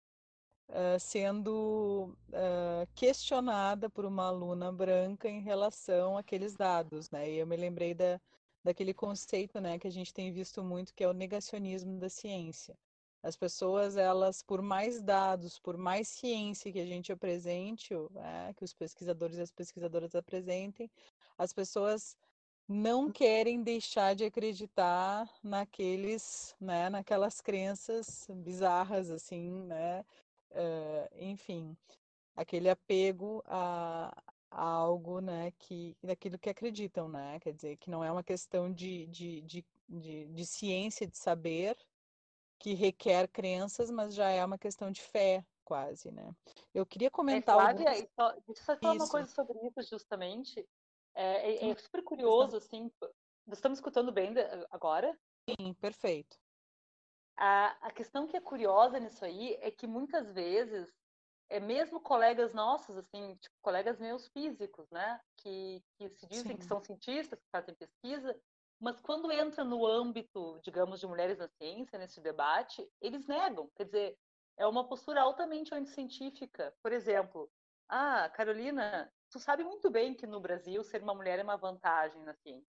uh, 0.68 0.98
sendo 0.98 2.16
uh, 2.30 2.86
questionada 2.94 3.88
por 3.90 4.04
uma 4.04 4.26
aluna 4.26 4.72
branca 4.72 5.28
em 5.28 5.40
relação 5.40 6.16
àqueles 6.16 6.54
dados, 6.54 7.10
né? 7.10 7.30
E 7.30 7.38
eu 7.38 7.46
me 7.46 7.56
lembrei 7.56 7.94
da, 7.94 8.20
daquele 8.62 8.94
conceito, 8.94 9.60
né? 9.60 9.78
Que 9.78 9.86
a 9.86 9.92
gente 9.92 10.12
tem 10.12 10.32
visto 10.32 10.62
muito, 10.62 10.94
que 10.94 11.04
é 11.04 11.08
o 11.08 11.12
negacionismo 11.12 11.98
da 11.98 12.08
ciência. 12.08 12.76
As 13.24 13.36
pessoas, 13.36 13.96
elas, 13.96 14.42
por 14.42 14.60
mais 14.60 15.00
dados, 15.00 15.58
por 15.58 15.78
mais 15.78 16.08
ciência 16.08 16.70
que 16.70 16.78
a 16.78 16.84
gente 16.84 17.10
apresente, 17.10 17.94
né, 18.10 18.52
que 18.54 18.62
os 18.62 18.74
pesquisadores 18.74 19.38
e 19.38 19.40
as 19.40 19.50
pesquisadoras 19.50 20.14
apresentem, 20.14 20.90
as 21.38 21.50
pessoas 21.50 22.14
não 22.68 23.10
querem 23.10 23.62
deixar 23.62 24.14
de 24.14 24.24
acreditar 24.24 25.26
naqueles, 25.42 26.54
né, 26.60 26.90
naquelas 26.90 27.40
crenças 27.40 28.28
bizarras, 28.30 29.10
assim, 29.10 29.50
né, 29.64 30.04
uh, 30.54 31.08
enfim, 31.18 31.76
aquele 32.34 32.68
apego 32.68 33.42
a, 33.46 34.16
a, 34.50 34.66
algo, 34.66 35.20
né, 35.20 35.52
que, 35.58 35.96
daquilo 36.02 36.38
que 36.38 36.50
acreditam, 36.50 37.08
né, 37.08 37.38
quer 37.40 37.52
dizer, 37.52 37.76
que 37.76 37.90
não 37.90 38.02
é 38.02 38.10
uma 38.10 38.22
questão 38.22 38.72
de, 38.72 39.06
de, 39.06 39.40
de, 39.42 39.64
de, 39.88 40.26
de 40.26 40.46
ciência, 40.46 41.06
de 41.06 41.16
saber, 41.16 41.76
que 42.58 42.74
requer 42.74 43.28
crenças, 43.28 43.90
mas 43.90 44.14
já 44.14 44.30
é 44.30 44.44
uma 44.44 44.58
questão 44.58 44.90
de 44.90 45.02
fé, 45.02 45.44
quase, 45.64 46.10
né. 46.10 46.34
Eu 46.72 46.86
queria 46.86 47.10
comentar... 47.10 47.56
É, 47.56 47.60
Flávia, 47.60 48.08
só, 48.14 48.32
deixa 48.46 48.60
eu 48.62 48.64
só 48.64 48.76
falar 48.76 48.94
isso. 48.94 49.04
uma 49.04 49.10
coisa 49.10 49.28
sobre 49.30 49.58
isso, 49.66 49.82
justamente, 49.90 50.66
é, 51.14 51.66
é, 51.66 51.70
é 51.70 51.76
super 51.76 52.02
curioso, 52.02 52.56
assim. 52.56 52.90
Nós 53.46 53.58
estamos 53.58 53.78
escutando 53.78 54.10
bem 54.10 54.34
agora? 54.70 55.16
Sim, 55.48 55.74
perfeito. 55.74 56.38
A, 57.36 57.88
a 57.88 57.90
questão 57.90 58.26
que 58.26 58.36
é 58.36 58.40
curiosa 58.40 58.98
nisso 58.98 59.24
aí 59.24 59.54
é 59.60 59.70
que 59.70 59.86
muitas 59.86 60.30
vezes, 60.32 60.92
é 61.50 61.58
mesmo 61.60 62.00
colegas 62.00 62.54
nossos, 62.54 62.96
assim, 62.96 63.36
tipo, 63.36 63.54
colegas 63.60 63.98
meus 63.98 64.28
físicos, 64.28 64.88
né, 64.90 65.20
que, 65.38 65.82
que 65.96 66.08
se 66.08 66.26
dizem 66.26 66.52
Sim. 66.52 66.56
que 66.58 66.64
são 66.64 66.80
cientistas, 66.80 67.40
que 67.40 67.50
fazem 67.50 67.74
pesquisa, 67.74 68.38
mas 68.80 69.00
quando 69.00 69.30
entra 69.32 69.64
no 69.64 69.86
âmbito, 69.86 70.60
digamos, 70.62 71.00
de 71.00 71.06
mulheres 71.06 71.38
na 71.38 71.48
ciência, 71.48 71.98
nesse 71.98 72.20
debate, 72.20 72.86
eles 73.00 73.26
negam. 73.26 73.70
Quer 73.76 73.84
dizer, 73.84 74.18
é 74.56 74.66
uma 74.66 74.86
postura 74.86 75.22
altamente 75.22 75.74
anticientífica. 75.74 76.74
Por 76.82 76.92
exemplo, 76.92 77.50
ah, 77.88 78.28
Carolina, 78.30 79.10
tu 79.30 79.38
sabe 79.38 79.64
muito 79.64 79.90
bem 79.90 80.14
que 80.14 80.26
no 80.26 80.40
Brasil 80.40 80.82
ser 80.84 81.02
uma 81.02 81.14
mulher 81.14 81.38
é 81.38 81.42
uma 81.42 81.56
vantagem 81.56 82.22
na 82.24 82.34
ciência. 82.34 82.68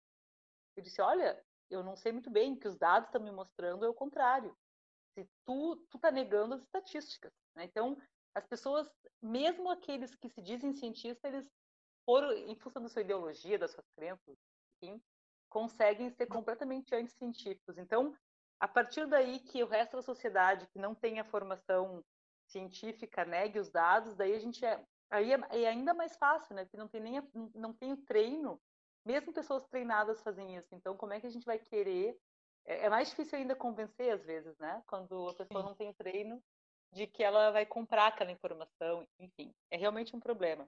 Eu 0.76 0.84
disse, 0.84 1.01
olha, 1.01 1.41
eu 1.72 1.84
não 1.84 1.95
sei 1.95 2.11
muito 2.11 2.30
bem, 2.30 2.55
que 2.55 2.67
os 2.67 2.78
dados 2.78 3.07
estão 3.07 3.22
me 3.22 3.32
mostrando 3.32 3.86
é 3.86 3.89
o 3.89 3.93
contrário. 3.93 4.55
Se 5.13 5.28
tu, 5.45 5.76
tu 5.89 5.97
tá 5.99 6.11
negando 6.11 6.55
as 6.55 6.61
estatísticas. 6.61 7.34
Né? 7.55 7.65
Então, 7.65 7.97
as 8.36 8.45
pessoas, 8.45 8.89
mesmo 9.22 9.69
aqueles 9.69 10.15
que 10.15 10.30
se 10.30 10.41
dizem 10.41 10.74
cientistas, 10.74 11.34
eles, 11.34 11.49
por, 12.05 12.24
em 12.34 12.55
função 12.55 12.82
da 12.82 12.89
sua 12.89 13.01
ideologia, 13.01 13.59
das 13.59 13.72
suas 13.72 13.88
crenças, 13.95 14.38
enfim, 14.82 15.01
conseguem 15.49 16.09
ser 16.11 16.28
completamente 16.28 16.95
anticientíficos. 16.95 17.78
Então, 17.78 18.15
a 18.59 18.67
partir 18.67 19.07
daí 19.07 19.39
que 19.39 19.63
o 19.63 19.67
resto 19.67 19.97
da 19.97 20.01
sociedade 20.01 20.67
que 20.67 20.80
não 20.80 20.95
tem 20.95 21.19
a 21.19 21.26
formação 21.26 22.03
científica 22.47 23.26
negue 23.26 23.59
os 23.59 23.69
dados, 23.69 24.15
daí 24.15 24.34
a 24.34 24.39
gente 24.39 24.63
é, 24.63 24.86
Aí 25.11 25.34
é, 25.34 25.39
é, 25.49 25.67
ainda 25.67 25.93
mais 25.93 26.15
fácil, 26.15 26.55
né? 26.55 26.63
Porque 26.63 26.78
não 26.78 26.88
tem 26.88 27.01
nem 27.01 27.17
a, 27.17 27.24
não 27.53 27.74
tem 27.74 27.91
o 27.91 27.97
treino. 27.97 28.59
Mesmo 29.06 29.34
pessoas 29.34 29.66
treinadas 29.68 30.22
fazem 30.22 30.56
isso. 30.56 30.74
Então, 30.74 30.95
como 30.95 31.14
é 31.14 31.20
que 31.20 31.28
a 31.28 31.30
gente 31.30 31.45
vai 31.45 31.58
querer? 31.58 32.18
É, 32.66 32.86
é 32.86 32.89
mais 32.89 33.10
difícil 33.10 33.38
ainda 33.38 33.56
convencer 33.56 34.14
às 34.14 34.24
vezes, 34.24 34.58
né? 34.60 34.82
Quando 34.88 35.30
a 35.30 35.34
pessoa 35.34 35.62
Sim. 35.62 35.68
não 35.68 35.76
tem 35.76 35.93
treino 35.93 36.41
de 36.91 37.08
que 37.08 37.24
ela 37.24 37.52
vai 37.52 37.66
comprar 37.66 38.08
aquela 38.08 38.32
informação. 38.32 39.08
Enfim, 39.20 39.54
é 39.70 39.78
realmente 39.78 40.16
um 40.16 40.20
problema. 40.20 40.68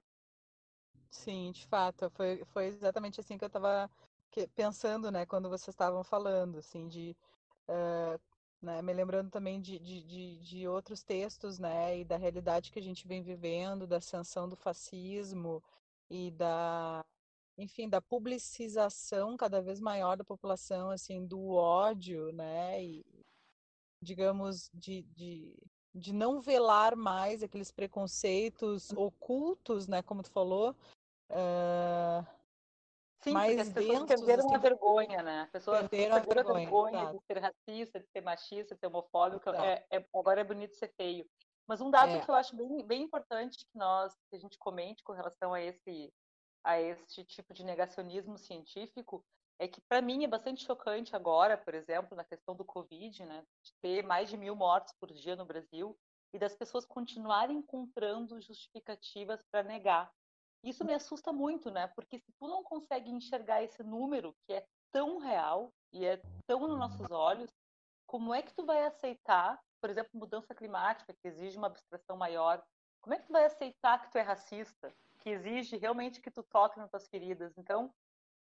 Sim, 1.10 1.52
de 1.52 1.66
fato, 1.66 2.10
foi, 2.10 2.44
foi 2.46 2.66
exatamente 2.66 3.20
assim 3.20 3.38
que 3.38 3.44
eu 3.44 3.48
estava 3.48 3.88
pensando, 4.56 5.12
né, 5.12 5.24
quando 5.24 5.48
vocês 5.48 5.72
estavam 5.72 6.02
falando, 6.02 6.58
assim, 6.58 6.88
de 6.88 7.16
uh, 7.68 8.18
né? 8.64 8.82
Me 8.82 8.92
lembrando 8.92 9.30
também 9.30 9.60
de, 9.60 9.78
de, 9.78 10.02
de, 10.02 10.38
de, 10.40 10.68
outros 10.68 11.02
textos, 11.02 11.58
né? 11.58 11.98
E 11.98 12.04
da 12.04 12.16
realidade 12.16 12.72
que 12.72 12.78
a 12.78 12.82
gente 12.82 13.06
vem 13.06 13.22
vivendo, 13.22 13.86
da 13.86 13.98
ascensão 13.98 14.48
do 14.48 14.56
fascismo 14.56 15.62
e 16.10 16.30
da, 16.30 17.04
enfim, 17.56 17.88
da 17.88 18.00
publicização 18.00 19.36
cada 19.36 19.60
vez 19.60 19.80
maior 19.80 20.16
da 20.16 20.24
população, 20.24 20.90
assim, 20.90 21.24
do 21.24 21.50
ódio, 21.50 22.32
né? 22.32 22.82
E, 22.82 23.04
digamos, 24.02 24.70
de, 24.74 25.02
de, 25.02 25.56
de 25.94 26.12
não 26.12 26.40
velar 26.40 26.96
mais 26.96 27.42
aqueles 27.42 27.70
preconceitos 27.70 28.90
ocultos, 28.92 29.86
né? 29.86 30.02
Como 30.02 30.22
tu 30.22 30.30
falou, 30.30 30.74
uh, 31.30 32.26
Sim, 33.24 33.32
mais 33.32 33.58
as 33.58 33.70
pessoas 33.70 34.04
perderam 34.04 34.44
assim, 34.44 34.54
a 34.54 34.58
vergonha, 34.58 35.22
né? 35.22 35.40
As 35.42 35.50
pessoas 35.50 35.88
perderam, 35.88 36.20
perderam 36.20 36.50
a 36.50 36.52
vergonha, 36.52 36.98
vergonha 36.98 37.18
de 37.18 37.24
ser 37.24 37.38
racista, 37.38 38.00
de 38.00 38.06
ser 38.08 38.20
machista, 38.20 38.74
de 38.74 38.80
ser 38.80 38.86
homofóbico. 38.86 39.48
É, 39.50 39.86
é, 39.90 40.04
agora 40.12 40.42
é 40.42 40.44
bonito 40.44 40.74
ser 40.76 40.92
feio. 40.94 41.26
Mas 41.66 41.80
um 41.80 41.90
dado 41.90 42.12
é. 42.12 42.20
que 42.20 42.30
eu 42.30 42.34
acho 42.34 42.54
bem, 42.54 42.84
bem 42.86 43.02
importante 43.02 43.64
que 43.64 43.78
nós, 43.78 44.14
que 44.28 44.36
a 44.36 44.38
gente 44.38 44.58
comente 44.58 45.02
com 45.02 45.14
relação 45.14 45.54
a 45.54 45.62
esse, 45.62 46.12
a 46.64 46.80
esse 46.80 47.24
tipo 47.24 47.52
de 47.52 47.62
negacionismo 47.62 48.38
científico, 48.38 49.24
é 49.58 49.68
que 49.68 49.80
para 49.82 50.02
mim 50.02 50.24
é 50.24 50.28
bastante 50.28 50.64
chocante 50.64 51.14
agora, 51.14 51.56
por 51.56 51.74
exemplo, 51.74 52.16
na 52.16 52.24
questão 52.24 52.56
do 52.56 52.64
Covid, 52.64 53.24
né, 53.24 53.44
de 53.62 53.72
ter 53.80 54.02
mais 54.02 54.28
de 54.28 54.36
mil 54.36 54.56
mortes 54.56 54.92
por 54.98 55.12
dia 55.12 55.36
no 55.36 55.44
Brasil 55.44 55.96
e 56.32 56.38
das 56.38 56.56
pessoas 56.56 56.84
continuarem 56.84 57.58
encontrando 57.58 58.40
justificativas 58.40 59.40
para 59.50 59.62
negar 59.62 60.10
isso 60.64 60.84
me 60.84 60.94
assusta 60.94 61.32
muito, 61.32 61.70
né? 61.70 61.86
Porque 61.88 62.18
se 62.18 62.32
tu 62.38 62.48
não 62.48 62.62
consegue 62.62 63.10
enxergar 63.10 63.62
esse 63.62 63.82
número 63.82 64.34
que 64.46 64.54
é 64.54 64.66
tão 64.90 65.18
real 65.18 65.72
e 65.92 66.06
é 66.06 66.20
tão 66.46 66.66
nos 66.66 66.78
nossos 66.78 67.10
olhos, 67.10 67.50
como 68.06 68.34
é 68.34 68.40
que 68.40 68.54
tu 68.54 68.64
vai 68.64 68.84
aceitar, 68.84 69.60
por 69.80 69.90
exemplo, 69.90 70.10
mudança 70.14 70.54
climática, 70.54 71.12
que 71.12 71.28
exige 71.28 71.58
uma 71.58 71.66
abstração 71.66 72.16
maior? 72.16 72.64
Como 73.02 73.14
é 73.14 73.18
que 73.18 73.26
tu 73.26 73.32
vai 73.32 73.44
aceitar 73.44 74.00
que 74.00 74.10
tu 74.10 74.16
é 74.16 74.22
racista, 74.22 74.94
que 75.24 75.30
exige 75.30 75.78
realmente 75.78 76.20
que 76.20 76.30
tu 76.30 76.42
toque 76.42 76.78
nas 76.78 76.90
tuas 76.90 77.08
feridas? 77.08 77.56
Então, 77.56 77.92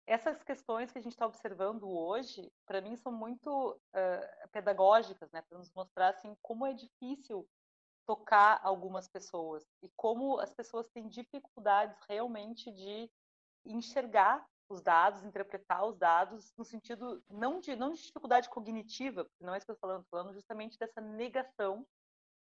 essas 0.07 0.43
questões 0.43 0.91
que 0.91 0.97
a 0.97 1.01
gente 1.01 1.13
está 1.13 1.27
observando 1.27 1.87
hoje, 1.87 2.51
para 2.65 2.81
mim, 2.81 2.97
são 2.97 3.11
muito 3.11 3.71
uh, 3.71 4.49
pedagógicas, 4.51 5.31
né? 5.31 5.43
Para 5.43 5.59
nos 5.59 5.71
mostrar 5.73 6.09
assim 6.09 6.35
como 6.41 6.65
é 6.65 6.73
difícil 6.73 7.47
tocar 8.07 8.59
algumas 8.63 9.07
pessoas 9.07 9.63
e 9.83 9.89
como 9.95 10.39
as 10.39 10.51
pessoas 10.51 10.89
têm 10.89 11.07
dificuldades 11.07 11.97
realmente 12.09 12.71
de 12.71 13.09
enxergar 13.63 14.43
os 14.67 14.81
dados, 14.81 15.23
interpretar 15.23 15.85
os 15.85 15.97
dados 15.97 16.51
no 16.57 16.65
sentido 16.65 17.23
não 17.29 17.59
de 17.59 17.75
não 17.75 17.93
de 17.93 18.01
dificuldade 18.01 18.49
cognitiva, 18.49 19.29
não 19.39 19.53
é 19.53 19.57
isso 19.57 19.67
que 19.67 19.71
eu 19.71 19.75
estou 19.75 19.87
falando, 19.87 20.05
falando 20.09 20.33
justamente 20.33 20.79
dessa 20.79 20.99
negação 20.99 21.85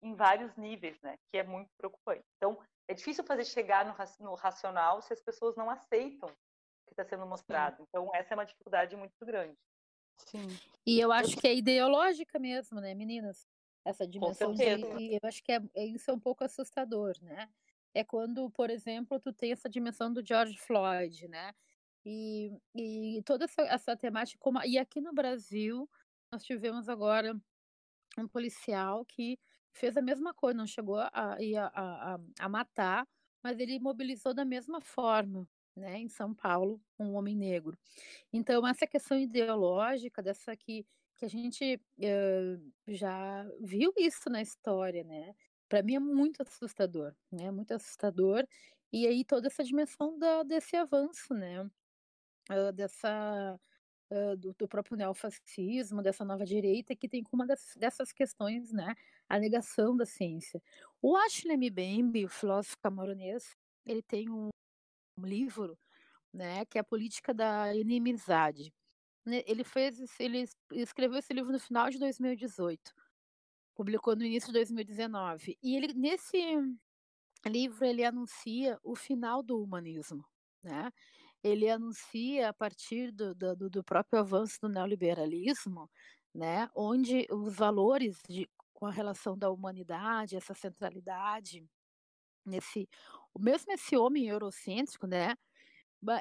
em 0.02 0.14
vários 0.14 0.56
níveis, 0.56 1.00
né, 1.02 1.16
que 1.30 1.38
é 1.38 1.42
muito 1.42 1.70
preocupante. 1.76 2.24
Então, 2.36 2.58
é 2.88 2.94
difícil 2.94 3.24
fazer 3.24 3.44
chegar 3.44 3.84
no, 3.84 3.94
no 4.24 4.34
racional 4.34 5.02
se 5.02 5.12
as 5.12 5.20
pessoas 5.20 5.56
não 5.56 5.68
aceitam 5.68 6.28
o 6.28 6.86
que 6.86 6.92
está 6.92 7.04
sendo 7.04 7.26
mostrado. 7.26 7.78
Sim. 7.78 7.84
Então, 7.88 8.10
essa 8.14 8.34
é 8.34 8.36
uma 8.36 8.46
dificuldade 8.46 8.96
muito 8.96 9.14
grande. 9.22 9.56
Sim. 10.26 10.46
E 10.86 10.98
eu 10.98 11.12
acho 11.12 11.36
que 11.36 11.46
é 11.46 11.54
ideológica 11.54 12.38
mesmo, 12.38 12.80
né, 12.80 12.94
meninas? 12.94 13.46
essa 13.88 14.06
dimensão 14.06 14.52
de 14.52 14.62
eu 14.62 15.20
acho 15.22 15.42
que 15.42 15.52
é, 15.52 15.60
é, 15.74 15.86
isso 15.86 16.10
é 16.10 16.14
um 16.14 16.20
pouco 16.20 16.44
assustador, 16.44 17.14
né? 17.22 17.48
É 17.94 18.04
quando, 18.04 18.50
por 18.50 18.70
exemplo, 18.70 19.18
tu 19.18 19.32
tem 19.32 19.52
essa 19.52 19.68
dimensão 19.68 20.12
do 20.12 20.24
George 20.24 20.58
Floyd, 20.58 21.26
né? 21.26 21.52
E, 22.04 22.52
e 22.74 23.22
toda 23.24 23.44
essa, 23.44 23.62
essa 23.62 23.96
temática, 23.96 24.38
como, 24.40 24.62
e 24.62 24.78
aqui 24.78 25.00
no 25.00 25.12
Brasil, 25.12 25.88
nós 26.32 26.44
tivemos 26.44 26.88
agora 26.88 27.34
um 28.18 28.28
policial 28.28 29.04
que 29.04 29.38
fez 29.78 29.96
a 29.96 30.02
mesma 30.02 30.34
coisa, 30.34 30.56
não 30.58 30.66
chegou 30.66 30.96
a, 30.98 31.10
a, 31.12 32.14
a, 32.14 32.18
a 32.40 32.48
matar, 32.48 33.06
mas 33.42 33.58
ele 33.60 33.78
mobilizou 33.80 34.34
da 34.34 34.44
mesma 34.44 34.80
forma, 34.80 35.48
né, 35.76 35.98
em 35.98 36.08
São 36.08 36.34
Paulo, 36.34 36.80
um 36.98 37.14
homem 37.14 37.36
negro. 37.36 37.78
Então, 38.32 38.66
essa 38.66 38.86
questão 38.86 39.18
ideológica, 39.18 40.22
dessa 40.22 40.56
que 40.56 40.86
que 41.18 41.24
a 41.24 41.28
gente 41.28 41.74
uh, 41.98 42.72
já 42.86 43.44
viu 43.60 43.92
isso 43.98 44.30
na 44.30 44.40
história, 44.40 45.02
né? 45.04 45.34
Para 45.68 45.82
mim 45.82 45.96
é 45.96 45.98
muito 45.98 46.42
assustador, 46.42 47.12
né? 47.30 47.50
Muito 47.50 47.72
assustador. 47.74 48.46
E 48.92 49.06
aí 49.06 49.24
toda 49.24 49.48
essa 49.48 49.64
dimensão 49.64 50.16
da, 50.18 50.44
desse 50.44 50.76
avanço, 50.76 51.34
né? 51.34 51.62
Uh, 52.50 52.72
dessa 52.72 53.58
uh, 54.10 54.36
do, 54.36 54.54
do, 54.54 54.68
próprio 54.68 54.96
neofascismo, 54.96 56.02
dessa 56.02 56.24
nova 56.24 56.44
direita 56.44 56.96
que 56.96 57.08
tem 57.08 57.22
como 57.22 57.42
uma 57.42 57.46
das, 57.46 57.74
dessas 57.76 58.12
questões, 58.12 58.72
né? 58.72 58.94
A 59.28 59.38
negação 59.38 59.96
da 59.96 60.06
ciência. 60.06 60.62
O 61.02 61.16
Ashley 61.16 61.56
Mbembe, 61.56 62.24
o 62.24 62.28
filósofo 62.28 62.78
camaronês, 62.78 63.56
ele 63.86 64.02
tem 64.02 64.30
um, 64.30 64.48
um 65.18 65.26
livro, 65.26 65.78
né? 66.32 66.64
Que 66.66 66.78
é 66.78 66.80
a 66.80 66.84
política 66.84 67.34
da 67.34 67.74
inimizade 67.74 68.72
né, 69.28 69.42
ele 69.46 69.62
fez, 69.62 69.98
ele 70.18 70.48
escreveu 70.72 71.18
esse 71.18 71.32
livro 71.34 71.52
no 71.52 71.60
final 71.60 71.90
de 71.90 71.98
2018, 71.98 72.94
publicou 73.74 74.16
no 74.16 74.24
início 74.24 74.48
de 74.48 74.54
2019. 74.54 75.58
E 75.62 75.76
ele 75.76 75.92
nesse 75.92 76.38
livro 77.46 77.84
ele 77.84 78.04
anuncia 78.04 78.78
o 78.82 78.96
final 78.96 79.42
do 79.42 79.62
humanismo, 79.62 80.24
né? 80.62 80.90
Ele 81.42 81.68
anuncia 81.70 82.48
a 82.48 82.54
partir 82.54 83.12
do, 83.12 83.34
do, 83.34 83.70
do 83.70 83.84
próprio 83.84 84.20
avanço 84.20 84.58
do 84.60 84.68
neoliberalismo, 84.68 85.90
né? 86.34 86.68
Onde 86.74 87.26
os 87.30 87.54
valores 87.54 88.18
de, 88.28 88.48
com 88.72 88.86
a 88.86 88.90
relação 88.90 89.36
da 89.38 89.50
humanidade, 89.50 90.36
essa 90.36 90.54
centralidade, 90.54 91.66
nesse, 92.46 92.88
mesmo 93.38 93.72
esse 93.72 93.96
homem 93.96 94.28
eurocêntrico, 94.28 95.06
né? 95.06 95.34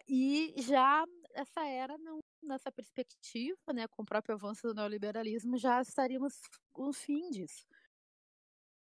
E 0.08 0.54
já 0.58 1.06
essa 1.34 1.66
era 1.68 1.98
não 1.98 2.20
nessa 2.42 2.72
perspectiva, 2.72 3.74
né, 3.74 3.88
com 3.88 4.04
o 4.04 4.06
próprio 4.06 4.36
avanço 4.36 4.68
do 4.68 4.74
neoliberalismo, 4.74 5.58
já 5.58 5.82
estaríamos 5.82 6.34
com 6.72 6.90
o 6.90 6.94
fim 6.94 7.30
disso. 7.30 7.66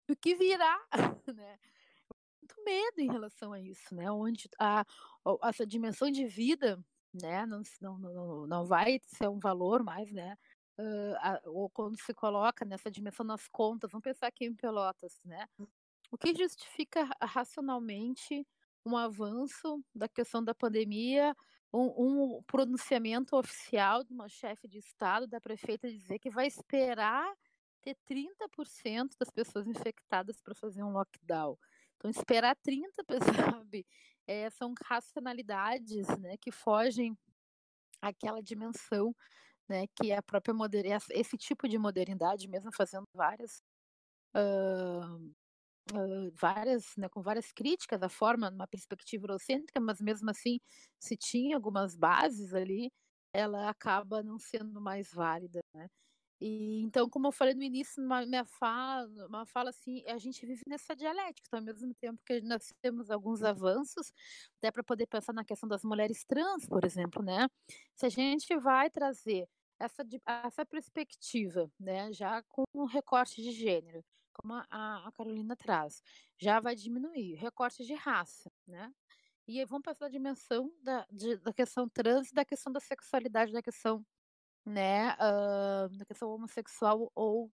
O 0.08 0.16
que 0.16 0.34
virá, 0.34 0.78
né? 1.34 1.58
Muito 2.40 2.64
medo 2.64 3.00
em 3.00 3.10
relação 3.10 3.52
a 3.52 3.60
isso, 3.60 3.94
né? 3.94 4.10
Onde 4.10 4.48
a, 4.58 4.84
essa 5.44 5.66
dimensão 5.66 6.10
de 6.10 6.26
vida, 6.26 6.82
né, 7.12 7.46
não, 7.46 7.62
não, 7.80 8.46
não 8.46 8.64
vai 8.66 9.00
ser 9.04 9.28
um 9.28 9.38
valor 9.38 9.82
mais, 9.82 10.12
né? 10.12 10.36
Uh, 10.78 11.16
a, 11.18 11.40
ou 11.46 11.68
quando 11.70 12.00
se 12.00 12.14
coloca 12.14 12.64
nessa 12.64 12.90
dimensão 12.90 13.26
nas 13.26 13.48
contas, 13.48 13.90
vamos 13.90 14.04
pensar 14.04 14.28
aqui 14.28 14.44
em 14.44 14.54
Pelotas, 14.54 15.20
né? 15.24 15.46
O 16.10 16.16
que 16.16 16.34
justifica 16.34 17.08
racionalmente 17.20 18.46
um 18.86 18.96
avanço 18.96 19.82
da 19.94 20.08
questão 20.08 20.42
da 20.42 20.54
pandemia, 20.54 21.36
um, 21.72 22.36
um 22.36 22.42
pronunciamento 22.44 23.36
oficial 23.36 24.02
de 24.02 24.12
uma 24.12 24.28
chefe 24.28 24.66
de 24.66 24.78
Estado, 24.78 25.26
da 25.26 25.40
prefeita, 25.40 25.90
dizer 25.90 26.18
que 26.18 26.30
vai 26.30 26.46
esperar 26.46 27.30
ter 27.82 27.96
30% 28.06 29.16
das 29.18 29.30
pessoas 29.30 29.66
infectadas 29.66 30.40
para 30.40 30.54
fazer 30.54 30.82
um 30.82 30.92
lockdown. 30.92 31.56
Então, 31.98 32.10
esperar 32.10 32.56
30%, 32.56 33.52
sabe? 33.52 33.86
É, 34.26 34.50
são 34.50 34.74
racionalidades 34.84 36.06
né, 36.20 36.36
que 36.40 36.52
fogem 36.52 37.16
àquela 38.02 38.42
dimensão 38.42 39.14
né, 39.68 39.86
que 39.96 40.10
é 40.12 40.16
a 40.18 40.22
própria 40.22 40.54
modernidade, 40.54 41.04
esse 41.10 41.36
tipo 41.36 41.68
de 41.68 41.78
modernidade, 41.78 42.48
mesmo 42.48 42.70
fazendo 42.74 43.04
várias 43.14 43.62
uh, 44.36 45.34
várias, 46.34 46.84
né, 46.96 47.08
com 47.08 47.22
várias 47.22 47.52
críticas 47.52 48.02
à 48.02 48.08
forma, 48.08 48.50
numa 48.50 48.66
perspectiva 48.66 49.24
eurocêntrica, 49.24 49.80
mas 49.80 50.00
mesmo 50.00 50.30
assim, 50.30 50.58
se 50.98 51.16
tinha 51.16 51.56
algumas 51.56 51.96
bases 51.96 52.54
ali, 52.54 52.90
ela 53.32 53.68
acaba 53.70 54.22
não 54.22 54.38
sendo 54.38 54.80
mais 54.80 55.10
válida, 55.12 55.60
né? 55.74 55.88
E 56.40 56.82
então, 56.82 57.08
como 57.10 57.26
eu 57.28 57.32
falei 57.32 57.54
no 57.54 57.62
início, 57.62 58.02
uma 58.02 58.24
minha 58.24 58.44
fala, 58.44 59.08
uma 59.26 59.44
fala 59.46 59.70
assim, 59.70 60.04
a 60.06 60.18
gente 60.18 60.44
vive 60.46 60.62
nessa 60.66 60.94
dialética, 60.94 61.46
então, 61.48 61.58
ao 61.58 61.64
mesmo 61.64 61.92
tempo 61.94 62.20
que 62.24 62.40
nós 62.42 62.72
temos 62.80 63.10
alguns 63.10 63.42
avanços, 63.42 64.12
até 64.58 64.70
para 64.70 64.84
poder 64.84 65.06
pensar 65.06 65.32
na 65.32 65.44
questão 65.44 65.68
das 65.68 65.82
mulheres 65.82 66.24
trans, 66.24 66.66
por 66.66 66.84
exemplo, 66.84 67.22
né? 67.22 67.48
Se 67.94 68.06
a 68.06 68.08
gente 68.08 68.56
vai 68.58 68.88
trazer 68.90 69.48
essa, 69.78 70.04
essa 70.44 70.66
perspectiva, 70.66 71.70
né, 71.78 72.12
já 72.12 72.42
com 72.44 72.64
um 72.74 72.84
recorte 72.84 73.42
de 73.42 73.52
gênero, 73.52 74.04
como 74.32 74.54
a, 74.54 75.08
a 75.08 75.12
Carolina 75.12 75.56
traz, 75.56 76.02
já 76.38 76.60
vai 76.60 76.74
diminuir. 76.76 77.34
Recorte 77.34 77.84
de 77.84 77.94
raça, 77.94 78.50
né? 78.66 78.92
E 79.48 79.58
aí 79.58 79.64
vamos 79.64 79.82
passar 79.84 80.06
da 80.06 80.10
dimensão 80.10 80.70
da, 80.82 81.06
de, 81.10 81.36
da 81.38 81.52
questão 81.52 81.88
trans, 81.88 82.30
da 82.32 82.44
questão 82.44 82.72
da 82.72 82.80
sexualidade, 82.80 83.52
da 83.52 83.62
questão, 83.62 84.04
né, 84.68 85.14
uh, 85.14 85.88
da 85.96 86.04
questão 86.04 86.30
homossexual 86.30 87.10
ou 87.14 87.50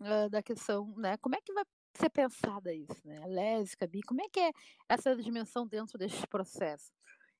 uh, 0.00 0.30
da 0.30 0.42
questão, 0.42 0.94
né, 0.96 1.16
como 1.18 1.34
é 1.36 1.40
que 1.40 1.52
vai 1.52 1.64
ser 1.96 2.10
pensada 2.10 2.72
isso, 2.72 3.06
né, 3.06 3.20
lésbica, 3.26 3.86
bi, 3.86 4.02
como 4.02 4.22
é 4.22 4.28
que 4.28 4.40
é 4.40 4.52
essa 4.88 5.14
dimensão 5.16 5.66
dentro 5.66 5.98
deste 5.98 6.26
processo? 6.26 6.92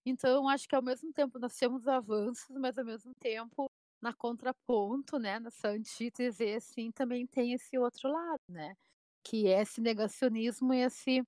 Então, 0.07 0.49
acho 0.49 0.69
que 0.69 0.77
ao 0.77 0.83
mesmo 0.83 1.13
tempo 1.13 1.39
nós 1.39 1.57
temos 1.57 1.89
avanços, 1.89 2.57
mas 2.59 2.79
ao 2.79 2.85
mesmo 2.85 3.13
tempo 3.21 3.71
na 4.03 4.13
contraponto, 4.13 5.19
né, 5.19 5.41
nessa 5.41 5.69
antítese, 5.69 6.55
assim, 6.55 6.93
também 6.93 7.27
tem 7.27 7.55
esse 7.55 7.79
outro 7.79 8.11
lado, 8.13 8.43
né, 8.49 8.77
que 9.25 9.49
é 9.49 9.63
esse 9.63 9.81
negacionismo 9.81 10.75
e 10.75 10.83
esse 10.83 11.23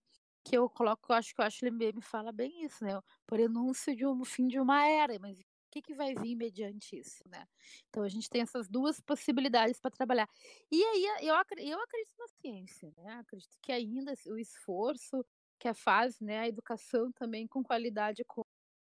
que 0.45 0.57
eu 0.57 0.68
coloco, 0.70 1.11
eu 1.11 1.16
acho 1.16 1.34
que 1.34 1.41
o 1.41 1.45
Ashley 1.45 1.72
me 1.72 2.03
fala 2.03 2.30
bem 2.32 2.64
isso, 2.64 2.84
né, 2.84 2.99
o 2.99 3.03
prenúncio 3.26 3.97
de 3.97 4.07
um 4.07 4.24
fim 4.24 4.47
de 4.47 4.61
uma 4.61 4.87
era, 4.87 5.18
mas 5.18 5.39
que, 5.77 5.83
que 5.83 5.95
vai 5.95 6.14
vir 6.14 6.35
mediante 6.35 6.99
isso, 6.99 7.22
né? 7.29 7.47
Então 7.89 8.03
a 8.03 8.09
gente 8.09 8.29
tem 8.29 8.43
essas 8.43 8.68
duas 8.68 9.01
possibilidades 9.01 9.79
para 9.79 9.91
trabalhar. 9.91 10.29
E 10.70 10.83
aí 10.83 11.05
eu, 11.05 11.29
eu 11.29 11.81
acredito 11.81 12.14
na 12.18 12.29
ciência, 12.41 12.93
né? 12.97 13.14
Acredito 13.14 13.59
que 13.61 13.72
ainda 13.72 14.14
o 14.27 14.39
esforço 14.39 15.24
que 15.59 15.68
a 15.68 15.74
faz, 15.74 16.20
né, 16.20 16.41
a 16.41 16.49
educação 16.49 17.11
também 17.12 17.47
com 17.47 17.62
qualidade, 17.62 18.22
com 18.24 18.43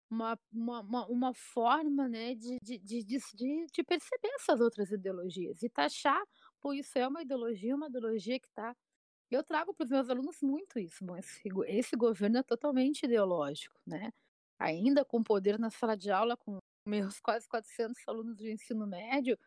uma, 0.09 0.37
uma, 0.51 1.05
uma, 1.07 1.33
forma 1.33 2.07
né, 2.07 2.33
de, 2.33 2.57
de, 2.61 2.79
de, 2.79 3.03
de, 3.03 3.65
de 3.71 3.83
perceber 3.83 4.29
essas 4.35 4.59
outras 4.59 4.91
ideologias 4.91 5.61
e 5.61 5.69
taxar, 5.69 6.23
pô, 6.59 6.73
isso 6.73 6.97
é 6.97 7.07
uma 7.07 7.21
ideologia, 7.21 7.75
uma 7.75 7.87
ideologia 7.87 8.39
que 8.39 8.47
está. 8.47 8.75
Eu 9.29 9.43
trago 9.43 9.73
para 9.73 9.83
os 9.83 9.91
meus 9.91 10.09
alunos 10.09 10.37
muito 10.41 10.79
isso. 10.79 11.03
Bom, 11.03 11.17
esse, 11.17 11.41
esse 11.67 11.95
governo 11.95 12.37
é 12.37 12.43
totalmente 12.43 13.03
ideológico, 13.03 13.79
né? 13.85 14.11
Ainda 14.59 15.03
com 15.03 15.21
poder 15.23 15.59
na 15.59 15.69
sala 15.69 15.95
de 15.97 16.11
aula, 16.11 16.37
com 16.37 16.59
meus 16.85 17.19
quase 17.19 17.47
400 17.47 18.01
alunos 18.07 18.37
de 18.37 18.51
ensino 18.51 18.87
médio, 18.87 19.37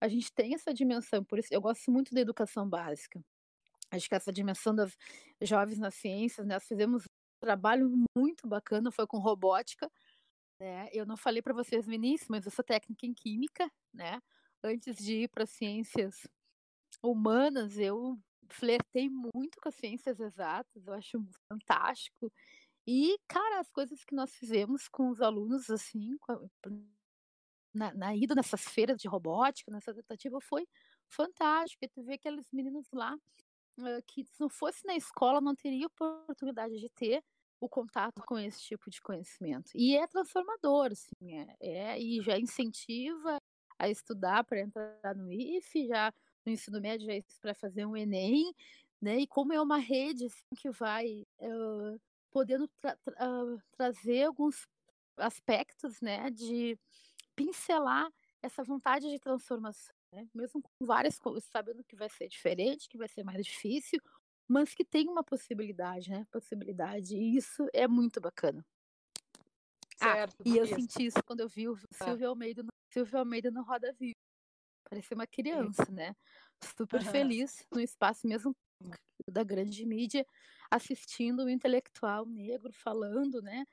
a 0.00 0.08
gente 0.08 0.32
tem 0.34 0.54
essa 0.54 0.74
dimensão. 0.74 1.24
Por 1.24 1.38
isso, 1.38 1.48
eu 1.52 1.60
gosto 1.62 1.90
muito 1.92 2.14
da 2.14 2.20
educação 2.22 2.68
básica. 2.68 3.22
Acho 3.90 4.08
que 4.08 4.14
essa 4.14 4.32
dimensão 4.32 4.74
das 4.74 4.96
jovens 5.42 5.78
nas 5.78 5.94
ciências, 5.94 6.46
né? 6.46 6.54
Nós 6.54 6.64
fizemos 6.66 7.04
um 7.04 7.06
trabalho 7.40 7.90
muito 8.16 8.48
bacana, 8.48 8.90
foi 8.92 9.06
com 9.06 9.18
robótica, 9.18 9.90
né? 10.60 10.88
Eu 10.92 11.06
não 11.06 11.16
falei 11.16 11.42
para 11.42 11.54
vocês 11.54 11.86
no 11.86 11.94
início, 11.94 12.26
mas 12.30 12.46
eu 12.46 12.52
sou 12.52 12.64
técnica 12.64 13.06
em 13.06 13.14
química, 13.14 13.70
né? 13.94 14.20
Antes 14.64 14.96
de 14.96 15.24
ir 15.24 15.28
para 15.28 15.46
ciências 15.46 16.26
humanas, 17.02 17.78
eu 17.78 18.18
flertei 18.50 19.08
muito 19.10 19.60
com 19.62 19.68
as 19.68 19.74
ciências 19.76 20.20
exatas, 20.20 20.86
eu 20.86 20.92
acho 20.94 21.24
fantástico. 21.48 22.32
E, 22.86 23.16
cara, 23.28 23.60
as 23.60 23.70
coisas 23.70 24.04
que 24.04 24.14
nós 24.14 24.34
fizemos 24.34 24.88
com 24.88 25.08
os 25.08 25.20
alunos, 25.20 25.70
assim, 25.70 26.16
na, 27.72 27.94
na 27.94 28.16
ida 28.16 28.34
nessas 28.34 28.62
feiras 28.64 29.00
de 29.00 29.08
robótica, 29.08 29.70
nessa 29.70 29.94
tentativa, 29.94 30.40
foi 30.40 30.66
fantástico. 31.08 31.84
E 31.84 31.88
tu 31.88 32.02
vê 32.02 32.14
aqueles 32.14 32.48
meninos 32.52 32.88
lá 32.92 33.16
que 34.06 34.24
se 34.24 34.40
não 34.40 34.48
fosse 34.48 34.84
na 34.86 34.94
escola 34.94 35.40
não 35.40 35.54
teria 35.54 35.86
oportunidade 35.86 36.78
de 36.78 36.88
ter 36.90 37.22
o 37.60 37.68
contato 37.68 38.20
com 38.26 38.38
esse 38.38 38.60
tipo 38.60 38.90
de 38.90 39.00
conhecimento. 39.00 39.70
E 39.74 39.96
é 39.96 40.06
transformador, 40.06 40.90
assim, 40.92 41.38
é, 41.38 41.56
é 41.60 42.00
e 42.00 42.20
já 42.20 42.38
incentiva 42.38 43.38
a 43.78 43.88
estudar 43.88 44.44
para 44.44 44.60
entrar 44.60 45.14
no 45.14 45.30
IFE, 45.30 45.86
já 45.86 46.12
no 46.44 46.52
ensino 46.52 46.80
médio 46.80 47.06
já 47.06 47.14
é 47.14 47.22
para 47.40 47.54
fazer 47.54 47.86
um 47.86 47.96
Enem, 47.96 48.52
né? 49.00 49.20
E 49.20 49.26
como 49.26 49.52
é 49.52 49.60
uma 49.60 49.78
rede 49.78 50.26
assim, 50.26 50.54
que 50.56 50.70
vai 50.70 51.24
uh, 51.40 52.00
podendo 52.32 52.66
tra 52.80 52.96
tra 52.96 53.14
uh, 53.28 53.62
trazer 53.72 54.24
alguns 54.24 54.66
aspectos, 55.16 56.00
né, 56.00 56.30
de 56.30 56.78
pincelar 57.36 58.10
essa 58.42 58.64
vontade 58.64 59.08
de 59.08 59.18
transformação 59.18 59.94
né? 60.12 60.28
Mesmo 60.34 60.62
com 60.62 60.84
várias 60.84 61.18
coisas, 61.18 61.44
sabendo 61.44 61.82
que 61.82 61.96
vai 61.96 62.08
ser 62.08 62.28
diferente, 62.28 62.88
que 62.88 62.98
vai 62.98 63.08
ser 63.08 63.24
mais 63.24 63.44
difícil, 63.44 63.98
mas 64.46 64.74
que 64.74 64.84
tem 64.84 65.08
uma 65.08 65.24
possibilidade, 65.24 66.10
né? 66.10 66.26
Possibilidade. 66.30 67.16
E 67.16 67.36
isso 67.36 67.66
é 67.72 67.88
muito 67.88 68.20
bacana. 68.20 68.64
Certo, 69.96 70.36
ah, 70.40 70.42
e 70.44 70.56
eu 70.56 70.66
senti 70.66 71.06
isso 71.06 71.22
quando 71.24 71.40
eu 71.40 71.48
vi 71.48 71.68
o 71.68 71.76
tá. 71.96 72.06
Silvio 72.06 72.28
Almeida, 72.28 72.62
no, 72.62 72.68
Silvio 72.92 73.18
Almeida 73.18 73.50
no 73.50 73.62
Roda 73.62 73.92
Viva. 73.92 74.16
Parecia 74.88 75.14
uma 75.14 75.26
criança, 75.26 75.90
né? 75.90 76.14
Super 76.76 77.00
uhum. 77.00 77.10
feliz 77.10 77.64
no 77.72 77.80
espaço 77.80 78.26
mesmo 78.26 78.54
da 79.28 79.44
grande 79.44 79.86
mídia, 79.86 80.26
assistindo 80.74 81.44
o 81.44 81.50
intelectual 81.50 82.26
negro 82.26 82.72
falando, 82.72 83.40
né? 83.42 83.64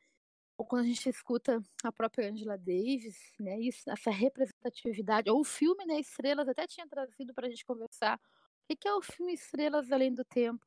ou 0.59 0.65
quando 0.65 0.83
a 0.83 0.87
gente 0.87 1.07
escuta 1.07 1.63
a 1.81 1.89
própria 1.89 2.29
Angela 2.29 2.57
Davis, 2.57 3.17
né, 3.39 3.57
isso, 3.61 3.89
essa 3.89 4.11
representatividade, 4.11 5.29
ou 5.29 5.39
o 5.39 5.45
filme, 5.45 5.85
né, 5.85 5.97
Estrelas, 6.01 6.49
até 6.49 6.67
tinha 6.67 6.85
trazido 6.85 7.33
para 7.33 7.47
a 7.47 7.49
gente 7.49 7.63
conversar. 7.63 8.19
O 8.69 8.75
que 8.75 8.85
é 8.85 8.93
o 8.93 9.01
filme 9.01 9.33
Estrelas 9.33 9.89
Além 9.89 10.13
do 10.13 10.25
Tempo? 10.25 10.65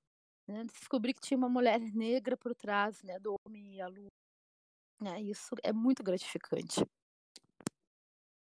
Né? 0.48 0.64
Descobri 0.64 1.12
que 1.12 1.20
tinha 1.20 1.36
uma 1.36 1.48
mulher 1.48 1.78
negra 1.78 2.38
por 2.38 2.54
trás, 2.54 3.02
né, 3.02 3.18
do 3.18 3.34
homem 3.44 3.76
e 3.76 3.80
a 3.82 3.86
lua. 3.86 4.08
Né, 4.98 5.20
isso 5.20 5.54
é 5.62 5.74
muito 5.74 6.02
gratificante. 6.02 6.80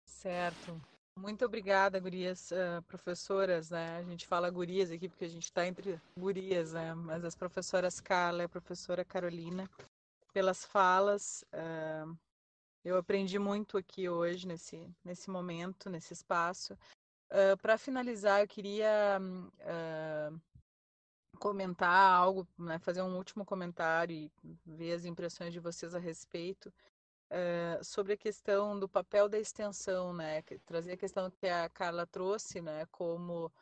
Certo. 0.04 0.82
Muito 1.18 1.46
obrigada, 1.46 1.98
gurias, 1.98 2.50
uh, 2.50 2.82
professoras, 2.82 3.70
né? 3.70 3.96
A 3.96 4.02
gente 4.02 4.26
fala 4.26 4.50
gurias 4.50 4.90
aqui 4.90 5.08
porque 5.08 5.24
a 5.24 5.28
gente 5.28 5.44
está 5.44 5.66
entre 5.66 5.98
gurias, 6.16 6.74
né? 6.74 6.94
Mas 6.94 7.24
as 7.24 7.34
professoras 7.34 8.00
Carla 8.00 8.42
e 8.42 8.44
a 8.44 8.48
professora 8.48 9.02
Carolina 9.02 9.68
pelas 10.34 10.66
falas. 10.66 11.42
Uh, 11.54 12.14
eu 12.84 12.98
aprendi 12.98 13.38
muito 13.38 13.78
aqui 13.78 14.10
hoje, 14.10 14.46
nesse, 14.46 14.94
nesse 15.02 15.30
momento, 15.30 15.88
nesse 15.88 16.12
espaço. 16.12 16.74
Uh, 17.30 17.56
Para 17.62 17.78
finalizar, 17.78 18.42
eu 18.42 18.46
queria 18.46 19.18
comentar 21.38 22.12
algo, 22.12 22.46
né, 22.58 22.78
fazer 22.78 23.02
um 23.02 23.16
último 23.16 23.44
comentário 23.44 24.14
e 24.14 24.30
ver 24.66 24.92
as 24.92 25.04
impressões 25.04 25.52
de 25.52 25.60
vocês 25.60 25.94
a 25.94 25.98
respeito. 25.98 26.72
Uh, 27.28 27.82
sobre 27.84 28.12
a 28.12 28.16
questão 28.16 28.78
do 28.78 28.88
papel 28.88 29.28
da 29.28 29.38
extensão, 29.38 30.12
né? 30.12 30.42
Trazer 30.64 30.92
a 30.92 30.96
questão 30.96 31.28
que 31.28 31.48
a 31.48 31.68
Carla 31.68 32.06
trouxe, 32.06 32.60
né? 32.60 32.86
Como 32.86 33.52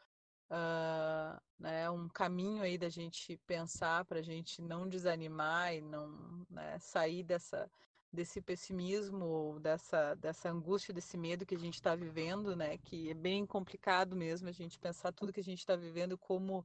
uh, 0.50 1.40
né, 1.58 1.88
um 1.90 2.08
caminho 2.08 2.62
aí 2.62 2.76
da 2.76 2.90
gente 2.90 3.38
pensar 3.46 4.04
para 4.04 4.18
a 4.18 4.22
gente 4.22 4.60
não 4.60 4.86
desanimar 4.86 5.74
e 5.74 5.80
não 5.80 6.46
né, 6.50 6.78
sair 6.78 7.22
dessa 7.22 7.70
desse 8.12 8.40
pessimismo, 8.40 9.58
dessa 9.60 10.14
dessa 10.14 10.50
angústia, 10.50 10.94
desse 10.94 11.16
medo 11.16 11.46
que 11.46 11.54
a 11.54 11.58
gente 11.58 11.74
está 11.74 11.96
vivendo, 11.96 12.54
né? 12.54 12.78
Que 12.78 13.10
é 13.10 13.14
bem 13.14 13.46
complicado 13.46 14.14
mesmo 14.14 14.48
a 14.48 14.52
gente 14.52 14.78
pensar 14.78 15.10
tudo 15.12 15.32
que 15.32 15.40
a 15.40 15.44
gente 15.44 15.60
está 15.60 15.74
vivendo 15.74 16.16
como 16.18 16.64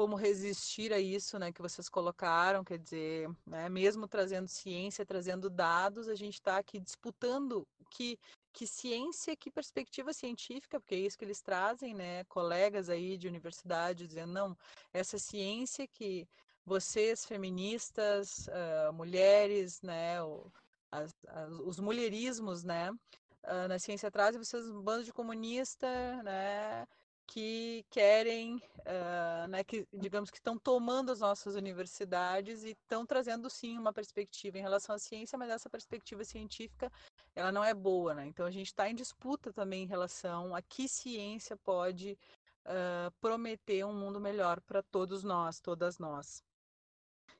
como 0.00 0.16
resistir 0.16 0.94
a 0.94 0.98
isso, 0.98 1.38
né, 1.38 1.52
que 1.52 1.60
vocês 1.60 1.86
colocaram, 1.86 2.64
quer 2.64 2.78
dizer, 2.78 3.28
né, 3.46 3.68
mesmo 3.68 4.08
trazendo 4.08 4.48
ciência, 4.48 5.04
trazendo 5.04 5.50
dados, 5.50 6.08
a 6.08 6.14
gente 6.14 6.36
está 6.36 6.56
aqui 6.56 6.80
disputando 6.80 7.68
que 7.90 8.18
que 8.50 8.66
ciência, 8.66 9.36
que 9.36 9.50
perspectiva 9.50 10.14
científica, 10.14 10.80
porque 10.80 10.94
é 10.94 11.00
isso 11.00 11.18
que 11.18 11.24
eles 11.26 11.42
trazem, 11.42 11.92
né, 11.92 12.24
colegas 12.24 12.88
aí 12.88 13.18
de 13.18 13.28
universidade 13.28 14.06
dizendo 14.06 14.32
não, 14.32 14.56
essa 14.90 15.18
ciência 15.18 15.86
que 15.86 16.26
vocês 16.64 17.26
feministas, 17.26 18.48
uh, 18.48 18.94
mulheres, 18.94 19.82
né, 19.82 20.22
o, 20.22 20.50
as, 20.90 21.14
as, 21.28 21.52
os 21.60 21.78
mulherismos, 21.78 22.64
né, 22.64 22.90
uh, 22.90 23.68
na 23.68 23.78
ciência 23.78 24.10
trazem 24.10 24.42
vocês 24.42 24.66
um 24.66 24.80
bando 24.80 25.04
de 25.04 25.12
comunista, 25.12 26.22
né, 26.22 26.86
que 27.30 27.86
querem, 27.90 28.56
uh, 28.56 29.46
né, 29.48 29.62
que 29.62 29.86
digamos 29.92 30.32
que 30.32 30.38
estão 30.38 30.58
tomando 30.58 31.12
as 31.12 31.20
nossas 31.20 31.54
universidades 31.54 32.64
e 32.64 32.70
estão 32.70 33.06
trazendo 33.06 33.48
sim 33.48 33.78
uma 33.78 33.92
perspectiva 33.92 34.58
em 34.58 34.62
relação 34.62 34.96
à 34.96 34.98
ciência, 34.98 35.38
mas 35.38 35.48
essa 35.48 35.70
perspectiva 35.70 36.24
científica 36.24 36.90
ela 37.36 37.52
não 37.52 37.62
é 37.62 37.72
boa, 37.72 38.14
né? 38.14 38.26
Então 38.26 38.44
a 38.44 38.50
gente 38.50 38.66
está 38.66 38.90
em 38.90 38.96
disputa 38.96 39.52
também 39.52 39.84
em 39.84 39.86
relação 39.86 40.56
a 40.56 40.60
que 40.60 40.88
ciência 40.88 41.56
pode 41.56 42.18
uh, 42.66 43.12
prometer 43.20 43.84
um 43.84 43.94
mundo 43.94 44.18
melhor 44.20 44.60
para 44.62 44.82
todos 44.82 45.22
nós, 45.22 45.60
todas 45.60 46.00
nós. 46.00 46.42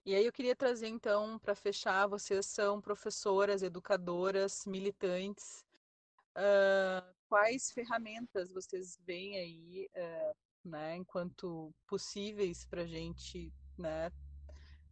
E 0.06 0.14
aí 0.14 0.24
eu 0.24 0.32
queria 0.32 0.54
trazer 0.54 0.86
então 0.86 1.36
para 1.40 1.56
fechar, 1.56 2.06
vocês 2.06 2.46
são 2.46 2.80
professoras, 2.80 3.60
educadoras, 3.60 4.64
militantes. 4.66 5.64
Uh, 6.36 7.19
quais 7.30 7.70
ferramentas 7.70 8.52
vocês 8.52 8.98
veem 9.06 9.36
aí, 9.36 9.88
uh, 9.94 10.68
né, 10.68 10.96
enquanto 10.96 11.72
possíveis 11.86 12.66
para 12.66 12.82
a 12.82 12.86
gente, 12.86 13.52
né, 13.78 14.08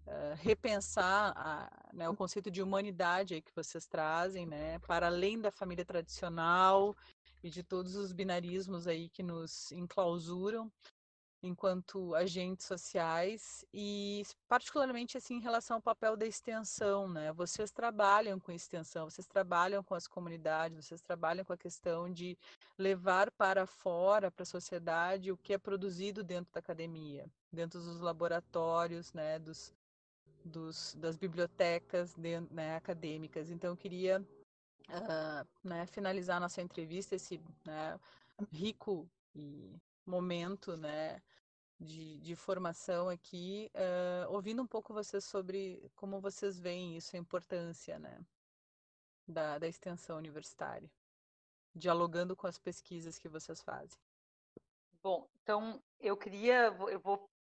uh, 0.07 0.35
repensar 0.37 1.33
a, 1.37 1.91
né, 1.93 2.09
o 2.09 2.15
conceito 2.15 2.49
de 2.49 2.63
humanidade 2.63 3.43
que 3.43 3.53
vocês 3.57 3.89
trazem, 3.89 4.47
né, 4.47 4.79
para 4.79 5.09
além 5.09 5.41
da 5.41 5.51
família 5.51 5.85
tradicional 5.85 6.97
e 7.43 7.51
de 7.51 7.65
todos 7.65 7.97
os 7.97 8.13
binarismos 8.13 8.87
aí 8.87 9.09
que 9.09 9.25
nos 9.25 9.73
enclausuram, 9.73 10.71
enquanto 11.43 12.15
agentes 12.15 12.67
sociais 12.67 13.65
e 13.73 14.23
particularmente 14.49 15.17
assim 15.17 15.37
em 15.37 15.41
relação 15.41 15.77
ao 15.77 15.83
papel 15.83 16.17
da 16.17 16.27
extensão, 16.27 17.09
né? 17.09 17.33
Vocês 17.33 17.71
trabalham 17.71 18.41
com 18.41 18.51
extensão, 18.51 19.09
vocês 19.09 19.27
trabalham 19.27 19.83
com 19.83 19.95
as 19.95 20.09
comunidades, 20.09 20.85
vocês 20.85 21.01
trabalham 21.01 21.45
com 21.45 21.53
a 21.53 21.57
questão 21.57 22.13
de 22.13 22.37
levar 22.77 23.31
para 23.31 23.67
fora, 23.67 24.31
para 24.31 24.43
a 24.43 24.47
sociedade, 24.47 25.31
o 25.31 25.37
que 25.37 25.53
é 25.53 25.59
produzido 25.59 26.25
dentro 26.25 26.53
da 26.53 26.59
academia, 26.59 27.27
dentro 27.53 27.81
dos 27.81 28.01
laboratórios, 28.01 29.13
né? 29.13 29.39
Dos, 29.39 29.73
dos 30.45 30.95
das 30.97 31.17
bibliotecas 31.17 32.17
né, 32.17 32.75
acadêmicas. 32.77 33.51
Então 33.51 33.71
eu 33.71 33.77
queria 33.77 34.21
uh, 34.89 35.47
né, 35.63 35.87
finalizar 35.87 36.41
nossa 36.41 36.61
entrevista, 36.61 37.15
esse 37.15 37.41
né, 37.65 37.99
rico 38.53 39.09
e 39.35 39.73
momento, 40.09 40.77
né, 40.77 41.23
de, 41.79 42.19
de 42.19 42.35
formação 42.35 43.09
aqui, 43.09 43.71
uh, 43.75 44.33
ouvindo 44.33 44.63
um 44.63 44.67
pouco 44.67 44.93
vocês 44.93 45.25
sobre 45.25 45.91
como 45.95 46.21
vocês 46.21 46.59
veem 46.59 46.97
isso, 46.97 47.15
a 47.15 47.19
importância, 47.19 47.99
né, 47.99 48.25
da, 49.27 49.59
da 49.59 49.69
extensão 49.69 50.17
universitária, 50.17 50.91
dialogando 51.75 52.35
com 52.35 52.47
as 52.47 52.59
pesquisas 52.59 53.19
que 53.19 53.29
vocês 53.29 53.61
fazem. 53.61 53.99
Bom, 55.03 55.29
então 55.43 55.83
eu 56.01 56.17
queria, 56.17 56.67
eu 56.91 56.99
vou, 56.99 57.31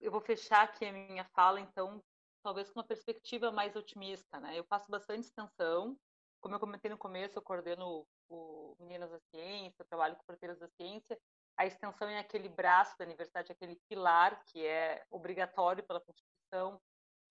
eu 0.00 0.10
vou 0.10 0.20
fechar 0.20 0.64
aqui 0.64 0.84
a 0.84 0.92
minha 0.92 1.24
fala, 1.34 1.60
então, 1.60 2.02
talvez 2.42 2.68
com 2.70 2.80
uma 2.80 2.86
perspectiva 2.86 3.50
mais 3.50 3.74
otimista, 3.74 4.38
né? 4.40 4.58
Eu 4.58 4.64
faço 4.64 4.90
bastante 4.90 5.24
extensão, 5.24 5.98
como 6.40 6.54
eu 6.54 6.60
comentei 6.60 6.90
no 6.90 6.98
começo, 6.98 7.38
eu 7.38 7.42
coordeno 7.42 8.06
o 8.28 8.76
Meninas 8.78 9.10
da 9.10 9.18
Ciência, 9.30 9.84
trabalho 9.86 10.16
com 10.16 10.24
Fronteiras 10.24 10.58
da 10.58 10.68
Ciência. 10.68 11.18
A 11.58 11.66
extensão 11.66 12.08
é 12.08 12.20
aquele 12.20 12.48
braço 12.48 12.96
da 12.96 13.04
universidade, 13.04 13.50
aquele 13.50 13.74
pilar 13.88 14.44
que 14.44 14.64
é 14.64 15.04
obrigatório 15.10 15.82
pela 15.82 16.00
Constituição, 16.00 16.80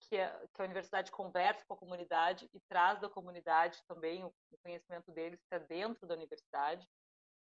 que, 0.00 0.16
é, 0.16 0.28
que 0.52 0.60
a 0.60 0.64
universidade 0.64 1.10
conversa 1.10 1.64
com 1.66 1.72
a 1.72 1.78
comunidade 1.78 2.48
e 2.52 2.60
traz 2.68 3.00
da 3.00 3.08
comunidade 3.08 3.82
também 3.88 4.22
o, 4.22 4.28
o 4.28 4.58
conhecimento 4.62 5.10
deles 5.12 5.40
para 5.48 5.60
dentro 5.60 6.06
da 6.06 6.14
universidade. 6.14 6.86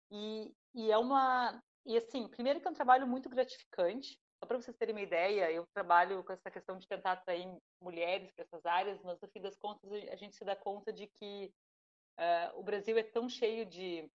E, 0.10 0.56
e 0.74 0.90
é 0.90 0.98
uma. 0.98 1.62
E 1.86 1.98
assim, 1.98 2.26
primeiro 2.30 2.62
que 2.62 2.68
é 2.68 2.72
um 2.72 2.74
trabalho 2.76 3.06
muito 3.06 3.28
gratificante. 3.28 4.18
Só 4.40 4.46
para 4.46 4.58
vocês 4.58 4.78
terem 4.78 4.96
uma 4.96 5.02
ideia, 5.02 5.52
eu 5.52 5.66
trabalho 5.74 6.24
com 6.24 6.32
essa 6.32 6.50
questão 6.50 6.78
de 6.78 6.88
tentar 6.88 7.14
atrair 7.14 7.48
mulheres 7.82 8.32
para 8.32 8.44
essas 8.46 8.66
áreas, 8.66 9.02
mas 9.04 9.20
no 9.20 9.28
fim 9.28 9.42
das 9.42 9.58
contas 9.58 9.92
a 9.92 10.16
gente 10.16 10.38
se 10.38 10.46
dá 10.46 10.56
conta 10.56 10.94
de 10.94 11.08
que 11.08 11.52
uh, 12.18 12.60
o 12.60 12.64
Brasil 12.64 12.98
é 12.98 13.04
tão 13.04 13.28
cheio 13.28 13.66
de. 13.66 14.10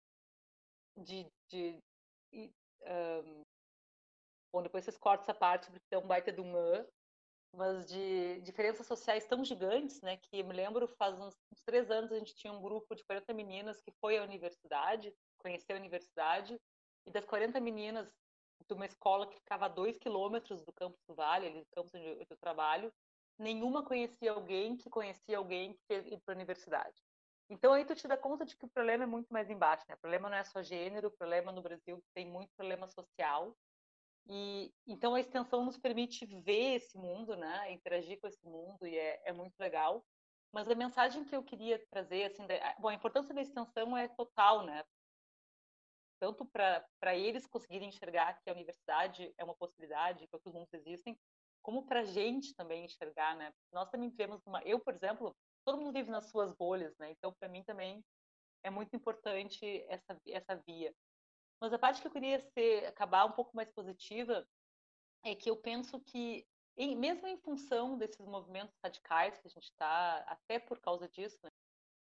de, 0.96 1.30
de 1.48 1.82
um, 2.86 3.42
bom, 4.52 4.62
depois 4.62 4.84
vocês 4.84 4.98
cortam 4.98 5.24
essa 5.24 5.34
parte 5.34 5.70
porque 5.70 5.94
é 5.94 5.98
um 5.98 6.06
baita 6.06 6.32
de 6.32 6.40
um 6.40 6.52
mas 7.54 7.86
de 7.86 8.40
diferenças 8.40 8.86
sociais 8.86 9.26
tão 9.26 9.44
gigantes, 9.44 10.00
né, 10.00 10.16
que 10.16 10.38
eu 10.38 10.44
me 10.44 10.54
lembro 10.54 10.88
faz 10.88 11.18
uns, 11.20 11.34
uns, 11.52 11.60
três 11.66 11.90
anos 11.90 12.10
a 12.10 12.18
gente 12.18 12.34
tinha 12.34 12.52
um 12.52 12.62
grupo 12.62 12.94
de 12.94 13.04
40 13.04 13.32
meninas 13.34 13.80
que 13.82 13.92
foi 14.00 14.16
à 14.16 14.22
universidade, 14.22 15.12
conheceu 15.38 15.76
a 15.76 15.78
universidade, 15.78 16.58
e 17.06 17.10
das 17.10 17.24
40 17.26 17.60
meninas 17.60 18.10
de 18.66 18.74
uma 18.74 18.86
escola 18.86 19.26
que 19.26 19.36
ficava 19.36 19.66
a 19.66 19.68
dois 19.68 19.98
quilômetros 19.98 20.62
do 20.62 20.72
campus 20.72 21.00
do 21.06 21.14
Vale, 21.14 21.46
ali 21.46 21.60
do 21.60 21.66
campus 21.74 21.94
onde 21.94 22.06
eu, 22.06 22.36
trabalho, 22.38 22.92
nenhuma 23.38 23.84
conhecia 23.84 24.32
alguém 24.32 24.76
que 24.76 24.88
conhecia 24.88 25.36
alguém 25.36 25.74
que 25.74 26.18
para 26.24 26.34
a 26.34 26.36
universidade. 26.36 27.02
Então 27.52 27.74
aí 27.74 27.84
tu 27.84 27.94
te 27.94 28.08
dá 28.08 28.16
conta 28.16 28.46
de 28.46 28.56
que 28.56 28.64
o 28.64 28.70
problema 28.70 29.04
é 29.04 29.06
muito 29.06 29.30
mais 29.30 29.50
embaixo, 29.50 29.84
né? 29.86 29.94
O 29.94 30.00
problema 30.00 30.30
não 30.30 30.36
é 30.38 30.44
só 30.44 30.62
gênero, 30.62 31.08
o 31.08 31.16
problema 31.16 31.52
no 31.52 31.60
Brasil 31.60 32.02
tem 32.14 32.26
muito 32.26 32.50
problema 32.56 32.88
social, 32.88 33.54
e 34.26 34.72
então 34.86 35.14
a 35.14 35.20
extensão 35.20 35.62
nos 35.62 35.76
permite 35.78 36.24
ver 36.24 36.76
esse 36.76 36.96
mundo, 36.96 37.36
né? 37.36 37.70
Interagir 37.70 38.18
com 38.18 38.26
esse 38.26 38.42
mundo 38.46 38.86
e 38.86 38.96
é, 38.96 39.20
é 39.26 39.32
muito 39.34 39.54
legal. 39.58 40.02
Mas 40.50 40.66
a 40.66 40.74
mensagem 40.74 41.24
que 41.24 41.36
eu 41.36 41.42
queria 41.42 41.78
trazer, 41.90 42.24
assim, 42.24 42.46
da, 42.46 42.54
bom, 42.78 42.88
a 42.88 42.94
importância 42.94 43.34
da 43.34 43.42
extensão 43.42 43.96
é 43.96 44.08
total, 44.08 44.64
né? 44.64 44.82
Tanto 46.18 46.46
para 46.46 47.14
eles 47.14 47.46
conseguirem 47.46 47.88
enxergar 47.88 48.40
que 48.40 48.48
a 48.48 48.54
universidade 48.54 49.34
é 49.36 49.44
uma 49.44 49.56
possibilidade, 49.56 50.26
que 50.26 50.34
outros 50.34 50.54
mundos 50.54 50.72
existem, 50.72 51.18
como 51.60 51.84
para 51.84 52.00
a 52.00 52.04
gente 52.04 52.54
também 52.54 52.86
enxergar, 52.86 53.36
né? 53.36 53.52
Nós 53.70 53.90
também 53.90 54.08
vivemos 54.08 54.40
uma, 54.46 54.62
eu, 54.62 54.80
por 54.80 54.94
exemplo, 54.94 55.36
todo 55.64 55.78
mundo 55.78 55.92
vive 55.92 56.10
nas 56.10 56.26
suas 56.30 56.52
bolhas, 56.54 56.96
né? 56.98 57.10
Então, 57.10 57.32
para 57.32 57.48
mim 57.48 57.62
também 57.64 58.04
é 58.64 58.70
muito 58.70 58.94
importante 58.96 59.84
essa 59.88 60.16
essa 60.26 60.56
via. 60.66 60.94
Mas 61.60 61.72
a 61.72 61.78
parte 61.78 62.00
que 62.00 62.08
eu 62.08 62.12
queria 62.12 62.40
ser, 62.40 62.86
acabar 62.86 63.24
um 63.24 63.32
pouco 63.32 63.54
mais 63.54 63.70
positiva 63.70 64.44
é 65.24 65.34
que 65.34 65.48
eu 65.48 65.56
penso 65.56 66.00
que, 66.00 66.44
em, 66.76 66.96
mesmo 66.96 67.28
em 67.28 67.36
função 67.38 67.96
desses 67.96 68.26
movimentos 68.26 68.74
radicais 68.84 69.38
que 69.38 69.46
a 69.46 69.50
gente 69.50 69.70
está, 69.70 70.18
até 70.26 70.58
por 70.58 70.80
causa 70.80 71.08
disso, 71.08 71.38
né, 71.42 71.50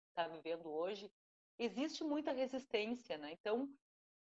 está 0.10 0.28
vivendo 0.28 0.70
hoje, 0.70 1.12
existe 1.58 2.04
muita 2.04 2.32
resistência, 2.32 3.18
né? 3.18 3.32
Então, 3.32 3.68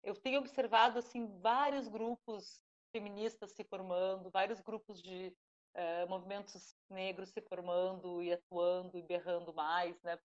eu 0.05 0.15
tenho 0.15 0.39
observado 0.39 0.99
assim 0.99 1.27
vários 1.41 1.89
grupos 1.89 2.63
feministas 2.93 3.53
se 3.53 3.65
formando, 3.65 4.31
vários 4.31 4.61
grupos 4.61 5.03
de 5.03 5.35
uh, 5.77 6.09
movimentos 6.09 6.77
negros 6.91 7.31
se 7.31 7.41
formando 7.43 8.23
e 8.23 8.33
atuando 8.33 8.99
e 8.99 9.03
berrando 9.03 9.53
mais, 9.53 10.01
né? 10.03 10.19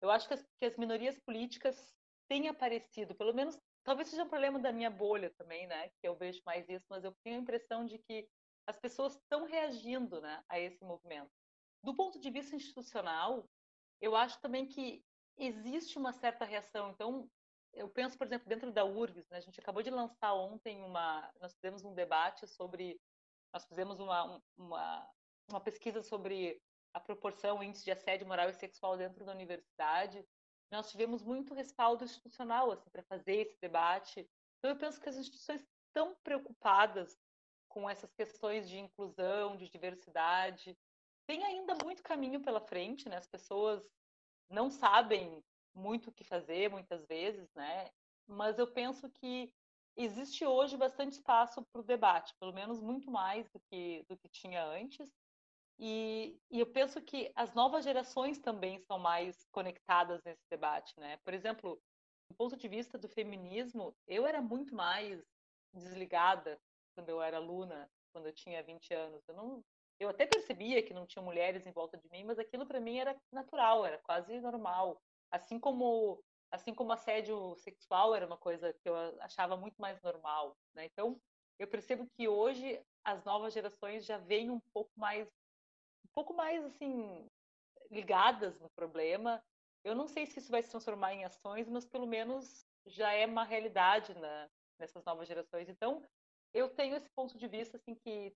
Eu 0.00 0.10
acho 0.10 0.26
que 0.26 0.34
as, 0.34 0.42
que 0.58 0.66
as 0.66 0.76
minorias 0.76 1.18
políticas 1.20 1.94
têm 2.28 2.48
aparecido, 2.48 3.14
pelo 3.14 3.34
menos 3.34 3.58
talvez 3.84 4.08
seja 4.08 4.24
um 4.24 4.28
problema 4.28 4.58
da 4.58 4.72
minha 4.72 4.90
bolha 4.90 5.30
também, 5.36 5.66
né? 5.66 5.88
Que 6.00 6.08
eu 6.08 6.16
vejo 6.16 6.40
mais 6.44 6.68
isso, 6.68 6.86
mas 6.88 7.04
eu 7.04 7.14
tenho 7.24 7.36
a 7.36 7.42
impressão 7.42 7.84
de 7.84 7.98
que 7.98 8.28
as 8.66 8.78
pessoas 8.78 9.16
estão 9.16 9.44
reagindo, 9.44 10.20
né, 10.20 10.42
a 10.48 10.58
esse 10.58 10.82
movimento. 10.84 11.30
Do 11.82 11.94
ponto 11.94 12.20
de 12.20 12.30
vista 12.30 12.54
institucional, 12.54 13.48
eu 14.00 14.14
acho 14.14 14.40
também 14.40 14.66
que 14.66 15.02
existe 15.36 15.98
uma 15.98 16.12
certa 16.12 16.44
reação. 16.44 16.90
Então, 16.90 17.28
eu 17.72 17.88
penso, 17.88 18.16
por 18.16 18.26
exemplo, 18.26 18.48
dentro 18.48 18.70
da 18.72 18.84
URGS, 18.84 19.28
né, 19.30 19.38
a 19.38 19.40
gente 19.40 19.60
acabou 19.60 19.82
de 19.82 19.90
lançar 19.90 20.34
ontem 20.34 20.82
uma, 20.84 21.30
nós 21.40 21.54
fizemos 21.54 21.84
um 21.84 21.94
debate 21.94 22.46
sobre, 22.46 23.00
nós 23.52 23.64
fizemos 23.64 23.98
uma, 24.00 24.42
uma, 24.56 25.10
uma 25.48 25.60
pesquisa 25.60 26.02
sobre 26.02 26.60
a 26.92 27.00
proporção, 27.00 27.62
índice 27.62 27.84
de 27.84 27.90
assédio 27.90 28.26
moral 28.26 28.50
e 28.50 28.54
sexual 28.54 28.96
dentro 28.96 29.24
da 29.24 29.32
universidade, 29.32 30.24
nós 30.72 30.90
tivemos 30.90 31.22
muito 31.22 31.54
respaldo 31.54 32.04
institucional 32.04 32.70
assim, 32.70 32.88
para 32.90 33.02
fazer 33.02 33.36
esse 33.36 33.58
debate. 33.60 34.28
Então, 34.58 34.70
eu 34.70 34.76
penso 34.76 35.00
que 35.00 35.08
as 35.08 35.16
instituições 35.16 35.64
estão 35.88 36.16
preocupadas 36.22 37.18
com 37.68 37.88
essas 37.88 38.12
questões 38.12 38.68
de 38.68 38.78
inclusão, 38.78 39.56
de 39.56 39.68
diversidade. 39.68 40.76
Tem 41.26 41.44
ainda 41.44 41.76
muito 41.84 42.02
caminho 42.02 42.40
pela 42.40 42.60
frente, 42.60 43.08
né? 43.08 43.16
As 43.16 43.26
pessoas 43.26 43.82
não 44.48 44.70
sabem 44.70 45.42
muito 45.74 46.10
o 46.10 46.12
que 46.12 46.24
fazer, 46.24 46.68
muitas 46.70 47.04
vezes, 47.06 47.52
né? 47.54 47.90
Mas 48.26 48.58
eu 48.58 48.66
penso 48.66 49.08
que 49.10 49.52
existe 50.04 50.44
hoje 50.46 50.76
bastante 50.76 51.12
espaço 51.12 51.64
para 51.72 51.80
o 51.80 51.84
debate, 51.84 52.34
pelo 52.38 52.52
menos 52.52 52.80
muito 52.80 53.10
mais 53.10 53.48
do 53.50 53.60
que, 53.60 54.04
do 54.08 54.16
que 54.16 54.28
tinha 54.28 54.64
antes. 54.64 55.08
E, 55.78 56.38
e, 56.50 56.60
eu 56.60 56.66
penso 56.66 57.00
que 57.00 57.32
as 57.34 57.54
novas 57.54 57.84
gerações 57.84 58.38
também 58.38 58.78
são 58.80 58.98
mais 58.98 59.46
conectadas 59.50 60.22
nesse 60.24 60.42
debate, 60.50 60.92
né? 60.98 61.16
Por 61.24 61.32
exemplo, 61.32 61.80
do 62.28 62.36
ponto 62.36 62.56
de 62.56 62.68
vista 62.68 62.98
do 62.98 63.08
feminismo, 63.08 63.94
eu 64.06 64.26
era 64.26 64.42
muito 64.42 64.74
mais 64.74 65.24
desligada 65.72 66.60
quando 66.94 67.08
eu 67.08 67.22
era 67.22 67.38
aluna, 67.38 67.90
quando 68.12 68.26
eu 68.26 68.32
tinha 68.32 68.62
20 68.62 68.92
anos. 68.92 69.22
Eu 69.26 69.34
não 69.34 69.64
eu 69.98 70.08
até 70.08 70.26
percebia 70.26 70.82
que 70.82 70.94
não 70.94 71.06
tinha 71.06 71.22
mulheres 71.22 71.66
em 71.66 71.72
volta 71.72 71.98
de 71.98 72.08
mim, 72.10 72.24
mas 72.24 72.38
aquilo 72.38 72.66
para 72.66 72.80
mim 72.80 72.98
era 72.98 73.14
natural, 73.30 73.84
era 73.84 73.98
quase 73.98 74.40
normal. 74.40 74.98
Assim 75.30 75.60
como 75.60 76.24
assim 76.50 76.74
como 76.74 76.92
assédio 76.92 77.54
sexual 77.56 78.14
era 78.14 78.26
uma 78.26 78.36
coisa 78.36 78.72
que 78.72 78.88
eu 78.88 78.94
achava 79.20 79.56
muito 79.56 79.80
mais 79.80 80.00
normal, 80.02 80.56
né? 80.74 80.86
Então, 80.86 81.20
eu 81.58 81.68
percebo 81.68 82.08
que 82.16 82.28
hoje 82.28 82.82
as 83.04 83.24
novas 83.24 83.52
gerações 83.52 84.04
já 84.04 84.18
vêm 84.18 84.50
um 84.50 84.60
pouco 84.72 84.90
mais 84.96 85.28
um 86.04 86.08
pouco 86.12 86.34
mais 86.34 86.64
assim 86.64 87.28
ligadas 87.90 88.58
no 88.60 88.70
problema. 88.70 89.42
Eu 89.84 89.94
não 89.94 90.06
sei 90.06 90.26
se 90.26 90.38
isso 90.38 90.50
vai 90.50 90.62
se 90.62 90.70
transformar 90.70 91.14
em 91.14 91.24
ações, 91.24 91.68
mas 91.68 91.86
pelo 91.86 92.06
menos 92.06 92.66
já 92.86 93.12
é 93.12 93.26
uma 93.26 93.44
realidade 93.44 94.14
na, 94.14 94.48
nessas 94.78 95.04
novas 95.04 95.28
gerações. 95.28 95.68
Então, 95.68 96.02
eu 96.52 96.68
tenho 96.68 96.96
esse 96.96 97.08
ponto 97.10 97.38
de 97.38 97.46
vista 97.46 97.76
assim 97.76 97.94
que 97.94 98.34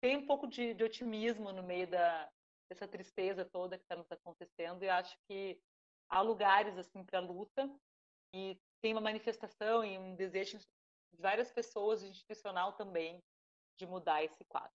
tem 0.00 0.16
um 0.16 0.26
pouco 0.26 0.46
de, 0.46 0.74
de 0.74 0.84
otimismo 0.84 1.52
no 1.52 1.62
meio 1.62 1.86
da 1.86 2.30
dessa 2.70 2.86
tristeza 2.86 3.44
toda 3.44 3.76
que 3.76 3.82
está 3.82 3.96
nos 3.96 4.10
acontecendo 4.12 4.84
e 4.84 4.88
acho 4.88 5.18
que 5.26 5.60
há 6.10 6.20
lugares 6.20 6.76
assim 6.76 7.04
para 7.04 7.20
luta 7.20 7.70
e 8.34 8.58
tem 8.82 8.92
uma 8.92 9.00
manifestação 9.00 9.84
e 9.84 9.96
um 9.98 10.14
desejo 10.16 10.58
de 10.58 10.66
várias 11.18 11.50
pessoas 11.50 12.02
institucional 12.02 12.72
também 12.72 13.22
de 13.78 13.86
mudar 13.86 14.22
esse 14.22 14.44
quadro. 14.44 14.72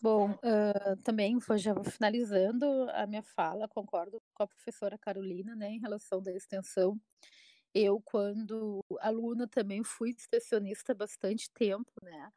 Bom, 0.00 0.32
uh, 0.32 0.96
também 1.02 1.38
vou, 1.38 1.56
já 1.56 1.74
finalizando 1.82 2.66
a 2.90 3.06
minha 3.06 3.22
fala, 3.22 3.66
concordo 3.66 4.22
com 4.34 4.42
a 4.42 4.46
professora 4.46 4.98
Carolina, 4.98 5.56
né, 5.56 5.70
em 5.70 5.80
relação 5.80 6.20
da 6.20 6.30
extensão. 6.30 7.00
Eu, 7.72 8.02
quando 8.02 8.84
aluna, 9.00 9.48
também 9.48 9.82
fui 9.82 10.10
extensionista 10.10 10.94
bastante 10.94 11.50
tempo, 11.52 11.90
né, 12.02 12.30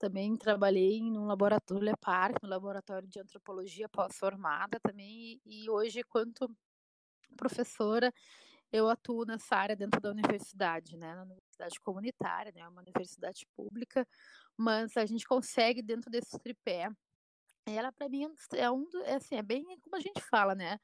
também 0.00 0.34
trabalhei 0.34 1.02
no 1.02 1.26
laboratório 1.26 1.84
LEPAR, 1.84 2.32
no 2.42 2.48
laboratório 2.48 3.06
de 3.06 3.20
antropologia 3.20 3.86
pós-formada 3.88 4.80
também, 4.80 5.38
e, 5.44 5.64
e 5.64 5.70
hoje, 5.70 6.02
quanto 6.04 6.50
professora, 7.36 8.10
eu 8.72 8.88
atuo 8.88 9.26
nessa 9.26 9.56
área 9.56 9.76
dentro 9.76 10.00
da 10.00 10.10
universidade, 10.10 10.96
né, 10.96 11.14
na 11.14 11.22
universidade 11.22 11.78
comunitária, 11.80 12.50
né, 12.54 12.66
uma 12.66 12.80
universidade 12.80 13.46
pública, 13.54 14.06
mas 14.56 14.96
a 14.96 15.04
gente 15.04 15.26
consegue, 15.26 15.82
dentro 15.82 16.10
desse 16.10 16.38
tripé, 16.38 16.88
ela 17.66 17.92
para 17.92 18.08
mim 18.08 18.26
é 18.54 18.70
um 18.70 18.86
é 19.04 19.14
assim, 19.16 19.36
é 19.36 19.42
bem 19.42 19.64
como 19.82 19.96
a 19.96 20.00
gente 20.00 20.20
fala, 20.22 20.54
né? 20.54 20.78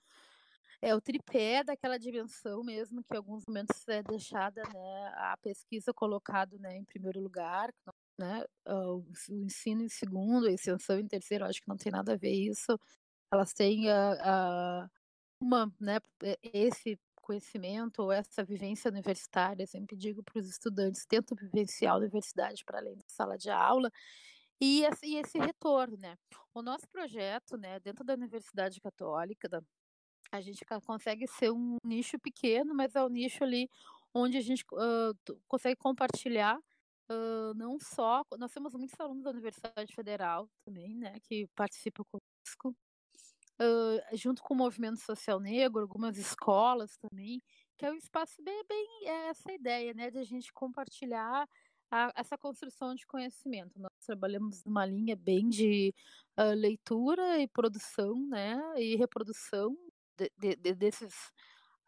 É 0.82 0.94
o 0.94 1.00
tripé 1.00 1.64
daquela 1.64 1.98
dimensão 1.98 2.62
mesmo 2.62 3.02
que 3.02 3.14
em 3.14 3.16
alguns 3.16 3.44
momentos 3.48 3.88
é 3.88 4.02
deixada, 4.02 4.62
né, 4.74 5.08
a 5.16 5.36
pesquisa 5.42 5.92
colocado, 5.94 6.58
né, 6.58 6.76
em 6.76 6.84
primeiro 6.84 7.20
lugar, 7.20 7.72
né, 8.18 8.44
o 8.66 9.04
ensino 9.30 9.82
em 9.82 9.88
segundo, 9.88 10.46
a 10.46 10.52
extensão 10.52 10.98
em 10.98 11.06
terceiro, 11.06 11.44
acho 11.44 11.60
que 11.60 11.68
não 11.68 11.76
tem 11.76 11.92
nada 11.92 12.14
a 12.14 12.16
ver 12.16 12.32
isso. 12.32 12.78
Elas 13.32 13.52
têm 13.52 13.90
a, 13.90 14.82
a 14.84 14.90
uma, 15.40 15.72
né, 15.80 15.98
esse 16.52 16.98
conhecimento 17.16 18.02
ou 18.02 18.12
essa 18.12 18.44
vivência 18.44 18.90
universitária, 18.90 19.66
sempre 19.66 19.96
digo 19.96 20.22
para 20.22 20.38
os 20.38 20.48
estudantes, 20.48 21.04
tento 21.06 21.34
vivenciar 21.34 21.94
a 21.94 21.98
universidade 21.98 22.64
para 22.64 22.78
além 22.78 22.96
da 22.96 23.04
sala 23.08 23.36
de 23.36 23.50
aula, 23.50 23.90
e 24.60 24.84
esse, 24.84 25.06
e 25.06 25.16
esse 25.16 25.38
retorno, 25.38 25.96
né? 25.98 26.16
O 26.54 26.62
nosso 26.62 26.88
projeto, 26.88 27.56
né, 27.58 27.78
dentro 27.80 28.04
da 28.04 28.14
Universidade 28.14 28.80
Católica, 28.80 29.48
da, 29.48 29.60
a 30.32 30.40
gente 30.40 30.64
consegue 30.84 31.26
ser 31.26 31.50
um 31.52 31.76
nicho 31.84 32.18
pequeno, 32.18 32.74
mas 32.74 32.94
é 32.94 33.02
um 33.04 33.08
nicho 33.08 33.44
ali 33.44 33.68
onde 34.14 34.38
a 34.38 34.40
gente 34.40 34.64
uh, 34.72 35.36
consegue 35.46 35.76
compartilhar 35.76 36.58
uh, 37.10 37.54
não 37.54 37.78
só. 37.78 38.22
Nós 38.38 38.52
temos 38.52 38.74
muitos 38.74 38.98
alunos 39.00 39.24
da 39.24 39.30
Universidade 39.30 39.94
Federal 39.94 40.48
também, 40.64 40.94
né, 40.96 41.18
que 41.20 41.46
participam 41.54 42.04
conosco, 42.04 42.76
uh, 43.60 44.16
junto 44.16 44.42
com 44.42 44.54
o 44.54 44.56
movimento 44.56 45.00
social 45.00 45.40
negro, 45.40 45.80
algumas 45.82 46.18
escolas 46.18 46.96
também, 46.98 47.40
que 47.76 47.84
é 47.84 47.90
um 47.90 47.96
espaço 47.96 48.42
bem, 48.42 48.64
bem 48.68 48.86
é 49.04 49.28
essa 49.28 49.52
ideia, 49.52 49.92
né, 49.94 50.10
de 50.10 50.18
a 50.18 50.24
gente 50.24 50.52
compartilhar 50.52 51.48
a, 51.90 52.12
essa 52.16 52.36
construção 52.38 52.94
de 52.94 53.06
conhecimento. 53.06 53.78
Nós 53.78 53.92
trabalhamos 54.04 54.64
numa 54.64 54.86
linha 54.86 55.16
bem 55.16 55.48
de 55.48 55.94
uh, 56.38 56.54
leitura 56.54 57.38
e 57.38 57.48
produção, 57.48 58.14
né, 58.28 58.60
e 58.76 58.96
reprodução 58.96 59.76
de, 60.16 60.30
de, 60.38 60.56
de, 60.56 60.74
desses 60.74 61.14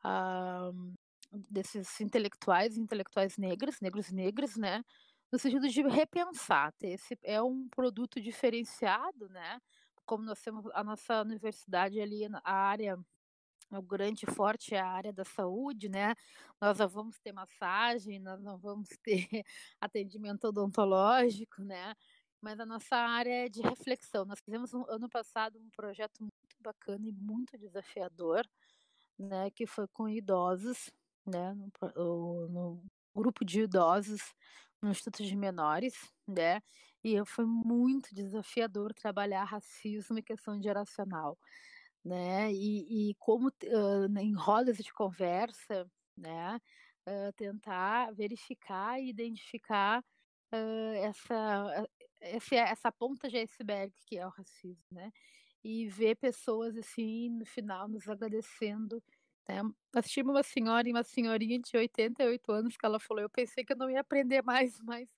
uh, 0.04 0.94
desses 1.32 2.00
intelectuais, 2.00 2.76
intelectuais 2.76 3.36
negros, 3.36 3.80
negros 3.80 4.08
e 4.08 4.14
negras, 4.14 4.56
né, 4.56 4.82
no 5.32 5.38
sentido 5.38 5.68
de 5.68 5.82
repensar, 5.82 6.74
esse 6.82 7.18
é 7.22 7.40
um 7.42 7.68
produto 7.68 8.20
diferenciado, 8.20 9.28
né, 9.28 9.60
como 10.06 10.24
nós 10.24 10.40
temos 10.40 10.64
a 10.72 10.82
nossa 10.82 11.20
universidade 11.22 12.00
ali, 12.00 12.24
a 12.44 12.52
área 12.52 12.98
o 13.70 13.82
grande 13.82 14.24
forte 14.26 14.74
é 14.74 14.80
a 14.80 14.88
área 14.88 15.12
da 15.12 15.24
saúde, 15.24 15.88
né? 15.88 16.14
Nós 16.60 16.78
não 16.78 16.88
vamos 16.88 17.18
ter 17.18 17.32
massagem, 17.32 18.18
nós 18.18 18.40
não 18.40 18.56
vamos 18.58 18.88
ter 19.02 19.44
atendimento 19.80 20.48
odontológico, 20.48 21.62
né? 21.62 21.94
Mas 22.40 22.58
a 22.60 22.66
nossa 22.66 22.96
área 22.96 23.46
é 23.46 23.48
de 23.48 23.60
reflexão. 23.60 24.24
Nós 24.24 24.40
fizemos 24.40 24.72
um, 24.72 24.84
ano 24.88 25.08
passado 25.08 25.58
um 25.58 25.68
projeto 25.70 26.20
muito 26.20 26.56
bacana 26.60 27.06
e 27.06 27.12
muito 27.12 27.58
desafiador, 27.58 28.48
né? 29.18 29.50
Que 29.50 29.66
foi 29.66 29.86
com 29.88 30.08
idosos, 30.08 30.90
né? 31.26 31.54
No, 31.94 32.48
no 32.48 32.84
grupo 33.14 33.44
de 33.44 33.62
idosos 33.62 34.22
no 34.82 34.90
Instituto 34.90 35.24
de 35.24 35.36
Menores, 35.36 35.94
né? 36.26 36.60
E 37.04 37.24
foi 37.24 37.46
muito 37.46 38.14
desafiador 38.14 38.92
trabalhar 38.94 39.44
racismo 39.44 40.18
e 40.18 40.22
questão 40.22 40.60
geracional, 40.60 41.38
né? 42.04 42.52
E, 42.52 43.10
e 43.10 43.14
como 43.16 43.48
uh, 43.48 44.18
em 44.18 44.34
rodas 44.34 44.78
de 44.78 44.92
conversa, 44.92 45.86
né? 46.16 46.60
Uh, 47.08 47.32
tentar 47.36 48.12
verificar 48.14 49.00
e 49.00 49.08
identificar 49.08 50.00
uh, 50.54 50.94
essa, 50.96 51.88
essa, 52.20 52.54
essa 52.56 52.92
ponta 52.92 53.28
de 53.28 53.38
iceberg 53.38 53.92
que 54.06 54.18
é 54.18 54.26
o 54.26 54.30
racismo, 54.30 54.84
né? 54.92 55.10
E 55.64 55.88
ver 55.88 56.16
pessoas 56.16 56.76
assim 56.76 57.30
no 57.30 57.46
final 57.46 57.88
nos 57.88 58.08
agradecendo 58.08 59.02
né? 59.48 59.62
Assistimos 59.94 60.34
uma 60.34 60.42
senhora 60.42 60.86
e 60.88 60.92
uma 60.92 61.02
senhorinha 61.02 61.58
de 61.58 61.76
88 61.76 62.52
anos 62.52 62.76
que 62.76 62.84
ela 62.84 63.00
falou: 63.00 63.22
Eu 63.22 63.30
pensei 63.30 63.64
que 63.64 63.72
eu 63.72 63.76
não 63.76 63.90
ia 63.90 64.00
aprender 64.00 64.42
mais, 64.42 64.78
mas 64.84 65.08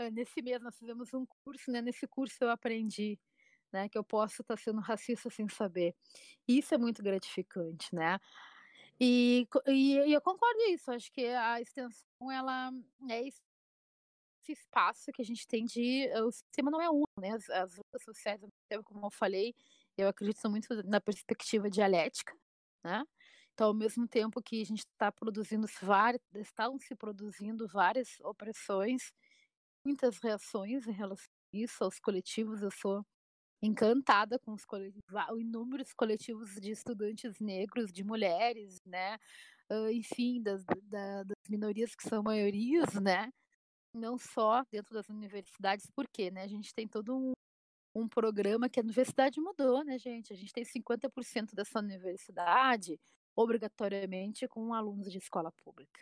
uh, 0.00 0.10
nesse 0.12 0.40
mês 0.42 0.60
nós 0.62 0.76
fizemos 0.78 1.12
um 1.12 1.26
curso, 1.44 1.70
né? 1.70 1.82
Nesse 1.82 2.06
curso 2.06 2.36
eu 2.40 2.50
aprendi. 2.50 3.18
Né, 3.72 3.88
que 3.88 3.98
eu 3.98 4.04
posso 4.04 4.40
estar 4.40 4.56
sendo 4.56 4.80
racista 4.80 5.28
sem 5.28 5.48
saber. 5.48 5.96
Isso 6.46 6.72
é 6.72 6.78
muito 6.78 7.02
gratificante, 7.02 7.92
né? 7.92 8.20
E, 9.00 9.48
e, 9.66 9.96
e 9.98 10.12
eu 10.12 10.20
concordo 10.20 10.60
isso. 10.70 10.92
Acho 10.92 11.10
que 11.10 11.26
a 11.26 11.60
extensão 11.60 12.30
ela 12.30 12.70
é 13.10 13.26
esse 13.26 13.42
espaço 14.46 15.10
que 15.12 15.20
a 15.20 15.24
gente 15.24 15.44
tem 15.48 15.64
de 15.64 16.08
o 16.22 16.30
sistema 16.30 16.70
não 16.70 16.80
é 16.80 16.88
um, 16.88 17.02
né? 17.18 17.30
As, 17.30 17.50
as 17.50 17.76
lutas 17.76 18.04
sociais, 18.04 18.40
como 18.84 19.06
eu 19.06 19.10
falei, 19.10 19.52
eu 19.98 20.06
acredito 20.06 20.48
muito 20.48 20.68
na 20.84 21.00
perspectiva 21.00 21.68
dialética, 21.68 22.32
né? 22.84 23.04
Então, 23.54 23.68
ao 23.68 23.74
mesmo 23.74 24.06
tempo 24.08 24.42
que 24.42 24.60
a 24.60 24.64
gente 24.64 24.80
está 24.80 25.12
produzindo 25.12 25.68
várias, 25.80 26.20
estão 26.34 26.76
se 26.78 26.94
produzindo 26.96 27.68
várias 27.68 28.18
opressões, 28.20 29.12
muitas 29.86 30.18
reações 30.18 30.86
em 30.88 30.92
relação 30.92 31.26
a 31.54 31.56
isso, 31.56 31.84
aos 31.84 32.00
coletivos, 32.00 32.62
eu 32.62 32.70
sou 32.70 33.04
encantada 33.62 34.38
com 34.40 34.52
os 34.52 34.64
coletivos, 34.64 35.04
inúmeros 35.38 35.92
coletivos 35.94 36.56
de 36.56 36.72
estudantes 36.72 37.38
negros, 37.40 37.92
de 37.92 38.04
mulheres, 38.04 38.80
né, 38.84 39.18
enfim, 39.92 40.42
das, 40.42 40.64
das 40.64 41.24
minorias 41.48 41.94
que 41.94 42.08
são 42.08 42.22
maiorias, 42.24 42.94
né, 43.00 43.32
não 43.94 44.18
só 44.18 44.64
dentro 44.72 44.94
das 44.94 45.08
universidades, 45.08 45.88
porque, 45.94 46.30
né, 46.30 46.42
a 46.42 46.48
gente 46.48 46.74
tem 46.74 46.88
todo 46.88 47.16
um, 47.16 47.32
um 47.94 48.08
programa 48.08 48.68
que 48.68 48.80
a 48.80 48.82
universidade 48.82 49.40
mudou, 49.40 49.84
né, 49.84 49.98
gente, 49.98 50.32
a 50.32 50.36
gente 50.36 50.52
tem 50.52 50.64
50% 50.64 51.54
dessa 51.54 51.78
universidade 51.78 52.98
obrigatoriamente 53.36 54.46
com 54.48 54.74
alunos 54.74 55.10
de 55.10 55.18
escola 55.18 55.52
pública, 55.52 56.00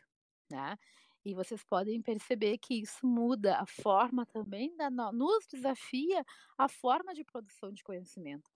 né? 0.51 0.77
E 1.25 1.35
vocês 1.35 1.63
podem 1.65 2.03
perceber 2.03 2.59
que 2.59 2.75
isso 2.83 3.07
muda 3.07 3.57
a 3.59 3.67
forma 3.67 4.27
também, 4.27 4.77
da, 4.77 4.91
nos 4.91 5.47
desafia 5.47 6.25
a 6.59 6.69
forma 6.69 7.15
de 7.15 7.25
produção 7.25 7.73
de 7.73 7.83
conhecimento. 7.85 8.51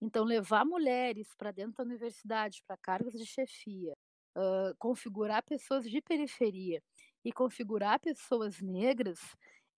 Então, 0.00 0.24
levar 0.24 0.64
mulheres 0.64 1.34
para 1.36 1.50
dentro 1.50 1.76
da 1.76 1.84
universidade, 1.84 2.62
para 2.66 2.76
cargos 2.76 3.14
de 3.14 3.26
chefia, 3.26 3.94
uh, 4.36 4.74
configurar 4.78 5.42
pessoas 5.42 5.84
de 5.84 6.00
periferia 6.02 6.82
e 7.24 7.32
configurar 7.32 8.00
pessoas 8.00 8.60
negras 8.60 9.18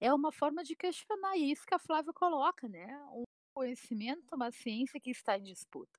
é 0.01 0.13
uma 0.13 0.33
forma 0.33 0.65
de 0.65 0.75
questionar 0.75 1.37
isso 1.37 1.65
que 1.65 1.75
a 1.75 1.79
Flávia 1.79 2.13
coloca, 2.13 2.69
né? 2.69 2.87
Um 3.13 3.23
conhecimento, 3.55 4.35
uma 4.35 4.51
ciência 4.51 5.01
que 5.01 5.11
está 5.11 5.39
em 5.39 5.45
disputa. 5.45 5.97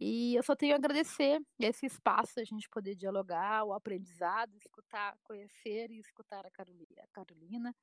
E 0.00 0.34
eu 0.34 0.42
só 0.42 0.56
tenho 0.56 0.72
a 0.74 0.76
agradecer 0.76 1.40
esse 1.58 1.86
espaço, 1.86 2.40
a 2.40 2.44
gente 2.44 2.68
poder 2.70 2.94
dialogar, 2.94 3.64
o 3.64 3.74
aprendizado, 3.74 4.56
escutar, 4.56 5.14
conhecer 5.22 5.90
e 5.90 5.98
escutar 5.98 6.46
a 6.46 6.50
Carolina, 6.50 7.02
a 7.02 7.08
Carolina 7.08 7.74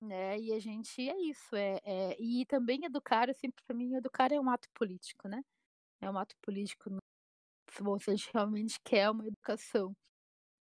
né? 0.00 0.38
E 0.38 0.52
a 0.52 0.60
gente 0.60 1.08
é 1.08 1.16
isso, 1.20 1.54
é, 1.56 1.80
é 1.84 2.16
e 2.20 2.46
também 2.46 2.84
educar, 2.84 3.32
sempre 3.34 3.62
para 3.64 3.76
mim, 3.76 3.94
educar 3.94 4.32
é 4.32 4.40
um 4.40 4.48
ato 4.50 4.68
político, 4.74 5.28
né? 5.28 5.42
É 6.00 6.10
um 6.10 6.18
ato 6.18 6.36
político. 6.42 6.90
Se 7.70 7.82
a 7.82 8.16
gente 8.16 8.30
realmente 8.32 8.80
quer 8.84 9.10
uma 9.10 9.26
educação 9.26 9.94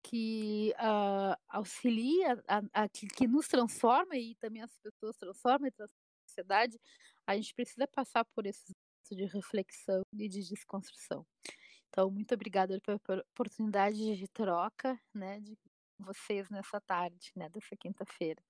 que 0.04 0.74
uh, 0.80 1.38
auxilia, 1.50 2.44
a, 2.48 2.84
a, 2.84 2.90
que, 2.90 3.08
que, 3.08 3.28
nos 3.28 3.48
transforma 3.48 4.16
e 4.18 4.36
também 4.36 4.62
as 4.64 4.78
pessoas 4.80 5.18
transformam 5.18 5.68
e 5.68 5.72
transformam 5.72 6.08
a 6.26 6.30
sociedade, 6.30 6.80
a 7.28 7.36
gente 7.36 7.54
precisa 7.54 7.88
passar 7.88 8.26
por 8.26 8.46
esses 8.46 8.74
de 9.16 9.26
reflexão 9.26 10.02
e 10.14 10.28
de 10.28 10.48
desconstrução. 10.48 11.26
Então, 11.90 12.12
muito 12.12 12.34
obrigada 12.34 12.80
pela 12.82 13.24
oportunidade 13.32 14.16
de 14.16 14.28
troca, 14.28 15.00
né, 15.14 15.40
de 15.40 15.58
vocês 16.00 16.50
nessa 16.50 16.80
tarde, 16.82 17.32
né, 17.36 17.50
dessa 17.50 17.76
quinta-feira. 17.76 18.42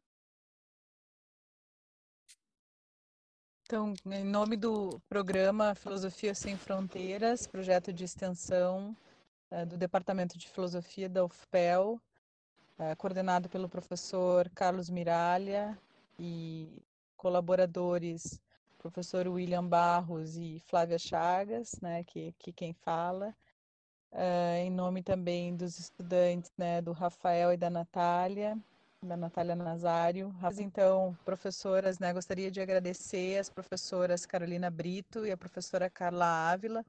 Então, 3.63 3.93
em 4.05 4.23
nome 4.23 4.55
do 4.55 4.97
programa 5.09 5.75
Filosofia 5.75 6.33
Sem 6.33 6.57
Fronteiras, 6.57 7.45
projeto 7.45 7.91
de 7.91 8.05
extensão 8.05 8.95
é, 9.51 9.65
do 9.65 9.77
Departamento 9.77 10.37
de 10.37 10.47
Filosofia 10.47 11.09
da 11.09 11.25
UFPEL, 11.25 12.01
é, 12.79 12.95
coordenado 12.95 13.49
pelo 13.49 13.67
professor 13.67 14.49
Carlos 14.51 14.89
Miralha 14.89 15.77
e 16.17 16.81
colaboradores 17.17 18.39
professor 18.77 19.27
William 19.27 19.67
Barros 19.67 20.37
e 20.37 20.61
Flávia 20.67 20.97
Chagas, 20.97 21.79
né, 21.81 22.03
que, 22.03 22.33
que 22.39 22.51
quem 22.51 22.73
fala, 22.73 23.35
uh, 24.11 24.55
em 24.57 24.71
nome 24.71 25.03
também 25.03 25.55
dos 25.55 25.77
estudantes, 25.79 26.51
né, 26.57 26.81
do 26.81 26.91
Rafael 26.91 27.53
e 27.53 27.57
da 27.57 27.69
Natália, 27.69 28.57
da 29.03 29.17
Natália 29.17 29.55
Nazário. 29.55 30.33
Então, 30.59 31.17
professoras, 31.23 31.99
né, 31.99 32.13
gostaria 32.13 32.49
de 32.49 32.61
agradecer 32.61 33.37
as 33.37 33.49
professoras 33.49 34.25
Carolina 34.25 34.69
Brito 34.69 35.25
e 35.25 35.31
a 35.31 35.37
professora 35.37 35.89
Carla 35.89 36.51
Ávila 36.51 36.85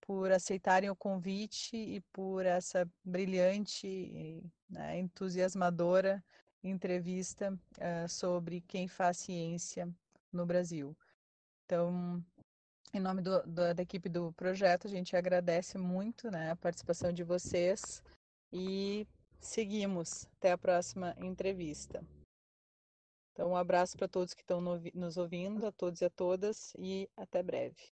por 0.00 0.32
aceitarem 0.32 0.90
o 0.90 0.96
convite 0.96 1.76
e 1.76 2.00
por 2.12 2.44
essa 2.44 2.88
brilhante, 3.04 4.42
né, 4.68 4.98
entusiasmadora 4.98 6.22
entrevista 6.62 7.52
uh, 7.52 8.08
sobre 8.08 8.60
quem 8.62 8.86
faz 8.86 9.18
ciência 9.18 9.88
no 10.32 10.46
Brasil. 10.46 10.96
Então, 11.72 12.22
em 12.92 13.00
nome 13.00 13.22
do, 13.22 13.42
do, 13.44 13.74
da 13.74 13.82
equipe 13.82 14.06
do 14.06 14.30
projeto, 14.34 14.86
a 14.86 14.90
gente 14.90 15.16
agradece 15.16 15.78
muito 15.78 16.30
né, 16.30 16.50
a 16.50 16.56
participação 16.56 17.10
de 17.10 17.24
vocês 17.24 18.02
e 18.52 19.06
seguimos. 19.40 20.26
Até 20.36 20.52
a 20.52 20.58
próxima 20.58 21.16
entrevista. 21.18 22.04
Então, 23.32 23.52
um 23.52 23.56
abraço 23.56 23.96
para 23.96 24.06
todos 24.06 24.34
que 24.34 24.42
estão 24.42 24.60
nos 24.60 25.16
ouvindo, 25.16 25.64
a 25.64 25.72
todos 25.72 26.02
e 26.02 26.04
a 26.04 26.10
todas, 26.10 26.74
e 26.78 27.08
até 27.16 27.42
breve. 27.42 27.90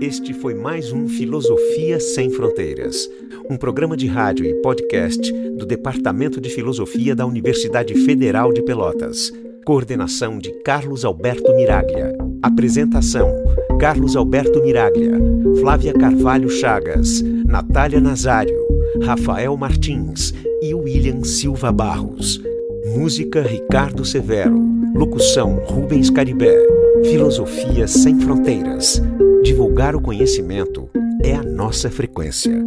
Este 0.00 0.34
foi 0.34 0.54
mais 0.54 0.90
um 0.90 1.08
Filosofia 1.08 2.00
Sem 2.00 2.30
Fronteiras, 2.30 3.08
um 3.48 3.56
programa 3.56 3.96
de 3.96 4.08
rádio 4.08 4.44
e 4.44 4.60
podcast 4.60 5.30
do 5.50 5.64
Departamento 5.64 6.40
de 6.40 6.50
Filosofia 6.50 7.14
da 7.14 7.24
Universidade 7.24 7.94
Federal 8.04 8.52
de 8.52 8.60
Pelotas. 8.64 9.30
Coordenação 9.64 10.38
de 10.38 10.50
Carlos 10.62 11.06
Alberto 11.06 11.54
Miraglia. 11.54 12.12
Apresentação: 12.42 13.30
Carlos 13.80 14.14
Alberto 14.14 14.62
Miraglia, 14.62 15.18
Flávia 15.58 15.94
Carvalho 15.94 16.50
Chagas, 16.50 17.22
Natália 17.46 17.98
Nazário, 17.98 18.60
Rafael 19.02 19.56
Martins 19.56 20.34
e 20.60 20.74
William 20.74 21.24
Silva 21.24 21.72
Barros. 21.72 22.42
Música 22.94 23.40
Ricardo 23.40 24.04
Severo. 24.04 24.62
Locução 24.94 25.54
Rubens 25.64 26.10
Caribé. 26.10 26.54
Filosofia 27.04 27.88
Sem 27.88 28.20
Fronteiras. 28.20 29.00
Divulgar 29.42 29.96
o 29.96 30.00
conhecimento 30.00 30.90
é 31.22 31.34
a 31.34 31.42
nossa 31.42 31.90
frequência. 31.90 32.62